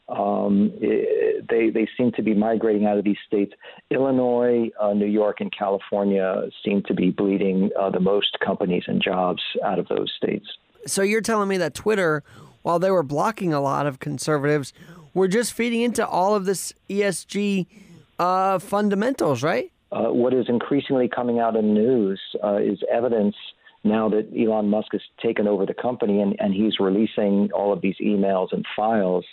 Um, 0.08 0.70
it, 0.76 1.46
they 1.48 1.70
they 1.70 1.88
seem 1.96 2.12
to 2.12 2.22
be 2.22 2.32
migrating 2.32 2.86
out 2.86 2.96
of 2.96 3.04
these 3.04 3.16
states. 3.26 3.52
Illinois, 3.90 4.70
uh, 4.80 4.92
New 4.92 5.06
York, 5.06 5.40
and 5.40 5.52
California 5.56 6.42
seem 6.64 6.82
to 6.84 6.94
be 6.94 7.10
bleeding 7.10 7.70
uh, 7.78 7.90
the 7.90 8.00
most 8.00 8.36
companies 8.44 8.84
and 8.86 9.02
jobs 9.02 9.42
out 9.64 9.78
of 9.78 9.88
those 9.88 10.12
states. 10.16 10.46
So 10.86 11.02
you're 11.02 11.20
telling 11.20 11.48
me 11.48 11.56
that 11.56 11.74
Twitter, 11.74 12.22
while 12.62 12.78
they 12.78 12.90
were 12.90 13.02
blocking 13.02 13.52
a 13.52 13.60
lot 13.60 13.86
of 13.86 13.98
conservatives, 13.98 14.72
were 15.12 15.26
just 15.26 15.52
feeding 15.52 15.80
into 15.80 16.06
all 16.06 16.36
of 16.36 16.44
this 16.44 16.72
ESG 16.88 17.66
uh, 18.20 18.60
fundamentals, 18.60 19.42
right? 19.42 19.72
Uh, 19.90 20.12
what 20.12 20.34
is 20.34 20.46
increasingly 20.48 21.08
coming 21.08 21.40
out 21.40 21.56
in 21.56 21.68
the 21.68 21.80
news 21.80 22.20
uh, 22.44 22.56
is 22.56 22.78
evidence 22.92 23.34
now 23.86 24.08
that 24.08 24.28
Elon 24.38 24.68
Musk 24.68 24.88
has 24.92 25.00
taken 25.22 25.46
over 25.46 25.66
the 25.66 25.74
company 25.74 26.20
and, 26.20 26.36
and 26.38 26.54
he's 26.54 26.78
releasing 26.80 27.50
all 27.52 27.72
of 27.72 27.80
these 27.80 27.96
emails 28.00 28.48
and 28.52 28.64
files, 28.74 29.24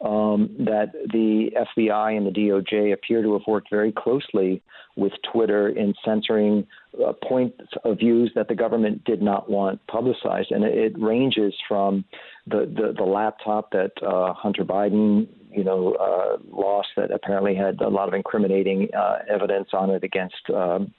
um, 0.00 0.54
that 0.58 0.92
the 1.12 1.50
FBI 1.78 2.16
and 2.16 2.26
the 2.26 2.30
DOJ 2.30 2.92
appear 2.92 3.22
to 3.22 3.32
have 3.32 3.42
worked 3.46 3.70
very 3.70 3.92
closely 3.92 4.62
with 4.96 5.12
Twitter 5.32 5.68
in 5.68 5.94
censoring 6.04 6.66
uh, 7.06 7.12
points 7.26 7.58
of 7.84 7.98
views 7.98 8.30
that 8.34 8.48
the 8.48 8.54
government 8.54 9.04
did 9.04 9.22
not 9.22 9.50
want 9.50 9.84
publicized. 9.86 10.50
And 10.50 10.64
it, 10.64 10.76
it 10.76 10.98
ranges 10.98 11.54
from 11.68 12.04
the, 12.46 12.60
the, 12.60 12.94
the 12.96 13.04
laptop 13.04 13.70
that 13.72 13.92
uh, 14.02 14.32
Hunter 14.34 14.64
Biden 14.64 15.28
you 15.56 15.64
know, 15.64 15.94
uh, 15.94 16.36
lost 16.54 16.88
that 16.96 17.10
apparently 17.10 17.54
had 17.54 17.80
a 17.80 17.88
lot 17.88 18.08
of 18.08 18.14
incriminating 18.14 18.88
uh, 18.94 19.20
evidence 19.28 19.68
on 19.72 19.88
it 19.88 20.04
against 20.04 20.50
um, 20.54 20.92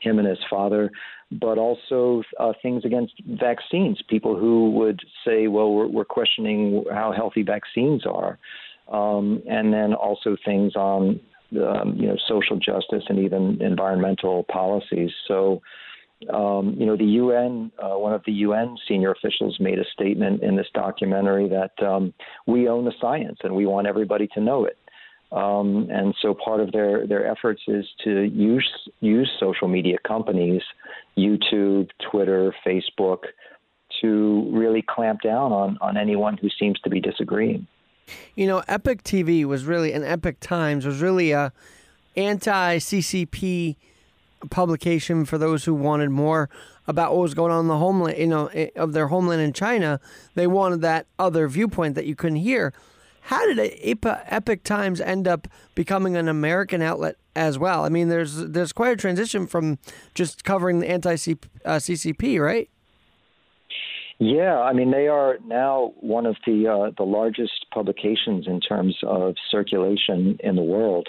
him 0.00 0.18
and 0.18 0.28
his 0.28 0.38
father, 0.48 0.90
but 1.30 1.58
also 1.58 2.22
uh, 2.40 2.52
things 2.62 2.84
against 2.84 3.14
vaccines. 3.26 4.00
People 4.08 4.38
who 4.38 4.70
would 4.70 5.00
say, 5.26 5.46
well, 5.46 5.72
we're, 5.72 5.86
we're 5.86 6.04
questioning 6.04 6.84
how 6.90 7.12
healthy 7.12 7.42
vaccines 7.42 8.04
are. 8.06 8.38
Um, 8.90 9.42
and 9.48 9.72
then 9.72 9.92
also 9.92 10.36
things 10.44 10.74
on, 10.74 11.20
um, 11.62 11.94
you 11.96 12.06
know, 12.06 12.16
social 12.26 12.56
justice 12.56 13.04
and 13.08 13.18
even 13.18 13.60
environmental 13.60 14.44
policies. 14.44 15.10
So, 15.26 15.60
um, 16.32 16.74
you 16.78 16.86
know, 16.86 16.96
the 16.96 17.04
UN, 17.04 17.70
uh, 17.78 17.98
one 17.98 18.14
of 18.14 18.22
the 18.24 18.32
UN 18.32 18.76
senior 18.88 19.12
officials 19.12 19.58
made 19.60 19.78
a 19.78 19.84
statement 19.92 20.42
in 20.42 20.56
this 20.56 20.66
documentary 20.72 21.48
that 21.50 21.86
um, 21.86 22.14
we 22.46 22.68
own 22.68 22.86
the 22.86 22.92
science 23.00 23.38
and 23.44 23.54
we 23.54 23.66
want 23.66 23.86
everybody 23.86 24.26
to 24.28 24.40
know 24.40 24.64
it. 24.64 24.78
Um, 25.30 25.88
and 25.90 26.14
so 26.22 26.34
part 26.34 26.60
of 26.60 26.72
their, 26.72 27.06
their 27.06 27.26
efforts 27.26 27.60
is 27.68 27.84
to 28.04 28.22
use 28.22 28.66
use 29.00 29.30
social 29.38 29.68
media 29.68 29.98
companies, 30.06 30.62
YouTube, 31.18 31.90
Twitter, 32.10 32.54
Facebook, 32.66 33.24
to 34.00 34.48
really 34.52 34.82
clamp 34.82 35.20
down 35.22 35.52
on, 35.52 35.78
on 35.80 35.96
anyone 35.96 36.36
who 36.38 36.48
seems 36.58 36.80
to 36.80 36.90
be 36.90 37.00
disagreeing. 37.00 37.66
You 38.36 38.46
know, 38.46 38.62
Epoch 38.68 39.02
TV 39.02 39.44
was 39.44 39.64
really, 39.64 39.92
and 39.92 40.02
Epoch 40.02 40.40
Times 40.40 40.86
was 40.86 41.02
really 41.02 41.32
a 41.32 41.52
anti 42.16 42.78
CCP 42.78 43.76
publication 44.50 45.24
for 45.24 45.36
those 45.36 45.64
who 45.64 45.74
wanted 45.74 46.10
more 46.10 46.48
about 46.86 47.12
what 47.12 47.22
was 47.22 47.34
going 47.34 47.52
on 47.52 47.60
in 47.60 47.68
the 47.68 47.76
homeland, 47.76 48.18
you 48.18 48.26
know, 48.26 48.48
of 48.76 48.92
their 48.92 49.08
homeland 49.08 49.42
in 49.42 49.52
China. 49.52 50.00
They 50.34 50.46
wanted 50.46 50.80
that 50.82 51.06
other 51.18 51.48
viewpoint 51.48 51.96
that 51.96 52.06
you 52.06 52.14
couldn't 52.14 52.38
hear. 52.38 52.72
How 53.28 53.46
did 53.46 53.58
Epoch 53.82 54.62
Times 54.64 55.02
end 55.02 55.28
up 55.28 55.48
becoming 55.74 56.16
an 56.16 56.28
American 56.28 56.80
outlet 56.80 57.16
as 57.36 57.58
well? 57.58 57.84
I 57.84 57.90
mean, 57.90 58.08
there's 58.08 58.36
there's 58.36 58.72
quite 58.72 58.92
a 58.92 58.96
transition 58.96 59.46
from 59.46 59.76
just 60.14 60.44
covering 60.44 60.78
the 60.78 60.88
anti 60.88 61.14
CCP, 61.14 62.40
right? 62.42 62.70
Yeah, 64.18 64.58
I 64.58 64.72
mean 64.72 64.90
they 64.92 65.08
are 65.08 65.36
now 65.44 65.92
one 66.00 66.24
of 66.24 66.36
the 66.46 66.68
uh, 66.68 66.92
the 66.96 67.04
largest 67.04 67.66
publications 67.70 68.46
in 68.46 68.60
terms 68.60 68.96
of 69.02 69.34
circulation 69.50 70.38
in 70.40 70.56
the 70.56 70.62
world. 70.62 71.06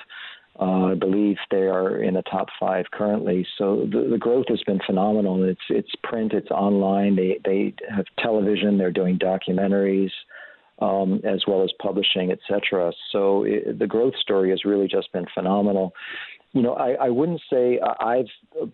Uh, 0.60 0.88
I 0.88 0.96
believe 0.96 1.38
they 1.50 1.68
are 1.70 2.04
in 2.04 2.16
the 2.16 2.24
top 2.24 2.50
five 2.60 2.88
currently. 2.92 3.48
So 3.58 3.88
the, 3.90 4.10
the 4.12 4.18
growth 4.18 4.48
has 4.50 4.62
been 4.64 4.82
phenomenal. 4.86 5.42
It's 5.46 5.62
it's 5.70 5.96
print, 6.04 6.34
it's 6.34 6.52
online. 6.52 7.16
They 7.16 7.40
they 7.46 7.74
have 7.90 8.08
television. 8.22 8.78
They're 8.78 8.92
doing 8.92 9.18
documentaries 9.18 10.12
um, 10.82 11.22
as 11.24 11.44
well 11.48 11.64
as 11.64 11.72
publishing, 11.82 12.32
et 12.32 12.40
cetera. 12.48 12.92
So 13.12 13.44
it, 13.44 13.80
the 13.80 13.88
growth 13.88 14.16
story 14.20 14.50
has 14.52 14.66
really 14.66 14.88
just 14.88 15.12
been 15.12 15.26
phenomenal. 15.34 15.94
You 16.54 16.64
know, 16.64 16.74
I, 16.74 16.94
I 16.94 17.10
wouldn't 17.10 17.42
say 17.48 17.80
I've 17.80 18.26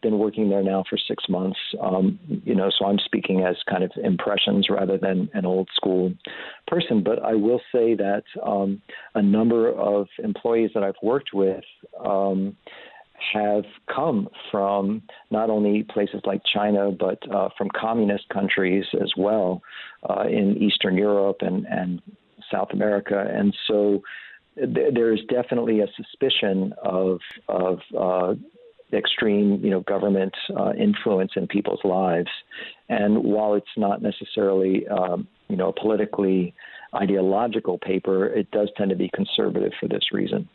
been 0.02 0.18
working 0.18 0.50
there 0.50 0.64
now 0.64 0.86
for 0.90 0.98
six 0.98 1.26
months. 1.28 1.60
Um, 1.82 2.18
you 2.46 2.56
know, 2.56 2.70
so 2.78 2.86
I'm 2.86 3.00
speaking 3.00 3.42
as 3.42 3.58
kind 3.70 3.84
of 3.84 3.92
impressions 4.02 4.68
rather 4.70 4.98
than 4.98 5.30
an 5.34 5.46
old 5.46 5.68
school 5.76 6.14
person. 6.68 7.04
But 7.04 7.22
I 7.22 7.34
will 7.34 7.60
say 7.74 7.94
that 7.96 8.24
um, 8.42 8.82
a 9.14 9.22
number 9.22 9.74
of 9.74 10.08
employees 10.24 10.72
that 10.74 10.84
I've 10.84 10.96
worked 11.04 11.32
with 11.34 11.66
um, 12.04 12.56
have 13.34 13.64
come 13.94 14.30
from 14.52 15.02
not 15.32 15.50
only 15.50 15.84
places 15.84 16.22
like 16.26 16.42
China, 16.54 16.92
but 16.92 17.20
uh, 17.34 17.50
from 17.58 17.70
communist 17.70 18.28
countries 18.30 18.86
as 19.02 19.12
well 19.18 19.62
uh, 20.10 20.24
in 20.24 20.58
Eastern 20.58 20.98
Europe 20.98 21.38
and, 21.42 21.66
and 21.66 22.02
South 22.52 22.70
America. 22.74 23.26
And 23.34 23.56
so 23.68 24.02
th- 24.56 24.94
there 24.94 25.14
is 25.14 25.22
definitely 25.30 25.82
a 25.82 25.88
suspicion 25.96 26.74
of, 26.84 27.20
of 27.48 27.80
uh, 27.98 28.36
extreme, 28.94 29.60
you 29.64 29.72
know, 29.72 29.82
government 29.82 30.34
uh, 30.58 30.74
influence 30.74 31.32
in 31.36 31.48
people's 31.48 31.84
lives. 31.84 32.30
And 32.90 33.24
while 33.24 33.56
it's 33.56 33.68
not 33.78 34.02
necessarily, 34.02 34.88
um, 34.88 35.28
you 35.48 35.58
know, 35.58 35.70
a 35.70 35.74
politically 35.74 36.54
ideological 36.94 37.78
paper, 37.78 38.28
it 38.28 38.50
does 38.52 38.70
tend 38.78 38.90
to 38.92 38.96
be 38.96 39.10
conservative 39.14 39.72
for 39.80 39.88
this 39.88 40.12
reason. 40.12 40.48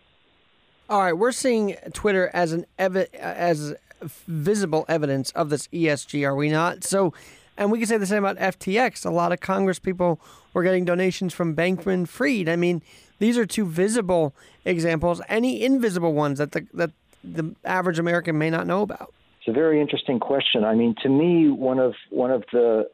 All 0.90 1.00
right, 1.00 1.12
we're 1.12 1.30
seeing 1.30 1.76
Twitter 1.92 2.32
as 2.34 2.52
an 2.52 2.66
evi- 2.76 3.14
uh, 3.14 3.18
as 3.18 3.76
visible 4.02 4.84
evidence 4.88 5.30
of 5.30 5.48
this 5.48 5.68
ESG, 5.68 6.26
are 6.26 6.34
we 6.34 6.50
not? 6.50 6.82
So, 6.82 7.14
and 7.56 7.70
we 7.70 7.78
can 7.78 7.86
say 7.86 7.96
the 7.96 8.06
same 8.06 8.24
about 8.24 8.38
FTX. 8.38 9.06
A 9.06 9.10
lot 9.10 9.30
of 9.30 9.38
Congress 9.38 9.78
people 9.78 10.20
were 10.52 10.64
getting 10.64 10.84
donations 10.84 11.32
from 11.32 11.54
Bankman 11.54 12.08
Fried. 12.08 12.48
I 12.48 12.56
mean, 12.56 12.82
these 13.20 13.38
are 13.38 13.46
two 13.46 13.66
visible 13.66 14.34
examples. 14.64 15.20
Any 15.28 15.62
invisible 15.62 16.12
ones 16.12 16.38
that 16.38 16.50
the 16.50 16.66
that 16.74 16.90
the 17.22 17.54
average 17.64 18.00
American 18.00 18.36
may 18.36 18.50
not 18.50 18.66
know 18.66 18.82
about? 18.82 19.14
It's 19.38 19.46
a 19.46 19.52
very 19.52 19.80
interesting 19.80 20.18
question. 20.18 20.64
I 20.64 20.74
mean, 20.74 20.96
to 21.04 21.08
me, 21.08 21.50
one 21.50 21.78
of 21.78 21.94
one 22.10 22.32
of 22.32 22.42
the 22.52 22.90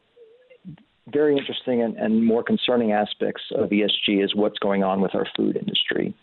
very 1.08 1.36
interesting 1.36 1.82
and, 1.82 1.96
and, 1.96 2.24
more 2.24 2.42
concerning 2.42 2.92
aspects 2.92 3.42
of 3.54 3.70
ESG 3.70 4.24
is 4.24 4.34
what's 4.34 4.58
going 4.58 4.82
on 4.82 5.00
with 5.00 5.14
our 5.14 5.26
food 5.36 5.56
industry. 5.56 6.14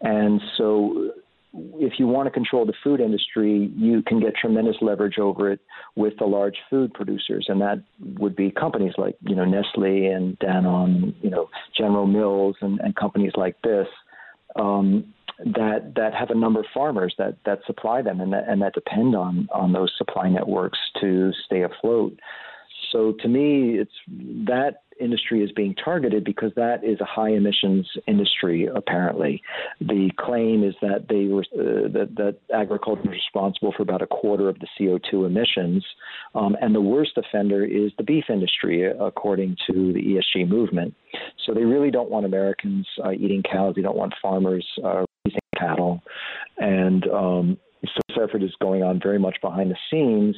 And 0.00 0.40
so, 0.56 1.12
if 1.52 1.94
you 1.98 2.06
want 2.06 2.26
to 2.26 2.30
control 2.30 2.64
the 2.64 2.72
food 2.84 3.00
industry, 3.00 3.72
you 3.76 4.02
can 4.02 4.20
get 4.20 4.36
tremendous 4.36 4.76
leverage 4.80 5.18
over 5.18 5.50
it 5.50 5.58
with 5.96 6.12
the 6.18 6.24
large 6.24 6.56
food 6.70 6.94
producers, 6.94 7.46
and 7.48 7.60
that 7.60 7.82
would 8.18 8.36
be 8.36 8.52
companies 8.52 8.92
like 8.96 9.16
you 9.22 9.34
know 9.34 9.44
Nestle 9.44 10.06
and 10.06 10.38
Danone, 10.38 11.12
you 11.22 11.30
know 11.30 11.50
General 11.76 12.06
Mills, 12.06 12.54
and, 12.60 12.78
and 12.80 12.94
companies 12.94 13.32
like 13.36 13.60
this. 13.62 13.88
Um, 14.54 15.12
that 15.44 15.94
that 15.96 16.14
have 16.14 16.30
a 16.30 16.34
number 16.34 16.60
of 16.60 16.66
farmers 16.72 17.14
that 17.18 17.36
that 17.46 17.60
supply 17.66 18.02
them 18.02 18.20
and 18.20 18.32
that 18.32 18.48
and 18.48 18.60
that 18.62 18.74
depend 18.74 19.16
on 19.16 19.48
on 19.52 19.72
those 19.72 19.92
supply 19.96 20.28
networks 20.28 20.78
to 21.00 21.32
stay 21.46 21.62
afloat. 21.62 22.18
So 22.92 23.12
to 23.20 23.28
me, 23.28 23.78
it's 23.78 23.92
that 24.46 24.82
industry 25.00 25.42
is 25.42 25.50
being 25.52 25.74
targeted 25.74 26.24
because 26.24 26.52
that 26.56 26.84
is 26.84 27.00
a 27.00 27.04
high 27.04 27.30
emissions 27.30 27.88
industry. 28.06 28.68
Apparently, 28.74 29.42
the 29.80 30.10
claim 30.18 30.62
is 30.62 30.74
that 30.82 31.06
they 31.08 31.26
were 31.26 31.44
uh, 31.54 31.88
that 31.92 32.14
that 32.16 32.36
agriculture 32.54 33.02
is 33.04 33.10
responsible 33.10 33.72
for 33.76 33.82
about 33.82 34.02
a 34.02 34.06
quarter 34.06 34.48
of 34.48 34.58
the 34.58 34.68
CO2 34.78 35.26
emissions, 35.26 35.84
um, 36.34 36.56
and 36.60 36.74
the 36.74 36.80
worst 36.80 37.12
offender 37.16 37.64
is 37.64 37.92
the 37.96 38.04
beef 38.04 38.24
industry, 38.28 38.84
according 38.84 39.56
to 39.66 39.92
the 39.92 40.00
ESG 40.36 40.48
movement. 40.48 40.94
So 41.46 41.54
they 41.54 41.64
really 41.64 41.90
don't 41.90 42.10
want 42.10 42.26
Americans 42.26 42.86
uh, 43.04 43.12
eating 43.12 43.42
cows. 43.42 43.74
They 43.74 43.82
don't 43.82 43.96
want 43.96 44.12
farmers 44.20 44.66
uh, 44.84 45.04
raising 45.24 45.40
cattle, 45.58 46.02
and 46.58 47.06
um, 47.08 47.58
so 47.84 48.00
this 48.08 48.18
effort 48.22 48.42
is 48.42 48.52
going 48.60 48.82
on 48.82 49.00
very 49.02 49.18
much 49.18 49.36
behind 49.40 49.70
the 49.70 49.76
scenes. 49.90 50.36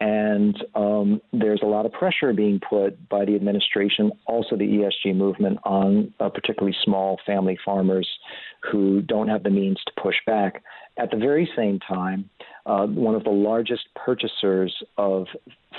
And 0.00 0.56
um, 0.76 1.20
there's 1.32 1.60
a 1.62 1.66
lot 1.66 1.84
of 1.84 1.92
pressure 1.92 2.32
being 2.32 2.60
put 2.60 3.08
by 3.08 3.24
the 3.24 3.34
administration, 3.34 4.12
also 4.26 4.56
the 4.56 4.64
ESG 4.64 5.16
movement, 5.16 5.58
on 5.64 6.14
uh, 6.20 6.28
particularly 6.28 6.76
small 6.84 7.18
family 7.26 7.58
farmers 7.64 8.08
who 8.70 9.02
don't 9.02 9.28
have 9.28 9.42
the 9.42 9.50
means 9.50 9.78
to 9.86 9.92
push 10.00 10.14
back. 10.24 10.62
At 10.98 11.10
the 11.10 11.16
very 11.16 11.50
same 11.56 11.80
time, 11.80 12.30
uh, 12.66 12.86
one 12.86 13.14
of 13.14 13.24
the 13.24 13.30
largest 13.30 13.88
purchasers 13.94 14.74
of 14.98 15.26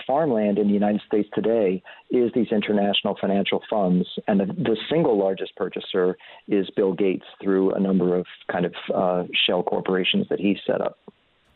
farmland 0.05 0.57
in 0.57 0.67
the 0.67 0.73
United 0.73 1.01
States 1.07 1.29
today 1.33 1.81
is 2.09 2.31
these 2.33 2.51
international 2.51 3.17
financial 3.19 3.61
funds, 3.69 4.07
and 4.27 4.39
the, 4.39 4.45
the 4.45 4.77
single 4.89 5.17
largest 5.17 5.55
purchaser 5.55 6.17
is 6.47 6.69
Bill 6.75 6.93
Gates 6.93 7.25
through 7.41 7.73
a 7.73 7.79
number 7.79 8.15
of 8.15 8.25
kind 8.51 8.65
of 8.65 8.73
uh, 8.93 9.23
shell 9.45 9.63
corporations 9.63 10.27
that 10.29 10.39
he 10.39 10.57
set 10.65 10.81
up. 10.81 10.97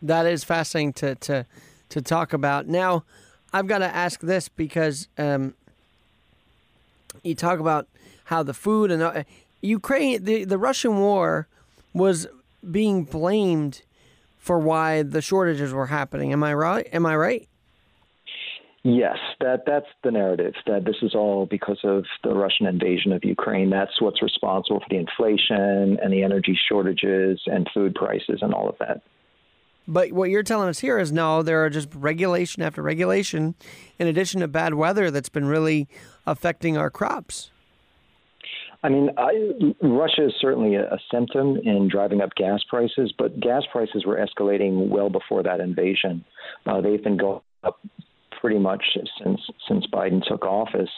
That 0.01 0.25
is 0.25 0.43
fascinating 0.43 0.93
to 0.93 1.15
to 1.15 1.45
to 1.93 2.01
talk 2.01 2.33
about. 2.33 2.67
Now, 2.67 3.03
I've 3.53 3.67
got 3.67 3.79
to 3.79 3.85
ask 3.85 4.19
this 4.19 4.49
because 4.49 5.07
um, 5.17 5.53
you 7.21 7.35
talk 7.35 7.59
about 7.59 7.87
how 8.25 8.41
the 8.41 8.53
food 8.53 8.89
and 8.89 9.03
uh, 9.03 9.23
Ukraine, 9.61 10.23
the, 10.23 10.43
the 10.43 10.57
Russian 10.57 10.97
war 10.97 11.47
was 11.93 12.27
being 12.69 13.03
blamed 13.03 13.83
for 14.39 14.57
why 14.57 15.03
the 15.03 15.21
shortages 15.21 15.71
were 15.71 15.85
happening. 15.85 16.33
Am 16.33 16.43
I 16.43 16.53
right? 16.55 16.87
Am 16.91 17.05
I 17.05 17.15
right? 17.15 17.47
Yes, 18.85 19.17
that 19.39 19.63
that's 19.65 19.85
the 20.03 20.11
narrative. 20.11 20.55
That 20.65 20.83
this 20.83 20.97
is 21.01 21.15
all 21.15 21.45
because 21.45 21.79
of 21.85 22.03
the 22.23 22.33
Russian 22.33 22.65
invasion 22.65 23.13
of 23.13 23.23
Ukraine. 23.23 23.69
That's 23.69 24.01
what's 24.01 24.21
responsible 24.21 24.81
for 24.81 24.89
the 24.89 24.97
inflation 24.97 25.97
and 26.01 26.11
the 26.11 26.23
energy 26.23 26.59
shortages 26.67 27.39
and 27.45 27.69
food 27.73 27.95
prices 27.95 28.39
and 28.41 28.53
all 28.53 28.67
of 28.67 28.75
that. 28.79 29.01
But 29.87 30.11
what 30.13 30.29
you're 30.29 30.43
telling 30.43 30.69
us 30.69 30.79
here 30.79 30.97
is 30.97 31.11
no, 31.11 31.43
there 31.43 31.63
are 31.63 31.69
just 31.69 31.89
regulation 31.93 32.63
after 32.63 32.81
regulation, 32.81 33.55
in 33.99 34.07
addition 34.07 34.41
to 34.41 34.47
bad 34.47 34.75
weather 34.75 35.11
that's 35.11 35.29
been 35.29 35.45
really 35.45 35.87
affecting 36.25 36.77
our 36.77 36.89
crops. 36.89 37.51
I 38.83 38.89
mean, 38.89 39.11
I, 39.17 39.31
Russia 39.81 40.25
is 40.25 40.33
certainly 40.41 40.75
a, 40.75 40.97
symptom 41.11 41.57
in 41.63 41.87
driving 41.89 42.21
up 42.21 42.35
gas 42.35 42.59
prices, 42.69 43.13
but 43.17 43.39
gas 43.39 43.63
prices 43.71 44.05
were 44.05 44.17
escalating 44.17 44.89
well 44.89 45.09
before 45.09 45.41
that 45.43 45.61
invasion. 45.61 46.25
Uh, 46.65 46.81
they've 46.81 47.01
been 47.01 47.15
going 47.15 47.41
up 47.63 47.79
pretty 48.41 48.59
much 48.59 48.83
since 49.23 49.39
since 49.69 49.85
Biden 49.87 50.21
took 50.27 50.45
office. 50.45 50.89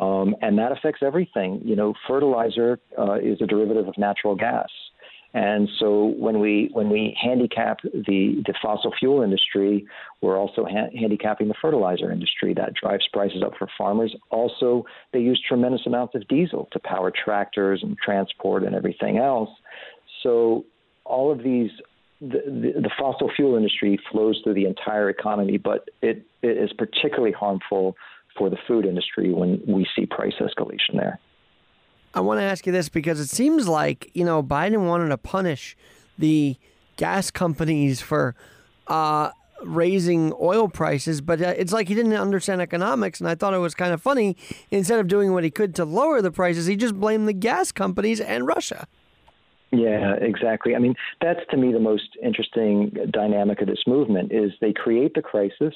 Um, 0.00 0.36
and 0.40 0.56
that 0.58 0.70
affects 0.70 1.02
everything. 1.02 1.60
You 1.64 1.74
know, 1.74 1.94
fertilizer 2.06 2.78
uh, 2.96 3.14
is 3.14 3.42
a 3.42 3.46
derivative 3.46 3.88
of 3.88 3.98
natural 3.98 4.36
gas. 4.36 4.68
And 5.32 5.68
so 5.78 6.06
when 6.18 6.40
we 6.40 6.70
when 6.72 6.90
we 6.90 7.16
handicap 7.20 7.80
the 7.82 8.42
the 8.44 8.54
fossil 8.60 8.92
fuel 8.98 9.22
industry, 9.22 9.86
we're 10.20 10.36
also 10.36 10.64
ha- 10.64 10.90
handicapping 10.98 11.46
the 11.48 11.54
fertilizer 11.62 12.10
industry. 12.10 12.52
That 12.54 12.74
drives 12.74 13.06
prices 13.12 13.42
up 13.44 13.52
for 13.56 13.68
farmers. 13.78 14.14
Also, 14.30 14.84
they 15.12 15.20
use 15.20 15.40
tremendous 15.46 15.82
amounts 15.86 16.16
of 16.16 16.26
diesel 16.26 16.68
to 16.72 16.80
power 16.80 17.12
tractors 17.12 17.80
and 17.82 17.96
transport 17.98 18.64
and 18.64 18.74
everything 18.74 19.18
else. 19.18 19.50
So 20.22 20.64
all 21.04 21.30
of 21.30 21.44
these 21.44 21.70
the, 22.20 22.42
the, 22.44 22.80
the, 22.82 22.90
fossil 22.98 23.30
fuel 23.34 23.56
industry 23.56 23.98
flows 24.12 24.38
through 24.44 24.52
the 24.52 24.66
entire 24.66 25.08
economy, 25.08 25.56
but 25.56 25.88
it, 26.02 26.26
it 26.42 26.58
is 26.58 26.70
particularly 26.76 27.32
harmful 27.32 27.96
for 28.36 28.50
the 28.50 28.58
food 28.68 28.84
industry 28.84 29.32
when 29.32 29.62
we 29.66 29.86
see 29.96 30.04
price 30.04 30.34
escalation 30.38 30.94
there. 30.94 31.18
I 32.14 32.20
want 32.20 32.40
to 32.40 32.44
ask 32.44 32.66
you 32.66 32.72
this 32.72 32.88
because 32.88 33.20
it 33.20 33.28
seems 33.28 33.68
like 33.68 34.10
you 34.14 34.24
know 34.24 34.42
Biden 34.42 34.86
wanted 34.86 35.08
to 35.08 35.18
punish 35.18 35.76
the 36.18 36.56
gas 36.96 37.30
companies 37.30 38.00
for 38.00 38.34
uh, 38.88 39.30
raising 39.64 40.32
oil 40.40 40.68
prices, 40.68 41.20
but 41.20 41.40
uh, 41.40 41.54
it's 41.56 41.72
like 41.72 41.88
he 41.88 41.94
didn't 41.94 42.12
understand 42.14 42.60
economics, 42.60 43.20
and 43.20 43.28
I 43.28 43.34
thought 43.34 43.54
it 43.54 43.58
was 43.58 43.74
kind 43.74 43.92
of 43.92 44.02
funny. 44.02 44.36
Instead 44.70 44.98
of 44.98 45.08
doing 45.08 45.32
what 45.32 45.44
he 45.44 45.50
could 45.50 45.74
to 45.76 45.84
lower 45.84 46.20
the 46.20 46.30
prices, 46.30 46.66
he 46.66 46.76
just 46.76 46.98
blamed 46.98 47.28
the 47.28 47.32
gas 47.32 47.72
companies 47.72 48.20
and 48.20 48.46
Russia. 48.46 48.86
Yeah, 49.72 50.14
exactly. 50.14 50.74
I 50.74 50.78
mean, 50.80 50.96
that's 51.20 51.40
to 51.50 51.56
me 51.56 51.72
the 51.72 51.78
most 51.78 52.16
interesting 52.22 52.96
dynamic 53.10 53.60
of 53.60 53.68
this 53.68 53.84
movement 53.86 54.32
is 54.32 54.50
they 54.60 54.72
create 54.72 55.14
the 55.14 55.22
crisis, 55.22 55.74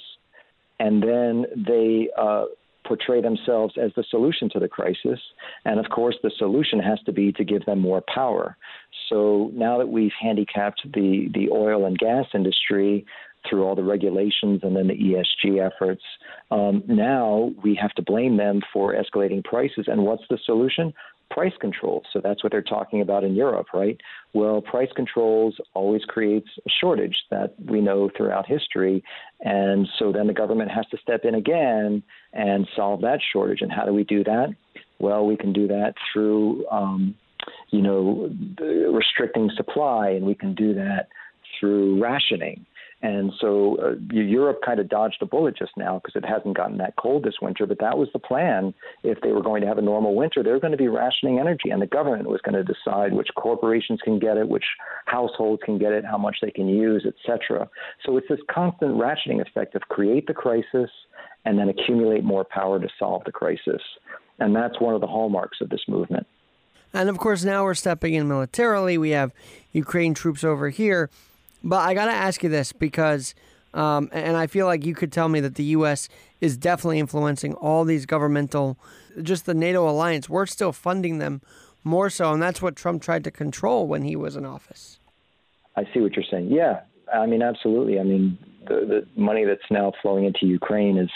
and 0.81 1.03
then 1.03 1.47
they 1.57 2.09
uh, 2.19 2.47
portray 2.87 3.21
themselves 3.21 3.75
as 3.83 3.91
the 3.97 4.05
solution 4.11 4.49
to 4.51 4.59
the 4.59 4.69
crisis. 4.69 5.21
And 5.65 5.79
of 5.81 5.87
course, 5.91 6.17
the 6.23 6.31
solution 6.37 6.79
has 6.81 6.99
to 7.07 7.13
be 7.13 7.33
to 7.33 7.45
give 7.45 7.65
them 7.67 7.81
more 7.81 8.03
power. 8.13 8.57
So 9.09 9.51
now 9.55 9.79
that 9.79 9.89
we've 9.89 10.13
handicapped 10.21 10.83
the, 10.93 11.29
the 11.35 11.51
oil 11.51 11.87
and 11.87 11.99
gas 11.99 12.27
industry 12.35 13.05
through 13.49 13.65
all 13.65 13.75
the 13.75 13.85
regulations 13.85 14.61
and 14.63 14.75
then 14.75 14.89
the 14.89 14.95
ESG 14.95 15.65
efforts, 15.65 16.03
um, 16.51 16.83
now 16.87 17.53
we 17.63 17.79
have 17.81 17.93
to 17.93 18.03
blame 18.03 18.37
them 18.37 18.61
for 18.73 18.95
escalating 18.95 19.45
prices. 19.45 19.87
And 19.87 20.05
what's 20.05 20.25
the 20.31 20.39
solution? 20.45 20.95
Price 21.35 21.53
controls. 21.61 22.05
So 22.13 22.21
that's 22.23 22.45
what 22.45 22.53
they're 22.53 22.63
talking 22.63 23.01
about 23.01 23.25
in 23.25 23.35
Europe, 23.35 23.67
right? 23.75 24.01
Well, 24.35 24.63
price 24.63 24.89
controls 24.95 25.57
always 25.75 26.05
creates 26.05 26.47
a 26.65 26.71
shortage 26.81 27.17
that 27.33 27.55
we 27.67 27.81
know 27.81 28.09
throughout 28.17 28.47
history. 28.47 29.03
And 29.41 29.89
so 29.99 30.13
then 30.13 30.29
the 30.29 30.33
government 30.33 30.71
has 30.71 30.87
to 30.93 30.97
step 30.99 31.25
in 31.25 31.35
again 31.35 32.05
and 32.33 32.69
solve 32.77 33.01
that 33.01 33.19
shortage. 33.33 33.63
And 33.63 33.73
how 33.73 33.85
do 33.85 33.93
we 33.93 34.05
do 34.05 34.23
that? 34.23 34.55
Well, 35.01 35.27
we 35.27 35.37
can 35.37 35.53
do 35.53 35.67
that 35.67 35.95
through, 36.13 36.67
um, 36.69 37.17
you 37.71 37.83
know, 37.83 38.31
restricting 38.93 39.51
supply, 39.57 40.11
and 40.11 40.25
we 40.25 40.37
can 40.37 40.55
do 40.55 40.73
that 40.75 41.09
through 41.59 42.01
rationing. 42.01 42.65
And 43.05 43.35
so 43.39 43.77
uh, 43.83 44.15
Europe 44.15 44.61
kind 44.65 44.81
of 44.81 44.89
dodged 44.89 45.19
a 45.21 45.27
bullet 45.27 45.59
just 45.59 45.73
now 45.77 46.01
because 46.03 46.17
it 46.17 46.27
hasn't 46.27 46.57
gotten 46.57 46.79
that 46.79 46.95
cold 46.97 47.23
this 47.23 47.35
winter. 47.43 47.67
But 47.67 47.79
that 47.81 47.99
was 47.99 48.09
the 48.15 48.19
plan. 48.19 48.73
If 49.03 49.21
they 49.21 49.33
were 49.33 49.43
going 49.43 49.61
to 49.61 49.69
have 49.69 49.77
a 49.77 49.83
normal 49.83 50.15
winter, 50.15 50.43
they 50.43 50.51
were 50.51 50.59
going 50.59 50.71
to 50.71 50.79
be 50.79 50.89
rationing 50.89 51.39
energy, 51.39 51.69
and 51.69 51.83
the 51.83 51.87
government 51.87 52.31
was 52.31 52.41
going 52.41 52.55
to 52.55 52.65
decide 52.65 53.13
which 53.13 53.29
corporations 53.37 54.01
can 54.03 54.19
get 54.19 54.39
it, 54.39 54.49
which 54.49 54.65
households 55.05 55.63
can 55.67 55.77
get 55.77 55.93
it, 55.93 56.07
how 56.07 56.17
much 56.17 56.37
they 56.41 56.51
can 56.51 56.67
use, 56.67 57.07
etc. 57.07 57.69
So 58.07 58.17
it's 58.17 58.29
this 58.31 58.41
constant 58.51 58.93
ratcheting 58.97 59.47
effect 59.47 59.75
of 59.75 59.83
create 59.83 60.27
the 60.27 60.33
crisis 60.33 60.89
and 61.45 61.59
then 61.59 61.69
accumulate 61.69 62.25
more 62.25 62.45
power 62.45 62.81
to 62.81 62.89
solve 62.99 63.25
the 63.27 63.33
crisis. 63.33 63.83
And 64.39 64.57
that's 64.57 64.81
one 64.81 64.95
of 64.95 65.03
the 65.03 65.07
hallmarks 65.07 65.59
of 65.61 65.69
this 65.69 65.83
movement. 65.89 66.27
And 66.95 67.11
of 67.11 67.19
course, 67.19 67.45
now 67.45 67.65
we're 67.65 67.75
stepping 67.75 68.15
in 68.15 68.27
militarily. 68.29 68.97
We 68.97 69.11
have 69.11 69.31
Ukraine 69.73 70.15
troops 70.15 70.43
over 70.43 70.71
here. 70.71 71.11
But 71.65 71.81
I 71.81 71.95
got 71.95 72.07
to 72.07 72.13
ask 72.13 72.43
you 72.43 72.51
this 72.51 72.73
because, 72.73 73.35
um, 73.73 74.11
and 74.13 74.37
I 74.37 74.47
feel 74.47 74.67
like 74.67 74.85
you 74.85 74.95
could 74.95 75.11
tell 75.11 75.31
me 75.31 75.41
that 75.41 75.55
the 75.55 75.65
U.S. 75.65 76.11
is 76.43 76.59
definitely 76.59 76.99
influencing 76.99 77.55
all 77.55 77.85
these 77.85 78.05
governmental, 78.05 78.79
just 79.23 79.47
the 79.47 79.55
NATO 79.55 79.89
alliance. 79.89 80.29
We're 80.29 80.45
still 80.45 80.73
funding 80.73 81.19
them 81.19 81.41
more 81.83 82.11
so, 82.11 82.33
and 82.33 82.43
that's 82.43 82.61
what 82.61 82.77
Trump 82.77 83.03
tried 83.03 83.25
to 83.25 83.31
control 83.31 83.87
when 83.87 84.03
he 84.03 84.15
was 84.15 84.37
in 84.37 84.45
office. 84.45 84.99
I 85.75 85.85
see 85.93 86.01
what 86.01 86.15
you're 86.15 86.25
saying. 86.31 86.51
Yeah, 86.53 86.81
I 87.13 87.27
mean, 87.27 87.43
absolutely. 87.43 87.99
I 87.99 88.03
mean, 88.03 88.39
the, 88.69 89.07
the 89.17 89.21
money 89.21 89.45
that's 89.45 89.71
now 89.71 89.93
flowing 90.03 90.25
into 90.25 90.47
Ukraine 90.47 90.99
is, 90.99 91.11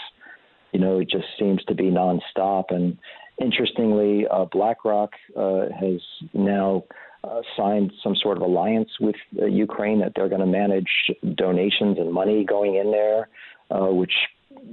you 0.72 0.80
know, 0.80 0.98
it 0.98 1.10
just 1.10 1.26
seems 1.38 1.62
to 1.64 1.74
be 1.74 1.84
nonstop. 1.84 2.64
And 2.70 2.98
interestingly, 3.40 4.26
uh, 4.26 4.46
BlackRock 4.46 5.10
uh, 5.36 5.66
has 5.78 6.00
now 6.32 6.84
uh, 7.24 7.40
signed 7.56 7.92
some 8.02 8.14
sort 8.16 8.36
of 8.36 8.42
alliance 8.42 8.90
with 9.00 9.16
uh, 9.40 9.46
Ukraine 9.46 10.00
that 10.00 10.12
they're 10.14 10.28
going 10.28 10.40
to 10.40 10.46
manage 10.46 11.10
donations 11.34 11.98
and 11.98 12.12
money 12.12 12.44
going 12.44 12.76
in 12.76 12.90
there, 12.90 13.28
uh, 13.70 13.92
which 13.92 14.12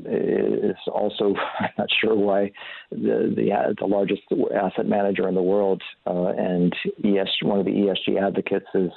is 0.05 0.75
also 0.87 1.33
I'm 1.59 1.69
not 1.77 1.87
sure 2.01 2.15
why 2.15 2.51
the 2.91 3.33
the, 3.35 3.51
uh, 3.51 3.73
the 3.79 3.87
largest 3.87 4.21
asset 4.55 4.87
manager 4.87 5.27
in 5.27 5.35
the 5.35 5.41
world 5.41 5.81
uh, 6.07 6.27
and 6.37 6.73
ES 7.03 7.29
one 7.41 7.59
of 7.59 7.65
the 7.65 7.71
ESG 7.71 8.21
advocates 8.21 8.67
is 8.73 8.91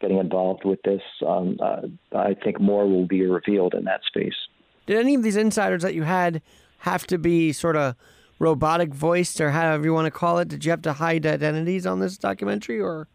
getting 0.00 0.18
involved 0.18 0.64
with 0.64 0.80
this. 0.82 1.02
Um, 1.26 1.58
uh, 1.62 1.82
I 2.16 2.34
think 2.34 2.60
more 2.60 2.86
will 2.86 3.06
be 3.06 3.24
revealed 3.26 3.74
in 3.74 3.84
that 3.84 4.00
space. 4.06 4.34
Did 4.86 4.98
any 4.98 5.14
of 5.14 5.22
these 5.22 5.36
insiders 5.36 5.82
that 5.82 5.94
you 5.94 6.02
had 6.02 6.42
have 6.78 7.06
to 7.06 7.16
be 7.16 7.52
sort 7.52 7.76
of 7.76 7.96
robotic 8.44 8.92
voiced 8.92 9.40
or 9.40 9.50
however 9.50 9.84
you 9.84 9.94
want 9.94 10.06
to 10.06 10.10
call 10.10 10.38
it? 10.38 10.48
Did 10.48 10.64
you 10.64 10.70
have 10.70 10.82
to 10.82 10.92
hide 10.92 11.24
identities 11.26 11.86
on 11.86 11.98
this 12.00 12.18
documentary 12.18 12.80
or? 12.80 13.08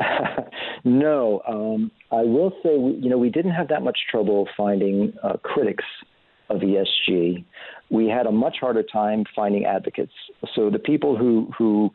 no, 0.84 1.42
um, 1.46 1.90
I 2.10 2.22
will 2.22 2.52
say 2.62 2.74
you 3.04 3.08
know 3.10 3.18
we 3.18 3.30
didn't 3.30 3.52
have 3.52 3.68
that 3.68 3.82
much 3.82 3.98
trouble 4.10 4.48
finding 4.56 5.12
uh, 5.22 5.36
critics 5.42 5.84
of 6.48 6.60
ESG. 6.60 7.44
We 7.90 8.08
had 8.08 8.26
a 8.26 8.32
much 8.32 8.56
harder 8.60 8.82
time 8.82 9.24
finding 9.36 9.66
advocates. 9.66 10.12
So 10.54 10.70
the 10.70 10.78
people 10.78 11.16
who 11.16 11.50
who 11.56 11.90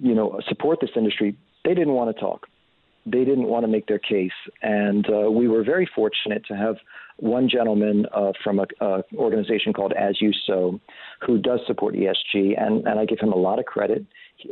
you 0.00 0.14
know 0.14 0.40
support 0.48 0.78
this 0.80 0.90
industry, 0.96 1.36
they 1.64 1.74
didn't 1.74 1.94
want 1.94 2.14
to 2.14 2.20
talk. 2.20 2.46
They 3.10 3.24
didn't 3.24 3.48
want 3.48 3.64
to 3.64 3.68
make 3.68 3.86
their 3.86 3.98
case, 3.98 4.30
and 4.62 5.06
uh, 5.08 5.30
we 5.30 5.48
were 5.48 5.64
very 5.64 5.88
fortunate 5.94 6.44
to 6.46 6.56
have 6.56 6.76
one 7.18 7.48
gentleman 7.48 8.06
uh, 8.14 8.32
from 8.44 8.60
an 8.60 9.02
organization 9.16 9.72
called 9.72 9.92
As 9.92 10.20
You 10.20 10.32
Sow, 10.46 10.80
who 11.26 11.38
does 11.38 11.60
support 11.66 11.94
ESG, 11.94 12.60
and, 12.60 12.86
and 12.86 13.00
I 13.00 13.04
give 13.04 13.18
him 13.18 13.32
a 13.32 13.36
lot 13.36 13.58
of 13.58 13.64
credit. 13.64 14.04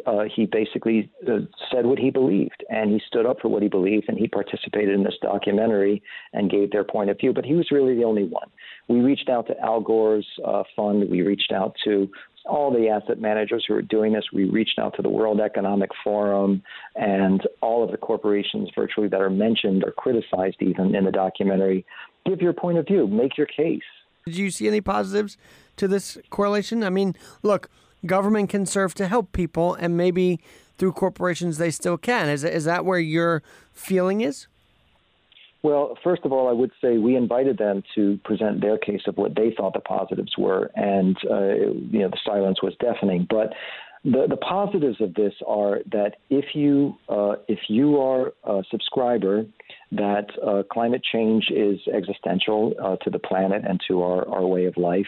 Uh, 0.07 0.25
he 0.35 0.46
basically 0.46 1.11
uh, 1.29 1.38
said 1.72 1.87
what 1.87 1.99
he 1.99 2.11
believed, 2.11 2.64
and 2.68 2.90
he 2.90 3.01
stood 3.07 3.27
up 3.27 3.40
for 3.40 3.49
what 3.49 3.62
he 3.62 3.68
believed, 3.68 4.07
and 4.09 4.18
he 4.18 4.27
participated 4.27 4.94
in 4.94 5.05
this 5.05 5.14
documentary 5.22 6.03
and 6.33 6.51
gave 6.51 6.70
their 6.70 6.85
point 6.85 7.11
of 7.11 7.18
view. 7.18 7.33
But 7.33 7.44
he 7.44 7.55
was 7.55 7.70
really 7.70 7.94
the 7.94 8.05
only 8.05 8.25
one. 8.25 8.49
We 8.88 9.01
reached 9.01 9.29
out 9.29 9.46
to 9.49 9.61
Al 9.61 9.81
Gore's 9.81 10.27
uh, 10.44 10.64
fund. 10.75 11.09
We 11.09 11.22
reached 11.22 11.53
out 11.53 11.75
to 11.85 12.09
all 12.46 12.72
the 12.72 12.88
asset 12.88 13.20
managers 13.20 13.64
who 13.66 13.75
are 13.75 13.83
doing 13.83 14.12
this. 14.12 14.25
We 14.33 14.44
reached 14.44 14.79
out 14.79 14.94
to 14.96 15.03
the 15.03 15.09
World 15.09 15.40
Economic 15.40 15.90
Forum 16.05 16.62
and 16.94 17.42
all 17.61 17.85
of 17.85 17.90
the 17.90 17.96
corporations 17.96 18.70
virtually 18.75 19.09
that 19.09 19.20
are 19.20 19.31
mentioned 19.31 19.85
or 19.85 19.92
criticized 19.92 20.57
even 20.61 20.94
in 20.94 21.05
the 21.05 21.12
documentary. 21.12 21.85
Give 22.25 22.40
your 22.40 22.53
point 22.53 22.79
of 22.79 22.87
view, 22.87 23.07
make 23.07 23.37
your 23.37 23.46
case. 23.46 23.83
Did 24.27 24.37
you 24.37 24.51
see 24.51 24.66
any 24.66 24.81
positives 24.81 25.37
to 25.77 25.87
this 25.87 26.18
correlation? 26.31 26.83
I 26.83 26.90
mean, 26.90 27.14
look, 27.42 27.68
government 28.05 28.51
can 28.51 28.67
serve 28.67 28.95
to 28.95 29.09
help 29.09 29.33
people, 29.33 29.75
and 29.75 29.97
maybe 29.97 30.41
through 30.79 30.93
corporations 30.93 31.59
they 31.59 31.71
still 31.71 31.97
can. 31.97 32.29
Is, 32.29 32.45
is 32.45 32.65
that 32.65 32.85
where 32.85 32.99
your 32.99 33.43
feeling 33.73 34.21
is? 34.21 34.47
Well, 35.63 35.99
first 36.05 36.23
of 36.25 36.31
all, 36.31 36.49
I 36.49 36.53
would 36.53 36.71
say 36.81 36.99
we 36.99 37.17
invited 37.17 37.59
them 37.59 37.83
to 37.97 38.21
present 38.25 38.61
their 38.61 38.79
case 38.79 39.01
of 39.09 39.17
what 39.17 39.35
they 39.35 39.53
thought 39.57 39.73
the 39.73 39.81
positives 39.81 40.33
were, 40.39 40.71
and 40.77 41.17
uh, 41.29 41.55
you 41.91 42.01
know 42.01 42.09
the 42.09 42.19
silence 42.25 42.63
was 42.63 42.75
deafening. 42.79 43.27
But 43.29 43.53
the, 44.07 44.27
the 44.29 44.37
positives 44.37 45.01
of 45.01 45.14
this 45.14 45.35
are 45.49 45.81
that 45.90 46.12
if 46.31 46.55
you 46.55 46.97
uh, 47.09 47.35
if 47.49 47.59
you 47.69 47.99
are 47.99 48.33
a 48.45 48.62
subscriber 48.71 49.45
that 49.90 50.27
uh, 50.47 50.62
climate 50.73 51.03
change 51.12 51.49
is 51.51 51.81
existential 51.92 52.73
uh, 52.83 52.97
to 53.03 53.11
the 53.11 53.19
planet 53.19 53.62
and 53.69 53.81
to 53.88 54.03
our, 54.03 54.29
our 54.29 54.47
way 54.47 54.66
of 54.66 54.77
life, 54.77 55.07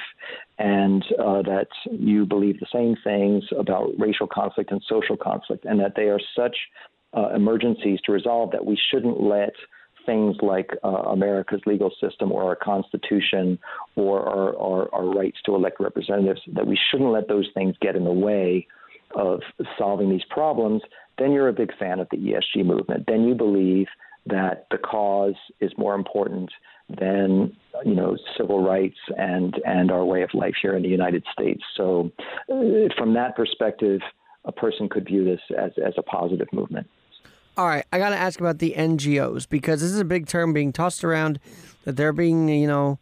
and 0.59 1.05
uh, 1.21 1.43
that 1.43 1.69
you 1.93 2.27
believe 2.27 2.59
the 2.59 2.67
same 2.73 2.97
things 3.05 3.45
about 3.57 3.91
racial 3.99 4.27
conflict 4.27 4.73
and 4.73 4.83
social 4.89 5.17
conflict, 5.17 5.65
and 5.65 5.79
that 5.79 5.93
they 5.95 6.09
are 6.09 6.21
such 6.35 6.57
uh, 7.17 7.29
emergencies 7.37 8.01
to 8.05 8.11
resolve 8.11 8.51
that 8.51 8.67
we 8.67 8.77
shouldn't 8.91 9.23
let 9.23 9.53
things 10.07 10.37
like 10.43 10.71
uh, 10.83 10.89
America's 10.89 11.61
legal 11.67 11.93
system 12.01 12.33
or 12.33 12.43
our 12.43 12.57
Constitution 12.57 13.59
or 13.95 14.23
our, 14.23 14.59
our, 14.59 14.95
our, 14.95 15.05
rights 15.05 15.37
to 15.45 15.55
elect 15.55 15.79
representatives, 15.81 16.41
that 16.55 16.67
we 16.67 16.79
shouldn't 16.91 17.11
let 17.11 17.29
those 17.29 17.47
things 17.53 17.75
get 17.81 17.95
in 17.95 18.05
the 18.05 18.11
way 18.11 18.67
of 19.15 19.41
solving 19.77 20.11
these 20.11 20.25
problems, 20.31 20.83
then 21.19 21.33
you're 21.33 21.49
a 21.49 21.53
big 21.53 21.77
fan 21.79 22.01
of 22.01 22.09
the 22.11 22.17
ESG 22.17 22.65
movement. 22.65 23.05
Then 23.07 23.25
you 23.25 23.35
believe 23.35 23.87
that 24.27 24.67
the 24.71 24.79
cause 24.79 25.35
is 25.61 25.73
more 25.77 25.95
important 25.95 26.51
than 27.01 27.55
you 27.85 27.95
know 27.95 28.17
civil 28.37 28.65
rights 28.65 28.97
and 29.17 29.55
and 29.67 29.91
our 29.91 30.05
way 30.05 30.23
of 30.23 30.31
life 30.33 30.55
here 30.61 30.77
in 30.77 30.83
the 30.83 30.89
United 30.89 31.25
States. 31.33 31.63
So, 31.77 32.11
uh, 32.51 32.89
from 32.97 33.15
that 33.15 33.37
perspective, 33.37 34.01
a 34.45 34.53
person 34.53 34.89
could 34.89 35.07
view 35.07 35.25
this 35.25 35.41
as 35.57 35.73
as 35.85 35.95
a 35.97 36.03
positive 36.03 36.49
movement. 36.53 36.87
All 37.57 37.67
right, 37.67 37.85
I 37.93 37.99
got 37.99 38.11
to 38.11 38.17
ask 38.17 38.39
about 38.39 38.59
the 38.59 38.75
NGOs 38.77 39.49
because 39.49 39.81
this 39.81 39.91
is 39.91 39.99
a 39.99 40.05
big 40.05 40.29
term 40.29 40.53
being 40.53 40.73
tossed 40.73 41.03
around 41.03 41.41
that 41.85 41.97
they're 41.97 42.13
being, 42.13 42.49
you 42.49 42.69
know, 42.69 43.01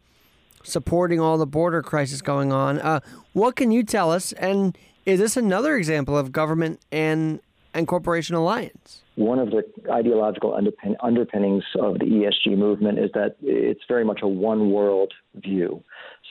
supporting 0.62 1.20
all 1.20 1.36
the 1.36 1.46
border 1.46 1.82
crisis 1.82 2.22
going 2.22 2.52
on. 2.52 2.80
Uh, 2.80 3.00
what 3.34 3.54
can 3.54 3.70
you 3.70 3.82
tell 3.82 4.10
us? 4.10 4.32
And 4.32 4.76
is 5.06 5.20
this 5.20 5.36
another 5.36 5.76
example 5.76 6.18
of 6.18 6.32
government 6.32 6.80
and 6.92 7.40
and 7.72 7.86
corporation 7.86 8.34
alliance? 8.34 9.02
One 9.16 9.38
of 9.38 9.50
the 9.50 9.62
ideological 9.90 10.52
underpin- 10.52 10.96
underpinnings 11.02 11.64
of 11.78 11.98
the 11.98 12.06
ESG 12.06 12.56
movement 12.56 12.98
is 12.98 13.10
that 13.12 13.36
it's 13.42 13.82
very 13.86 14.04
much 14.04 14.20
a 14.22 14.28
one 14.28 14.70
world 14.70 15.12
view. 15.34 15.82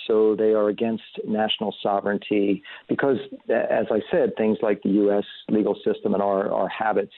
So 0.08 0.36
they 0.36 0.54
are 0.54 0.70
against 0.70 1.04
national 1.28 1.76
sovereignty 1.82 2.64
because, 2.90 3.18
as 3.50 3.86
I 3.92 4.02
said, 4.12 4.36
things 4.38 4.58
like 4.62 4.82
the 4.84 4.90
U.S. 4.90 5.24
legal 5.50 5.76
system 5.86 6.14
and 6.14 6.22
our, 6.22 6.52
our 6.52 6.68
habits 6.68 7.14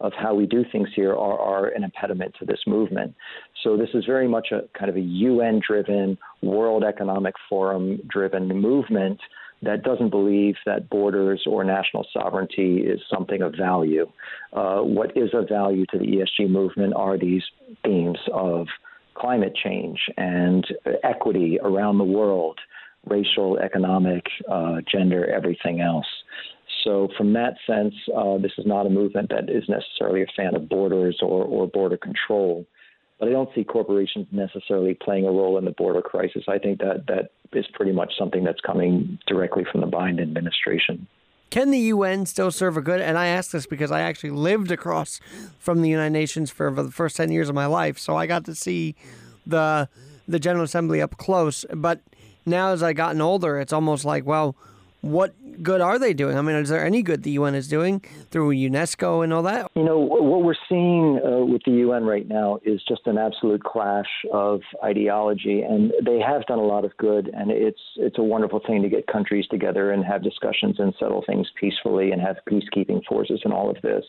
of 0.00 0.12
how 0.16 0.34
we 0.34 0.46
do 0.46 0.64
things 0.70 0.88
here 0.94 1.12
are, 1.12 1.38
are 1.38 1.66
an 1.68 1.84
impediment 1.84 2.34
to 2.38 2.44
this 2.44 2.60
movement. 2.66 3.14
So 3.62 3.76
this 3.76 3.90
is 3.94 4.04
very 4.04 4.28
much 4.28 4.48
a 4.52 4.62
kind 4.76 4.90
of 4.90 4.96
a 4.96 5.00
UN 5.00 5.60
driven, 5.66 6.18
World 6.42 6.84
Economic 6.84 7.34
Forum 7.48 8.00
driven 8.08 8.48
movement 8.48 9.20
that 9.64 9.82
doesn't 9.82 10.10
believe 10.10 10.54
that 10.66 10.90
borders 10.90 11.42
or 11.46 11.64
national 11.64 12.06
sovereignty 12.12 12.78
is 12.78 13.00
something 13.12 13.42
of 13.42 13.54
value. 13.58 14.06
Uh, 14.52 14.80
what 14.80 15.16
is 15.16 15.30
of 15.32 15.48
value 15.48 15.84
to 15.90 15.98
the 15.98 16.04
ESG 16.04 16.48
movement 16.48 16.94
are 16.94 17.18
these 17.18 17.42
themes 17.84 18.18
of 18.32 18.66
climate 19.14 19.54
change 19.62 19.98
and 20.16 20.66
equity 21.02 21.58
around 21.62 21.98
the 21.98 22.04
world, 22.04 22.58
racial, 23.06 23.58
economic, 23.58 24.24
uh, 24.50 24.76
gender, 24.90 25.30
everything 25.30 25.80
else. 25.80 26.06
So, 26.82 27.08
from 27.16 27.32
that 27.32 27.54
sense, 27.66 27.94
uh, 28.14 28.38
this 28.38 28.52
is 28.58 28.66
not 28.66 28.86
a 28.86 28.90
movement 28.90 29.30
that 29.30 29.48
is 29.48 29.64
necessarily 29.68 30.22
a 30.22 30.26
fan 30.36 30.54
of 30.54 30.68
borders 30.68 31.18
or, 31.22 31.44
or 31.44 31.66
border 31.66 31.96
control. 31.96 32.66
But 33.18 33.28
I 33.28 33.32
don't 33.32 33.48
see 33.54 33.64
corporations 33.64 34.26
necessarily 34.32 34.94
playing 34.94 35.24
a 35.24 35.30
role 35.30 35.56
in 35.58 35.64
the 35.64 35.70
border 35.70 36.02
crisis. 36.02 36.44
I 36.48 36.58
think 36.58 36.80
that 36.80 37.06
that 37.06 37.30
is 37.52 37.66
pretty 37.74 37.92
much 37.92 38.12
something 38.18 38.44
that's 38.44 38.60
coming 38.60 39.18
directly 39.26 39.64
from 39.70 39.80
the 39.80 39.86
Biden 39.86 40.20
administration. 40.20 41.06
Can 41.50 41.70
the 41.70 41.78
UN 41.78 42.26
still 42.26 42.50
serve 42.50 42.76
a 42.76 42.82
good? 42.82 43.00
And 43.00 43.16
I 43.16 43.28
ask 43.28 43.52
this 43.52 43.66
because 43.66 43.92
I 43.92 44.00
actually 44.00 44.30
lived 44.30 44.72
across 44.72 45.20
from 45.58 45.82
the 45.82 45.88
United 45.88 46.10
Nations 46.10 46.50
for 46.50 46.70
the 46.72 46.90
first 46.90 47.16
ten 47.16 47.30
years 47.30 47.48
of 47.48 47.54
my 47.54 47.66
life, 47.66 47.98
so 47.98 48.16
I 48.16 48.26
got 48.26 48.44
to 48.46 48.54
see 48.54 48.96
the 49.46 49.88
the 50.26 50.40
General 50.40 50.64
Assembly 50.64 51.00
up 51.00 51.16
close. 51.16 51.64
But 51.72 52.00
now, 52.44 52.70
as 52.70 52.82
I 52.82 52.92
gotten 52.92 53.20
older, 53.20 53.60
it's 53.60 53.72
almost 53.72 54.04
like, 54.04 54.26
well, 54.26 54.56
what 55.04 55.34
good 55.62 55.80
are 55.80 55.98
they 55.98 56.14
doing? 56.14 56.38
I 56.38 56.42
mean, 56.42 56.56
is 56.56 56.70
there 56.70 56.84
any 56.84 57.02
good 57.02 57.22
the 57.22 57.32
UN 57.32 57.54
is 57.54 57.68
doing 57.68 58.02
through 58.30 58.54
UNESCO 58.54 59.22
and 59.22 59.32
all 59.32 59.42
that? 59.42 59.70
You 59.74 59.84
know, 59.84 59.98
what 59.98 60.42
we're 60.42 60.54
seeing 60.68 61.20
uh, 61.24 61.44
with 61.44 61.62
the 61.64 61.72
UN 61.72 62.04
right 62.04 62.26
now 62.26 62.58
is 62.64 62.82
just 62.88 63.02
an 63.06 63.18
absolute 63.18 63.62
clash 63.62 64.08
of 64.32 64.62
ideology, 64.82 65.60
and 65.60 65.92
they 66.04 66.20
have 66.20 66.46
done 66.46 66.58
a 66.58 66.64
lot 66.64 66.84
of 66.84 66.96
good, 66.96 67.30
and 67.34 67.50
it's 67.50 67.80
it's 67.96 68.18
a 68.18 68.22
wonderful 68.22 68.60
thing 68.66 68.82
to 68.82 68.88
get 68.88 69.06
countries 69.06 69.46
together 69.50 69.92
and 69.92 70.04
have 70.04 70.22
discussions 70.22 70.76
and 70.78 70.94
settle 70.98 71.22
things 71.26 71.48
peacefully 71.60 72.10
and 72.10 72.20
have 72.20 72.36
peacekeeping 72.50 73.04
forces 73.04 73.40
and 73.44 73.52
all 73.52 73.70
of 73.70 73.76
this. 73.82 74.04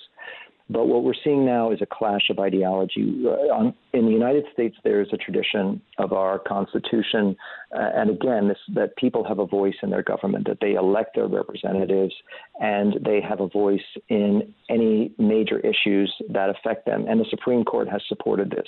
But 0.67 0.87
what 0.87 1.03
we're 1.03 1.13
seeing 1.23 1.45
now 1.45 1.71
is 1.71 1.79
a 1.81 1.85
clash 1.85 2.29
of 2.31 2.39
ideology. 2.39 3.23
Uh, 3.23 3.71
in 3.93 4.05
the 4.05 4.11
United 4.11 4.45
States, 4.51 4.75
there 4.83 4.99
is 4.99 5.07
a 5.13 5.17
tradition 5.17 5.79
of 5.99 6.11
our 6.11 6.39
Constitution, 6.39 7.37
uh, 7.75 7.91
and 7.95 8.09
again, 8.09 8.47
this, 8.47 8.57
that 8.73 8.95
people 8.97 9.23
have 9.23 9.37
a 9.37 9.45
voice 9.45 9.75
in 9.83 9.91
their 9.91 10.01
government, 10.01 10.47
that 10.47 10.57
they 10.61 10.73
elect 10.73 11.15
their 11.15 11.27
representatives, 11.27 12.13
and 12.59 12.95
they 13.05 13.21
have 13.21 13.41
a 13.41 13.47
voice 13.47 13.79
in 14.09 14.53
any 14.67 15.13
major 15.19 15.59
issues 15.59 16.11
that 16.29 16.49
affect 16.49 16.87
them. 16.87 17.05
And 17.07 17.19
the 17.19 17.27
Supreme 17.29 17.63
Court 17.63 17.87
has 17.87 18.01
supported 18.09 18.49
this. 18.49 18.67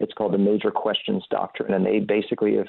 It's 0.00 0.12
called 0.12 0.34
the 0.34 0.38
Major 0.38 0.70
Questions 0.70 1.24
Doctrine, 1.30 1.72
and 1.72 1.86
they 1.86 2.00
basically 2.00 2.56
have 2.56 2.68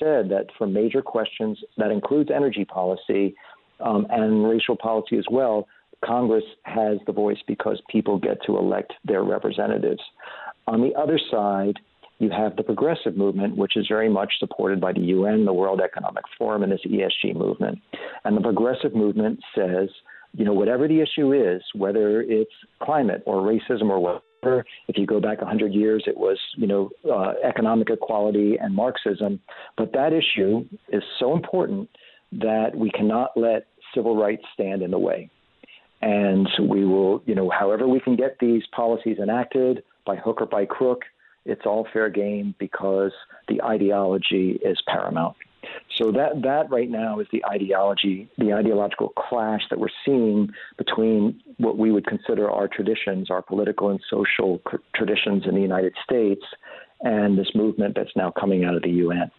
said 0.00 0.28
that 0.30 0.46
for 0.58 0.66
major 0.66 1.00
questions, 1.00 1.58
that 1.78 1.92
includes 1.92 2.30
energy 2.34 2.64
policy 2.64 3.36
um, 3.80 4.06
and 4.10 4.48
racial 4.48 4.76
policy 4.76 5.16
as 5.16 5.24
well, 5.30 5.68
Congress 6.04 6.44
has 6.64 6.98
the 7.06 7.12
voice 7.12 7.38
because 7.46 7.80
people 7.90 8.18
get 8.18 8.38
to 8.46 8.58
elect 8.58 8.92
their 9.04 9.22
representatives. 9.22 10.02
On 10.66 10.80
the 10.80 10.94
other 10.94 11.18
side, 11.30 11.78
you 12.18 12.30
have 12.30 12.56
the 12.56 12.62
progressive 12.62 13.16
movement, 13.16 13.56
which 13.56 13.76
is 13.76 13.86
very 13.88 14.08
much 14.08 14.32
supported 14.38 14.80
by 14.80 14.92
the 14.92 15.00
UN, 15.00 15.44
the 15.44 15.52
World 15.52 15.80
Economic 15.80 16.24
Forum, 16.38 16.62
and 16.62 16.72
this 16.72 16.80
ESG 16.86 17.34
movement. 17.34 17.78
And 18.24 18.36
the 18.36 18.40
progressive 18.40 18.94
movement 18.94 19.40
says, 19.54 19.88
you 20.32 20.44
know, 20.44 20.54
whatever 20.54 20.88
the 20.88 21.00
issue 21.00 21.32
is, 21.32 21.62
whether 21.74 22.22
it's 22.22 22.52
climate 22.82 23.22
or 23.26 23.42
racism 23.42 23.90
or 23.90 24.00
whatever, 24.00 24.64
if 24.88 24.96
you 24.96 25.06
go 25.06 25.20
back 25.20 25.40
100 25.40 25.72
years, 25.72 26.04
it 26.06 26.16
was, 26.16 26.38
you 26.56 26.66
know, 26.66 26.90
uh, 27.10 27.32
economic 27.44 27.90
equality 27.90 28.56
and 28.60 28.74
Marxism. 28.74 29.40
But 29.76 29.92
that 29.92 30.12
issue 30.12 30.66
is 30.88 31.02
so 31.18 31.34
important 31.34 31.88
that 32.32 32.74
we 32.74 32.90
cannot 32.90 33.30
let 33.36 33.66
civil 33.94 34.16
rights 34.16 34.44
stand 34.54 34.82
in 34.82 34.90
the 34.90 34.98
way. 34.98 35.30
And 36.02 36.48
we 36.60 36.84
will, 36.84 37.22
you 37.26 37.34
know, 37.34 37.50
however 37.50 37.88
we 37.88 38.00
can 38.00 38.16
get 38.16 38.38
these 38.38 38.62
policies 38.74 39.18
enacted 39.18 39.82
by 40.04 40.16
hook 40.16 40.40
or 40.40 40.46
by 40.46 40.66
crook, 40.66 41.02
it's 41.44 41.62
all 41.64 41.86
fair 41.92 42.10
game 42.10 42.54
because 42.58 43.12
the 43.48 43.62
ideology 43.62 44.58
is 44.64 44.80
paramount. 44.86 45.36
So 45.96 46.12
that 46.12 46.42
that 46.42 46.70
right 46.70 46.90
now 46.90 47.20
is 47.20 47.26
the 47.32 47.44
ideology, 47.44 48.28
the 48.38 48.52
ideological 48.52 49.08
clash 49.10 49.62
that 49.70 49.78
we're 49.78 49.88
seeing 50.04 50.50
between 50.76 51.40
what 51.58 51.78
we 51.78 51.90
would 51.90 52.06
consider 52.06 52.50
our 52.50 52.68
traditions, 52.68 53.30
our 53.30 53.42
political 53.42 53.90
and 53.90 54.00
social 54.10 54.60
traditions 54.94 55.44
in 55.46 55.54
the 55.54 55.60
United 55.60 55.94
States, 56.04 56.42
and 57.00 57.38
this 57.38 57.48
movement 57.54 57.94
that's 57.96 58.14
now 58.16 58.30
coming 58.30 58.64
out 58.64 58.74
of 58.74 58.82
the 58.82 58.90
UN. 58.90 59.30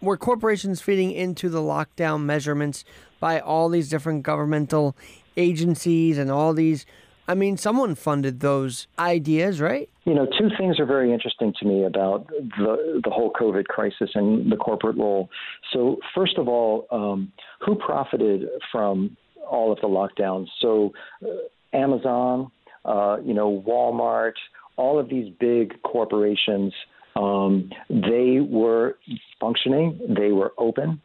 Were 0.00 0.16
corporations 0.16 0.80
feeding 0.80 1.10
into 1.10 1.48
the 1.48 1.60
lockdown 1.60 2.24
measurements 2.24 2.84
by 3.18 3.40
all 3.40 3.68
these 3.68 3.88
different 3.88 4.22
governmental 4.22 4.96
agencies 5.36 6.18
and 6.18 6.30
all 6.30 6.52
these. 6.52 6.86
I 7.28 7.34
mean, 7.34 7.56
someone 7.56 7.94
funded 7.96 8.40
those 8.40 8.86
ideas, 8.98 9.60
right? 9.60 9.88
You 10.04 10.14
know, 10.14 10.26
two 10.26 10.48
things 10.56 10.78
are 10.78 10.86
very 10.86 11.12
interesting 11.12 11.52
to 11.58 11.66
me 11.66 11.84
about 11.84 12.28
the 12.28 13.00
the 13.02 13.10
whole 13.10 13.32
COVID 13.32 13.64
crisis 13.64 14.10
and 14.14 14.50
the 14.50 14.56
corporate 14.56 14.96
role. 14.96 15.28
So, 15.72 15.96
first 16.14 16.38
of 16.38 16.46
all, 16.48 16.86
um, 16.90 17.32
who 17.64 17.74
profited 17.74 18.48
from 18.70 19.16
all 19.48 19.72
of 19.72 19.80
the 19.80 19.88
lockdowns? 19.88 20.46
So, 20.60 20.92
uh, 21.24 21.76
Amazon, 21.76 22.52
uh, 22.84 23.16
you 23.24 23.34
know, 23.34 23.62
Walmart, 23.66 24.34
all 24.76 24.98
of 24.98 25.08
these 25.08 25.32
big 25.40 25.82
corporations, 25.82 26.72
um, 27.16 27.70
they 27.90 28.38
were 28.40 28.96
functioning, 29.40 29.98
they 30.08 30.30
were 30.30 30.52
open, 30.58 31.00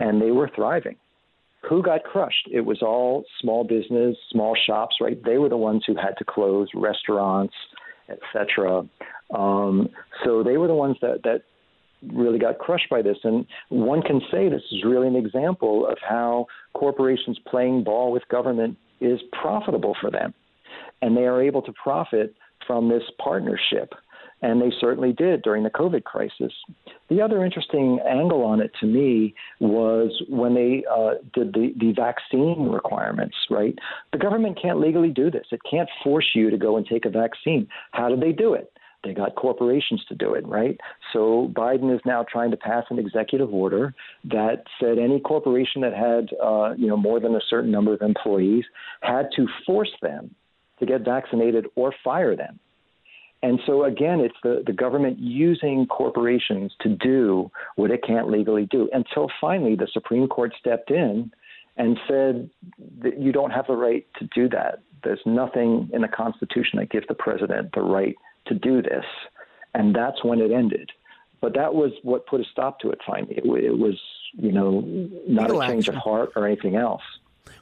and 0.00 0.20
they 0.20 0.32
were 0.32 0.50
thriving 0.54 0.96
who 1.68 1.82
got 1.82 2.04
crushed? 2.04 2.48
It 2.50 2.62
was 2.62 2.82
all 2.82 3.24
small 3.40 3.64
business, 3.64 4.16
small 4.30 4.56
shops, 4.66 4.96
right? 5.00 5.22
They 5.22 5.38
were 5.38 5.48
the 5.48 5.56
ones 5.56 5.84
who 5.86 5.94
had 5.94 6.16
to 6.18 6.24
close, 6.24 6.68
restaurants, 6.74 7.54
etc. 8.08 8.88
Um, 9.34 9.90
so 10.24 10.42
they 10.42 10.56
were 10.56 10.66
the 10.66 10.74
ones 10.74 10.96
that 11.02 11.22
that 11.24 11.42
really 12.02 12.38
got 12.38 12.58
crushed 12.58 12.88
by 12.88 13.02
this. 13.02 13.18
And 13.24 13.46
one 13.68 14.00
can 14.00 14.20
say 14.30 14.48
this 14.48 14.62
is 14.72 14.84
really 14.84 15.06
an 15.06 15.16
example 15.16 15.86
of 15.86 15.98
how 16.06 16.46
corporations 16.72 17.38
playing 17.46 17.84
ball 17.84 18.10
with 18.10 18.26
government 18.28 18.78
is 19.00 19.20
profitable 19.32 19.94
for 20.00 20.10
them, 20.10 20.32
and 21.02 21.16
they 21.16 21.26
are 21.26 21.42
able 21.42 21.62
to 21.62 21.72
profit 21.72 22.34
from 22.66 22.88
this 22.88 23.02
partnership 23.22 23.92
and 24.42 24.60
they 24.60 24.72
certainly 24.80 25.12
did 25.12 25.42
during 25.42 25.62
the 25.64 25.70
COVID 25.70 26.04
crisis. 26.04 26.52
The 27.08 27.20
other 27.20 27.44
interesting 27.44 27.98
angle 28.08 28.42
on 28.42 28.60
it 28.60 28.72
to 28.80 28.86
me 28.86 29.34
was 29.60 30.22
when 30.28 30.54
they 30.54 30.84
uh, 30.90 31.14
did 31.34 31.52
the, 31.52 31.72
the 31.78 31.92
vaccine 31.92 32.68
requirements, 32.70 33.36
right? 33.50 33.74
The 34.12 34.18
government 34.18 34.58
can't 34.60 34.80
legally 34.80 35.10
do 35.10 35.30
this. 35.30 35.46
It 35.50 35.60
can't 35.68 35.88
force 36.02 36.30
you 36.34 36.50
to 36.50 36.56
go 36.56 36.76
and 36.76 36.86
take 36.86 37.04
a 37.04 37.10
vaccine. 37.10 37.68
How 37.92 38.08
did 38.08 38.20
they 38.20 38.32
do 38.32 38.54
it? 38.54 38.72
They 39.02 39.14
got 39.14 39.34
corporations 39.34 40.04
to 40.08 40.14
do 40.14 40.34
it, 40.34 40.46
right? 40.46 40.78
So 41.12 41.50
Biden 41.54 41.94
is 41.94 42.00
now 42.04 42.24
trying 42.30 42.50
to 42.50 42.56
pass 42.56 42.84
an 42.90 42.98
executive 42.98 43.52
order 43.52 43.94
that 44.24 44.64
said 44.78 44.98
any 44.98 45.20
corporation 45.20 45.80
that 45.80 45.94
had, 45.94 46.28
uh, 46.42 46.74
you 46.76 46.86
know, 46.86 46.98
more 46.98 47.18
than 47.18 47.34
a 47.34 47.40
certain 47.48 47.70
number 47.70 47.94
of 47.94 48.02
employees 48.02 48.64
had 49.00 49.28
to 49.36 49.46
force 49.64 49.92
them 50.02 50.34
to 50.80 50.86
get 50.86 51.02
vaccinated 51.02 51.66
or 51.76 51.94
fire 52.04 52.36
them. 52.36 52.58
And 53.42 53.58
so 53.66 53.84
again, 53.84 54.20
it's 54.20 54.36
the, 54.42 54.62
the 54.66 54.72
government 54.72 55.18
using 55.18 55.86
corporations 55.86 56.72
to 56.80 56.90
do 56.90 57.50
what 57.76 57.90
it 57.90 58.02
can't 58.06 58.28
legally 58.30 58.66
do 58.66 58.88
until 58.92 59.30
finally 59.40 59.76
the 59.76 59.88
Supreme 59.92 60.28
Court 60.28 60.52
stepped 60.58 60.90
in 60.90 61.32
and 61.76 61.98
said 62.06 62.50
that 63.02 63.18
you 63.18 63.32
don't 63.32 63.50
have 63.50 63.66
the 63.66 63.76
right 63.76 64.06
to 64.18 64.28
do 64.34 64.48
that. 64.50 64.80
There's 65.02 65.20
nothing 65.24 65.88
in 65.94 66.02
the 66.02 66.08
Constitution 66.08 66.78
that 66.78 66.90
gives 66.90 67.06
the 67.08 67.14
president 67.14 67.72
the 67.74 67.80
right 67.80 68.16
to 68.46 68.54
do 68.54 68.82
this. 68.82 69.04
And 69.72 69.94
that's 69.94 70.22
when 70.22 70.40
it 70.40 70.50
ended. 70.50 70.90
But 71.40 71.54
that 71.54 71.74
was 71.74 71.92
what 72.02 72.26
put 72.26 72.42
a 72.42 72.44
stop 72.52 72.80
to 72.80 72.90
it 72.90 72.98
finally. 73.06 73.36
It, 73.38 73.46
it 73.64 73.78
was, 73.78 73.98
you 74.32 74.52
know, 74.52 74.80
not 75.26 75.48
Legal 75.48 75.62
a 75.62 75.66
change 75.68 75.88
action. 75.88 75.96
of 75.96 76.02
heart 76.02 76.32
or 76.36 76.46
anything 76.46 76.76
else. 76.76 77.02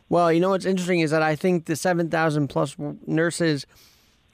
Well, 0.08 0.32
you 0.32 0.40
know 0.40 0.50
what's 0.50 0.64
interesting 0.64 0.98
is 0.98 1.12
that 1.12 1.22
I 1.22 1.36
think 1.36 1.66
the 1.66 1.76
7,000 1.76 2.48
plus 2.48 2.74
nurses– 3.06 3.64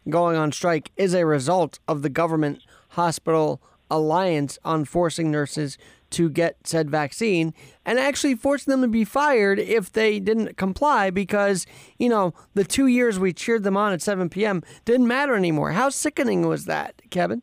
going 0.09 0.37
on 0.37 0.53
strike 0.53 0.91
is 0.97 1.15
a 1.15 1.27
result 1.27 1.79
of 1.89 2.03
the 2.03 2.09
government 2.09 2.63
hospital 2.91 3.61
alliance 3.91 4.59
on 4.65 4.85
forcing 4.85 5.31
nurses 5.31 5.79
to 6.11 6.31
get 6.31 6.57
said 6.65 6.89
vaccine 6.89 7.53
and 7.85 7.99
actually 7.99 8.35
forcing 8.35 8.71
them 8.71 8.83
to 8.83 8.89
be 8.89 9.05
fired 9.05 9.59
if 9.59 9.93
they 9.93 10.21
didn't 10.21 10.57
comply 10.57 11.11
because, 11.11 11.67
you 11.99 12.09
know, 12.09 12.33
the 12.55 12.65
two 12.65 12.87
years 12.87 13.19
we 13.19 13.33
cheered 13.33 13.65
them 13.65 13.77
on 13.77 13.93
at 13.93 14.01
7 14.01 14.29
p.m. 14.29 14.63
didn't 14.85 15.09
matter 15.09 15.35
anymore. 15.35 15.73
How 15.73 15.89
sickening 15.89 16.47
was 16.47 16.67
that, 16.67 17.03
Kevin? 17.11 17.43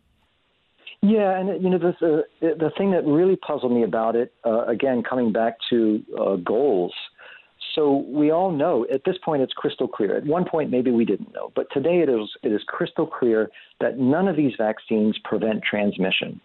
Yeah, 1.03 1.35
and 1.35 1.63
you 1.63 1.69
know 1.71 1.79
the 1.79 2.25
the 2.41 2.71
thing 2.77 2.91
that 2.91 3.03
really 3.05 3.35
puzzled 3.35 3.71
me 3.71 3.81
about 3.81 4.15
it, 4.15 4.33
uh, 4.45 4.65
again 4.65 5.01
coming 5.01 5.31
back 5.31 5.57
to 5.71 6.03
uh, 6.15 6.35
goals, 6.35 6.93
so 7.75 8.05
we 8.07 8.31
all 8.31 8.51
know 8.51 8.85
at 8.93 9.03
this 9.05 9.17
point 9.23 9.41
it's 9.41 9.53
crystal 9.53 9.87
clear. 9.87 10.17
At 10.17 10.25
one 10.25 10.45
point, 10.45 10.71
maybe 10.71 10.91
we 10.91 11.05
didn't 11.05 11.33
know, 11.33 11.51
but 11.55 11.67
today 11.71 11.99
it 11.99 12.09
is, 12.09 12.29
it 12.43 12.51
is 12.51 12.61
crystal 12.67 13.07
clear 13.07 13.49
that 13.79 13.97
none 13.97 14.27
of 14.27 14.35
these 14.35 14.53
vaccines 14.57 15.17
prevent 15.23 15.63
transmission. 15.63 16.41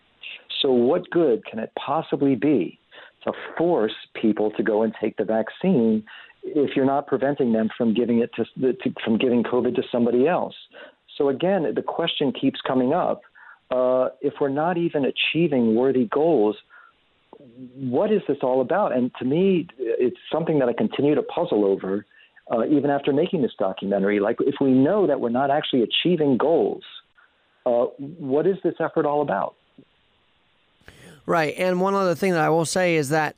So, 0.62 0.70
what 0.70 1.10
good 1.10 1.44
can 1.44 1.58
it 1.58 1.72
possibly 1.78 2.34
be 2.34 2.78
to 3.24 3.32
force 3.58 3.94
people 4.20 4.50
to 4.52 4.62
go 4.62 4.82
and 4.82 4.94
take 5.00 5.16
the 5.16 5.24
vaccine 5.24 6.04
if 6.42 6.76
you're 6.76 6.86
not 6.86 7.06
preventing 7.06 7.52
them 7.52 7.68
from 7.76 7.92
giving 7.92 8.20
it 8.20 8.30
to, 8.36 8.44
to 8.72 8.94
from 9.04 9.18
giving 9.18 9.42
COVID 9.42 9.74
to 9.76 9.82
somebody 9.90 10.26
else? 10.26 10.54
So 11.18 11.28
again, 11.28 11.66
the 11.74 11.82
question 11.82 12.32
keeps 12.32 12.60
coming 12.60 12.92
up: 12.92 13.22
uh, 13.70 14.08
if 14.20 14.34
we're 14.40 14.48
not 14.48 14.78
even 14.78 15.04
achieving 15.04 15.74
worthy 15.74 16.06
goals, 16.06 16.56
what 17.74 18.12
is 18.12 18.22
this 18.28 18.38
all 18.42 18.60
about? 18.60 18.96
And 18.96 19.10
to 19.18 19.24
me, 19.24 19.68
it's 19.98 20.16
something 20.32 20.58
that 20.58 20.68
I 20.68 20.72
continue 20.72 21.14
to 21.14 21.22
puzzle 21.22 21.64
over, 21.64 22.06
uh, 22.52 22.64
even 22.66 22.90
after 22.90 23.12
making 23.12 23.42
this 23.42 23.52
documentary. 23.58 24.20
Like, 24.20 24.36
if 24.40 24.56
we 24.60 24.72
know 24.72 25.06
that 25.06 25.20
we're 25.20 25.30
not 25.30 25.50
actually 25.50 25.82
achieving 25.82 26.36
goals, 26.36 26.82
uh, 27.64 27.86
what 27.98 28.46
is 28.46 28.56
this 28.62 28.74
effort 28.80 29.06
all 29.06 29.22
about? 29.22 29.54
Right. 31.26 31.54
And 31.58 31.80
one 31.80 31.94
other 31.94 32.14
thing 32.14 32.32
that 32.32 32.42
I 32.42 32.48
will 32.48 32.64
say 32.64 32.94
is 32.94 33.08
that 33.08 33.34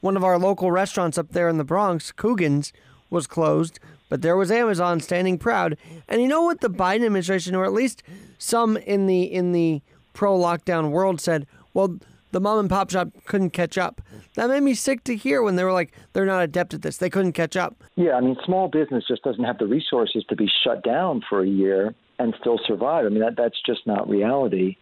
one 0.00 0.16
of 0.16 0.24
our 0.24 0.38
local 0.38 0.70
restaurants 0.70 1.18
up 1.18 1.30
there 1.30 1.48
in 1.48 1.58
the 1.58 1.64
Bronx, 1.64 2.12
Coogan's, 2.12 2.72
was 3.10 3.26
closed, 3.26 3.78
but 4.08 4.22
there 4.22 4.36
was 4.36 4.50
Amazon 4.50 5.00
standing 5.00 5.38
proud. 5.38 5.76
And 6.08 6.22
you 6.22 6.28
know 6.28 6.42
what 6.42 6.60
the 6.60 6.70
Biden 6.70 7.04
administration, 7.04 7.54
or 7.54 7.64
at 7.64 7.72
least 7.72 8.02
some 8.38 8.76
in 8.76 9.06
the 9.06 9.22
in 9.22 9.52
the 9.52 9.82
pro 10.12 10.36
lockdown 10.36 10.90
world, 10.90 11.20
said? 11.20 11.46
Well, 11.74 11.98
the 12.32 12.40
mom 12.40 12.58
and 12.58 12.70
pop 12.70 12.90
shop 12.90 13.08
couldn't 13.26 13.50
catch 13.50 13.78
up. 13.78 14.00
That 14.34 14.48
made 14.48 14.62
me 14.62 14.74
sick 14.74 15.04
to 15.04 15.16
hear 15.16 15.42
when 15.42 15.56
they 15.56 15.64
were 15.64 15.72
like, 15.72 15.92
they're 16.12 16.26
not 16.26 16.42
adept 16.42 16.74
at 16.74 16.82
this. 16.82 16.98
They 16.98 17.10
couldn't 17.10 17.32
catch 17.32 17.56
up. 17.56 17.82
Yeah, 17.96 18.12
I 18.12 18.20
mean, 18.20 18.36
small 18.44 18.68
business 18.68 19.04
just 19.08 19.22
doesn't 19.22 19.44
have 19.44 19.58
the 19.58 19.66
resources 19.66 20.24
to 20.28 20.36
be 20.36 20.48
shut 20.64 20.82
down 20.82 21.22
for 21.28 21.42
a 21.42 21.48
year 21.48 21.94
and 22.18 22.34
still 22.40 22.58
survive. 22.66 23.06
I 23.06 23.08
mean, 23.08 23.20
that, 23.20 23.36
that's 23.36 23.60
just 23.64 23.86
not 23.86 24.08
reality. 24.08 24.76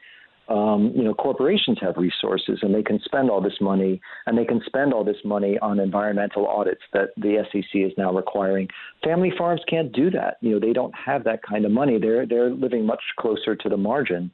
Um, 0.48 0.92
you 0.94 1.02
know, 1.02 1.14
corporations 1.14 1.78
have 1.80 1.96
resources 1.96 2.58
and 2.60 2.74
they 2.74 2.82
can 2.82 3.00
spend 3.04 3.30
all 3.30 3.40
this 3.40 3.60
money 3.62 4.00
and 4.26 4.36
they 4.36 4.44
can 4.44 4.60
spend 4.66 4.92
all 4.92 5.02
this 5.02 5.16
money 5.24 5.58
on 5.60 5.80
environmental 5.80 6.46
audits 6.46 6.82
that 6.92 7.10
the 7.16 7.44
SEC 7.50 7.64
is 7.72 7.92
now 7.96 8.12
requiring. 8.12 8.68
Family 9.02 9.32
farms 9.36 9.62
can't 9.68 9.90
do 9.90 10.10
that. 10.10 10.36
You 10.42 10.52
know, 10.52 10.60
they 10.60 10.74
don't 10.74 10.94
have 10.94 11.24
that 11.24 11.40
kind 11.42 11.64
of 11.64 11.70
money. 11.70 11.98
They're 11.98 12.26
they're 12.26 12.50
living 12.50 12.84
much 12.84 13.02
closer 13.18 13.56
to 13.56 13.68
the 13.70 13.78
margin. 13.78 14.30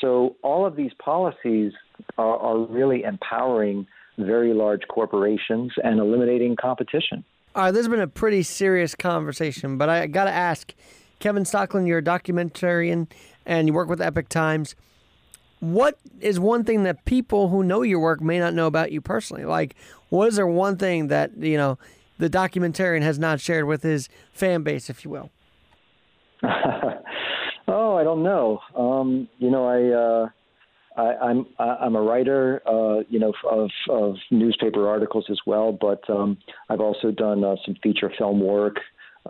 So 0.00 0.36
all 0.42 0.66
of 0.66 0.74
these 0.74 0.92
policies 1.04 1.72
are, 2.18 2.36
are 2.38 2.58
really 2.58 3.02
empowering 3.02 3.86
very 4.18 4.54
large 4.54 4.82
corporations 4.88 5.72
and 5.84 6.00
eliminating 6.00 6.56
competition. 6.56 7.24
All 7.54 7.64
right, 7.64 7.70
this 7.70 7.80
has 7.80 7.88
been 7.88 8.00
a 8.00 8.06
pretty 8.06 8.42
serious 8.42 8.94
conversation, 8.94 9.78
but 9.78 9.88
I 9.88 10.06
got 10.06 10.24
to 10.24 10.30
ask, 10.30 10.74
Kevin 11.20 11.44
Stocklin, 11.44 11.86
you're 11.86 11.98
a 11.98 12.02
documentarian 12.02 13.10
and 13.44 13.68
you 13.68 13.74
work 13.74 13.88
with 13.88 14.00
Epoch 14.00 14.28
Times 14.28 14.74
what 15.60 15.98
is 16.20 16.38
one 16.38 16.64
thing 16.64 16.82
that 16.82 17.04
people 17.04 17.48
who 17.48 17.62
know 17.62 17.82
your 17.82 17.98
work 17.98 18.20
may 18.20 18.38
not 18.38 18.54
know 18.54 18.66
about 18.66 18.92
you 18.92 19.00
personally? 19.00 19.44
Like, 19.44 19.74
what 20.08 20.28
is 20.28 20.36
there 20.36 20.46
one 20.46 20.76
thing 20.76 21.08
that, 21.08 21.36
you 21.36 21.56
know, 21.56 21.78
the 22.18 22.30
documentarian 22.30 23.02
has 23.02 23.18
not 23.18 23.40
shared 23.40 23.64
with 23.64 23.82
his 23.82 24.08
fan 24.32 24.62
base, 24.62 24.90
if 24.90 25.04
you 25.04 25.10
will? 25.10 25.30
oh, 26.42 27.96
I 27.96 28.04
don't 28.04 28.22
know. 28.22 28.60
Um, 28.74 29.28
you 29.38 29.50
know, 29.50 29.66
I, 29.66 30.24
uh, 30.24 30.28
I, 30.96 31.14
I'm 31.16 31.46
I'm 31.58 31.94
a 31.94 32.02
writer, 32.02 32.62
uh, 32.66 33.02
you 33.08 33.18
know, 33.18 33.32
of 33.50 33.70
of 33.90 34.16
newspaper 34.30 34.88
articles 34.88 35.26
as 35.30 35.38
well, 35.46 35.72
but 35.72 36.08
um, 36.08 36.38
I've 36.70 36.80
also 36.80 37.10
done 37.10 37.44
uh, 37.44 37.56
some 37.64 37.76
feature 37.82 38.10
film 38.16 38.40
work 38.40 38.76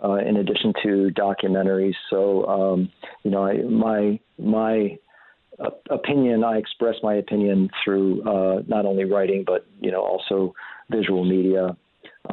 uh, 0.03 0.15
in 0.15 0.37
addition 0.37 0.73
to 0.83 1.11
documentaries. 1.13 1.95
So, 2.09 2.45
um, 2.45 2.89
you 3.23 3.31
know, 3.31 3.45
I, 3.45 3.61
my 3.63 4.19
my 4.37 4.97
opinion, 5.89 6.43
I 6.43 6.57
express 6.57 6.95
my 7.03 7.15
opinion 7.15 7.69
through 7.83 8.21
uh, 8.23 8.61
not 8.67 8.85
only 8.85 9.03
writing 9.03 9.43
but 9.45 9.65
you 9.81 9.91
know 9.91 10.01
also 10.01 10.53
visual 10.89 11.25
media, 11.25 11.75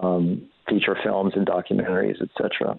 um, 0.00 0.48
feature 0.68 0.96
films 1.02 1.32
and 1.34 1.46
documentaries, 1.46 2.22
etc. 2.22 2.78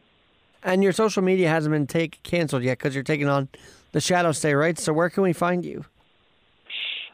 And 0.63 0.83
your 0.83 0.93
social 0.93 1.21
media 1.21 1.49
hasn't 1.49 1.73
been 1.73 1.85
take 1.85 2.23
canceled 2.23 2.63
yet 2.63 2.77
because 2.77 2.95
you're 2.95 3.03
taking 3.03 3.27
on 3.27 3.49
the 3.91 4.01
Shadow 4.01 4.31
State, 4.31 4.55
right? 4.55 4.79
So 4.79 4.93
where 4.93 5.09
can 5.09 5.21
we 5.23 5.33
find 5.33 5.65
you? 5.65 5.85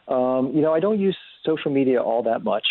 Um, 0.08 0.52
you 0.54 0.60
know, 0.60 0.74
I 0.74 0.80
don't 0.80 0.98
use 0.98 1.16
social 1.44 1.70
media 1.70 2.02
all 2.02 2.22
that 2.24 2.44
much. 2.44 2.66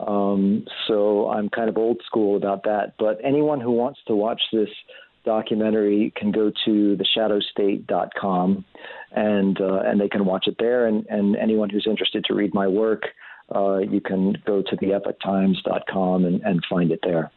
Um, 0.00 0.66
so 0.88 1.28
I'm 1.28 1.48
kind 1.48 1.68
of 1.68 1.78
old 1.78 2.00
school 2.06 2.36
about 2.36 2.64
that. 2.64 2.94
But 2.98 3.18
anyone 3.24 3.60
who 3.60 3.70
wants 3.70 4.00
to 4.08 4.14
watch 4.14 4.40
this 4.52 4.68
documentary 5.24 6.12
can 6.16 6.32
go 6.32 6.52
to 6.64 6.98
theshadowstate.com 6.98 8.64
and 9.12 9.60
uh, 9.60 9.80
and 9.84 10.00
they 10.00 10.08
can 10.08 10.24
watch 10.24 10.46
it 10.46 10.56
there. 10.58 10.86
And, 10.86 11.06
and 11.08 11.36
anyone 11.36 11.70
who's 11.70 11.86
interested 11.88 12.24
to 12.26 12.34
read 12.34 12.52
my 12.52 12.66
work, 12.66 13.04
uh, 13.54 13.78
you 13.78 14.00
can 14.00 14.36
go 14.44 14.62
to 14.62 14.76
theepochtimes.com 14.76 16.24
and, 16.24 16.42
and 16.42 16.62
find 16.68 16.90
it 16.90 17.00
there. 17.02 17.30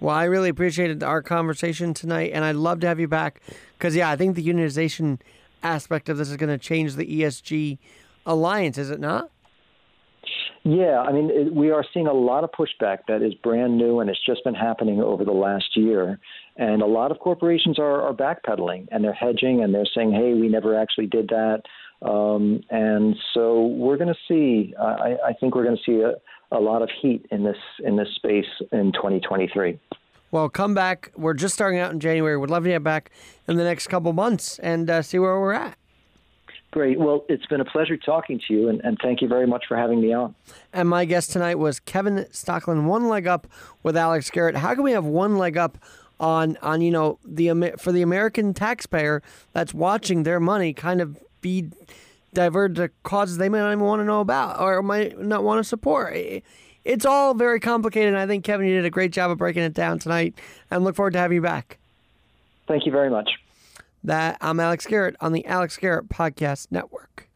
Well, 0.00 0.16
I 0.16 0.24
really 0.24 0.48
appreciated 0.48 1.04
our 1.04 1.22
conversation 1.22 1.94
tonight, 1.94 2.32
and 2.34 2.44
I'd 2.44 2.56
love 2.56 2.80
to 2.80 2.88
have 2.88 2.98
you 2.98 3.06
back 3.06 3.40
because, 3.78 3.94
yeah, 3.94 4.10
I 4.10 4.16
think 4.16 4.34
the 4.34 4.44
unionization 4.44 5.20
aspect 5.62 6.08
of 6.08 6.18
this 6.18 6.28
is 6.28 6.36
going 6.36 6.50
to 6.50 6.58
change 6.58 6.96
the 6.96 7.06
ESG 7.06 7.78
alliance, 8.26 8.78
is 8.78 8.90
it 8.90 9.00
not? 9.00 9.30
Yeah, 10.64 11.00
I 11.00 11.12
mean, 11.12 11.30
it, 11.30 11.52
we 11.52 11.70
are 11.72 11.84
seeing 11.92 12.06
a 12.06 12.12
lot 12.12 12.44
of 12.44 12.50
pushback 12.52 12.98
that 13.08 13.20
is 13.20 13.34
brand 13.34 13.76
new, 13.76 13.98
and 13.98 14.08
it's 14.08 14.24
just 14.24 14.44
been 14.44 14.54
happening 14.54 15.00
over 15.00 15.24
the 15.24 15.32
last 15.32 15.76
year. 15.76 16.20
And 16.56 16.82
a 16.82 16.86
lot 16.86 17.10
of 17.10 17.18
corporations 17.18 17.78
are, 17.78 18.02
are 18.02 18.12
backpedaling 18.12 18.86
and 18.90 19.02
they're 19.02 19.12
hedging 19.12 19.62
and 19.62 19.74
they're 19.74 19.88
saying, 19.94 20.12
hey, 20.12 20.34
we 20.34 20.48
never 20.48 20.78
actually 20.78 21.06
did 21.06 21.28
that. 21.28 21.62
Um, 22.02 22.62
and 22.70 23.16
so 23.32 23.66
we're 23.66 23.96
going 23.96 24.12
to 24.12 24.20
see, 24.28 24.74
I, 24.78 25.16
I 25.28 25.32
think 25.40 25.54
we're 25.54 25.64
going 25.64 25.76
to 25.76 25.82
see 25.84 26.02
a, 26.02 26.14
a 26.54 26.60
lot 26.60 26.82
of 26.82 26.90
heat 27.00 27.26
in 27.30 27.42
this, 27.42 27.56
in 27.84 27.96
this 27.96 28.08
space 28.16 28.44
in 28.70 28.92
2023. 28.92 29.80
Well, 30.30 30.48
come 30.48 30.74
back. 30.74 31.10
We're 31.16 31.34
just 31.34 31.54
starting 31.54 31.78
out 31.78 31.92
in 31.92 32.00
January. 32.00 32.36
We'd 32.36 32.50
love 32.50 32.64
to 32.64 32.70
get 32.70 32.82
back 32.82 33.10
in 33.48 33.56
the 33.56 33.64
next 33.64 33.88
couple 33.88 34.12
months 34.12 34.58
and 34.58 34.88
uh, 34.90 35.02
see 35.02 35.18
where 35.18 35.38
we're 35.40 35.52
at. 35.52 35.76
Great. 36.72 36.98
Well, 36.98 37.24
it's 37.28 37.44
been 37.46 37.60
a 37.60 37.66
pleasure 37.66 37.98
talking 37.98 38.40
to 38.48 38.54
you, 38.54 38.68
and, 38.70 38.80
and, 38.80 38.98
thank 39.02 39.20
you 39.20 39.28
very 39.28 39.46
much 39.46 39.66
for 39.68 39.76
having 39.76 40.00
me 40.00 40.14
on. 40.14 40.34
And 40.72 40.88
my 40.88 41.04
guest 41.04 41.30
tonight 41.30 41.58
was 41.58 41.78
Kevin 41.78 42.24
Stocklin, 42.32 42.86
one 42.86 43.08
leg 43.08 43.26
up 43.26 43.46
with 43.82 43.94
Alex 43.94 44.30
Garrett. 44.30 44.56
How 44.56 44.74
can 44.74 44.82
we 44.82 44.92
have 44.92 45.04
one 45.04 45.36
leg 45.36 45.58
up 45.58 45.76
on 46.18 46.56
on 46.62 46.80
you 46.80 46.90
know 46.90 47.18
the 47.24 47.74
for 47.76 47.92
the 47.92 48.00
American 48.00 48.54
taxpayer 48.54 49.22
that's 49.52 49.74
watching 49.74 50.22
their 50.22 50.40
money 50.40 50.72
kind 50.72 51.02
of 51.02 51.18
be 51.42 51.68
diverted 52.32 52.76
to 52.76 52.90
causes 53.02 53.36
they 53.36 53.50
might 53.50 53.58
not 53.58 53.72
even 53.72 53.80
want 53.80 54.00
to 54.00 54.04
know 54.04 54.20
about 54.20 54.58
or 54.58 54.82
might 54.82 55.18
not 55.18 55.44
want 55.44 55.58
to 55.58 55.64
support. 55.64 56.16
It's 56.84 57.04
all 57.04 57.34
very 57.34 57.60
complicated, 57.60 58.08
and 58.08 58.18
I 58.18 58.26
think 58.26 58.44
Kevin, 58.44 58.66
you 58.66 58.76
did 58.76 58.86
a 58.86 58.90
great 58.90 59.12
job 59.12 59.30
of 59.30 59.36
breaking 59.36 59.62
it 59.62 59.74
down 59.74 59.98
tonight. 59.98 60.34
And 60.70 60.84
look 60.84 60.96
forward 60.96 61.12
to 61.12 61.18
having 61.18 61.36
you 61.36 61.42
back. 61.42 61.78
Thank 62.66 62.86
you 62.86 62.92
very 62.92 63.10
much. 63.10 63.30
That 64.04 64.36
I'm 64.40 64.58
Alex 64.58 64.86
Garrett 64.86 65.16
on 65.20 65.32
the 65.32 65.46
Alex 65.46 65.76
Garrett 65.76 66.08
Podcast 66.08 66.68
Network. 66.70 67.28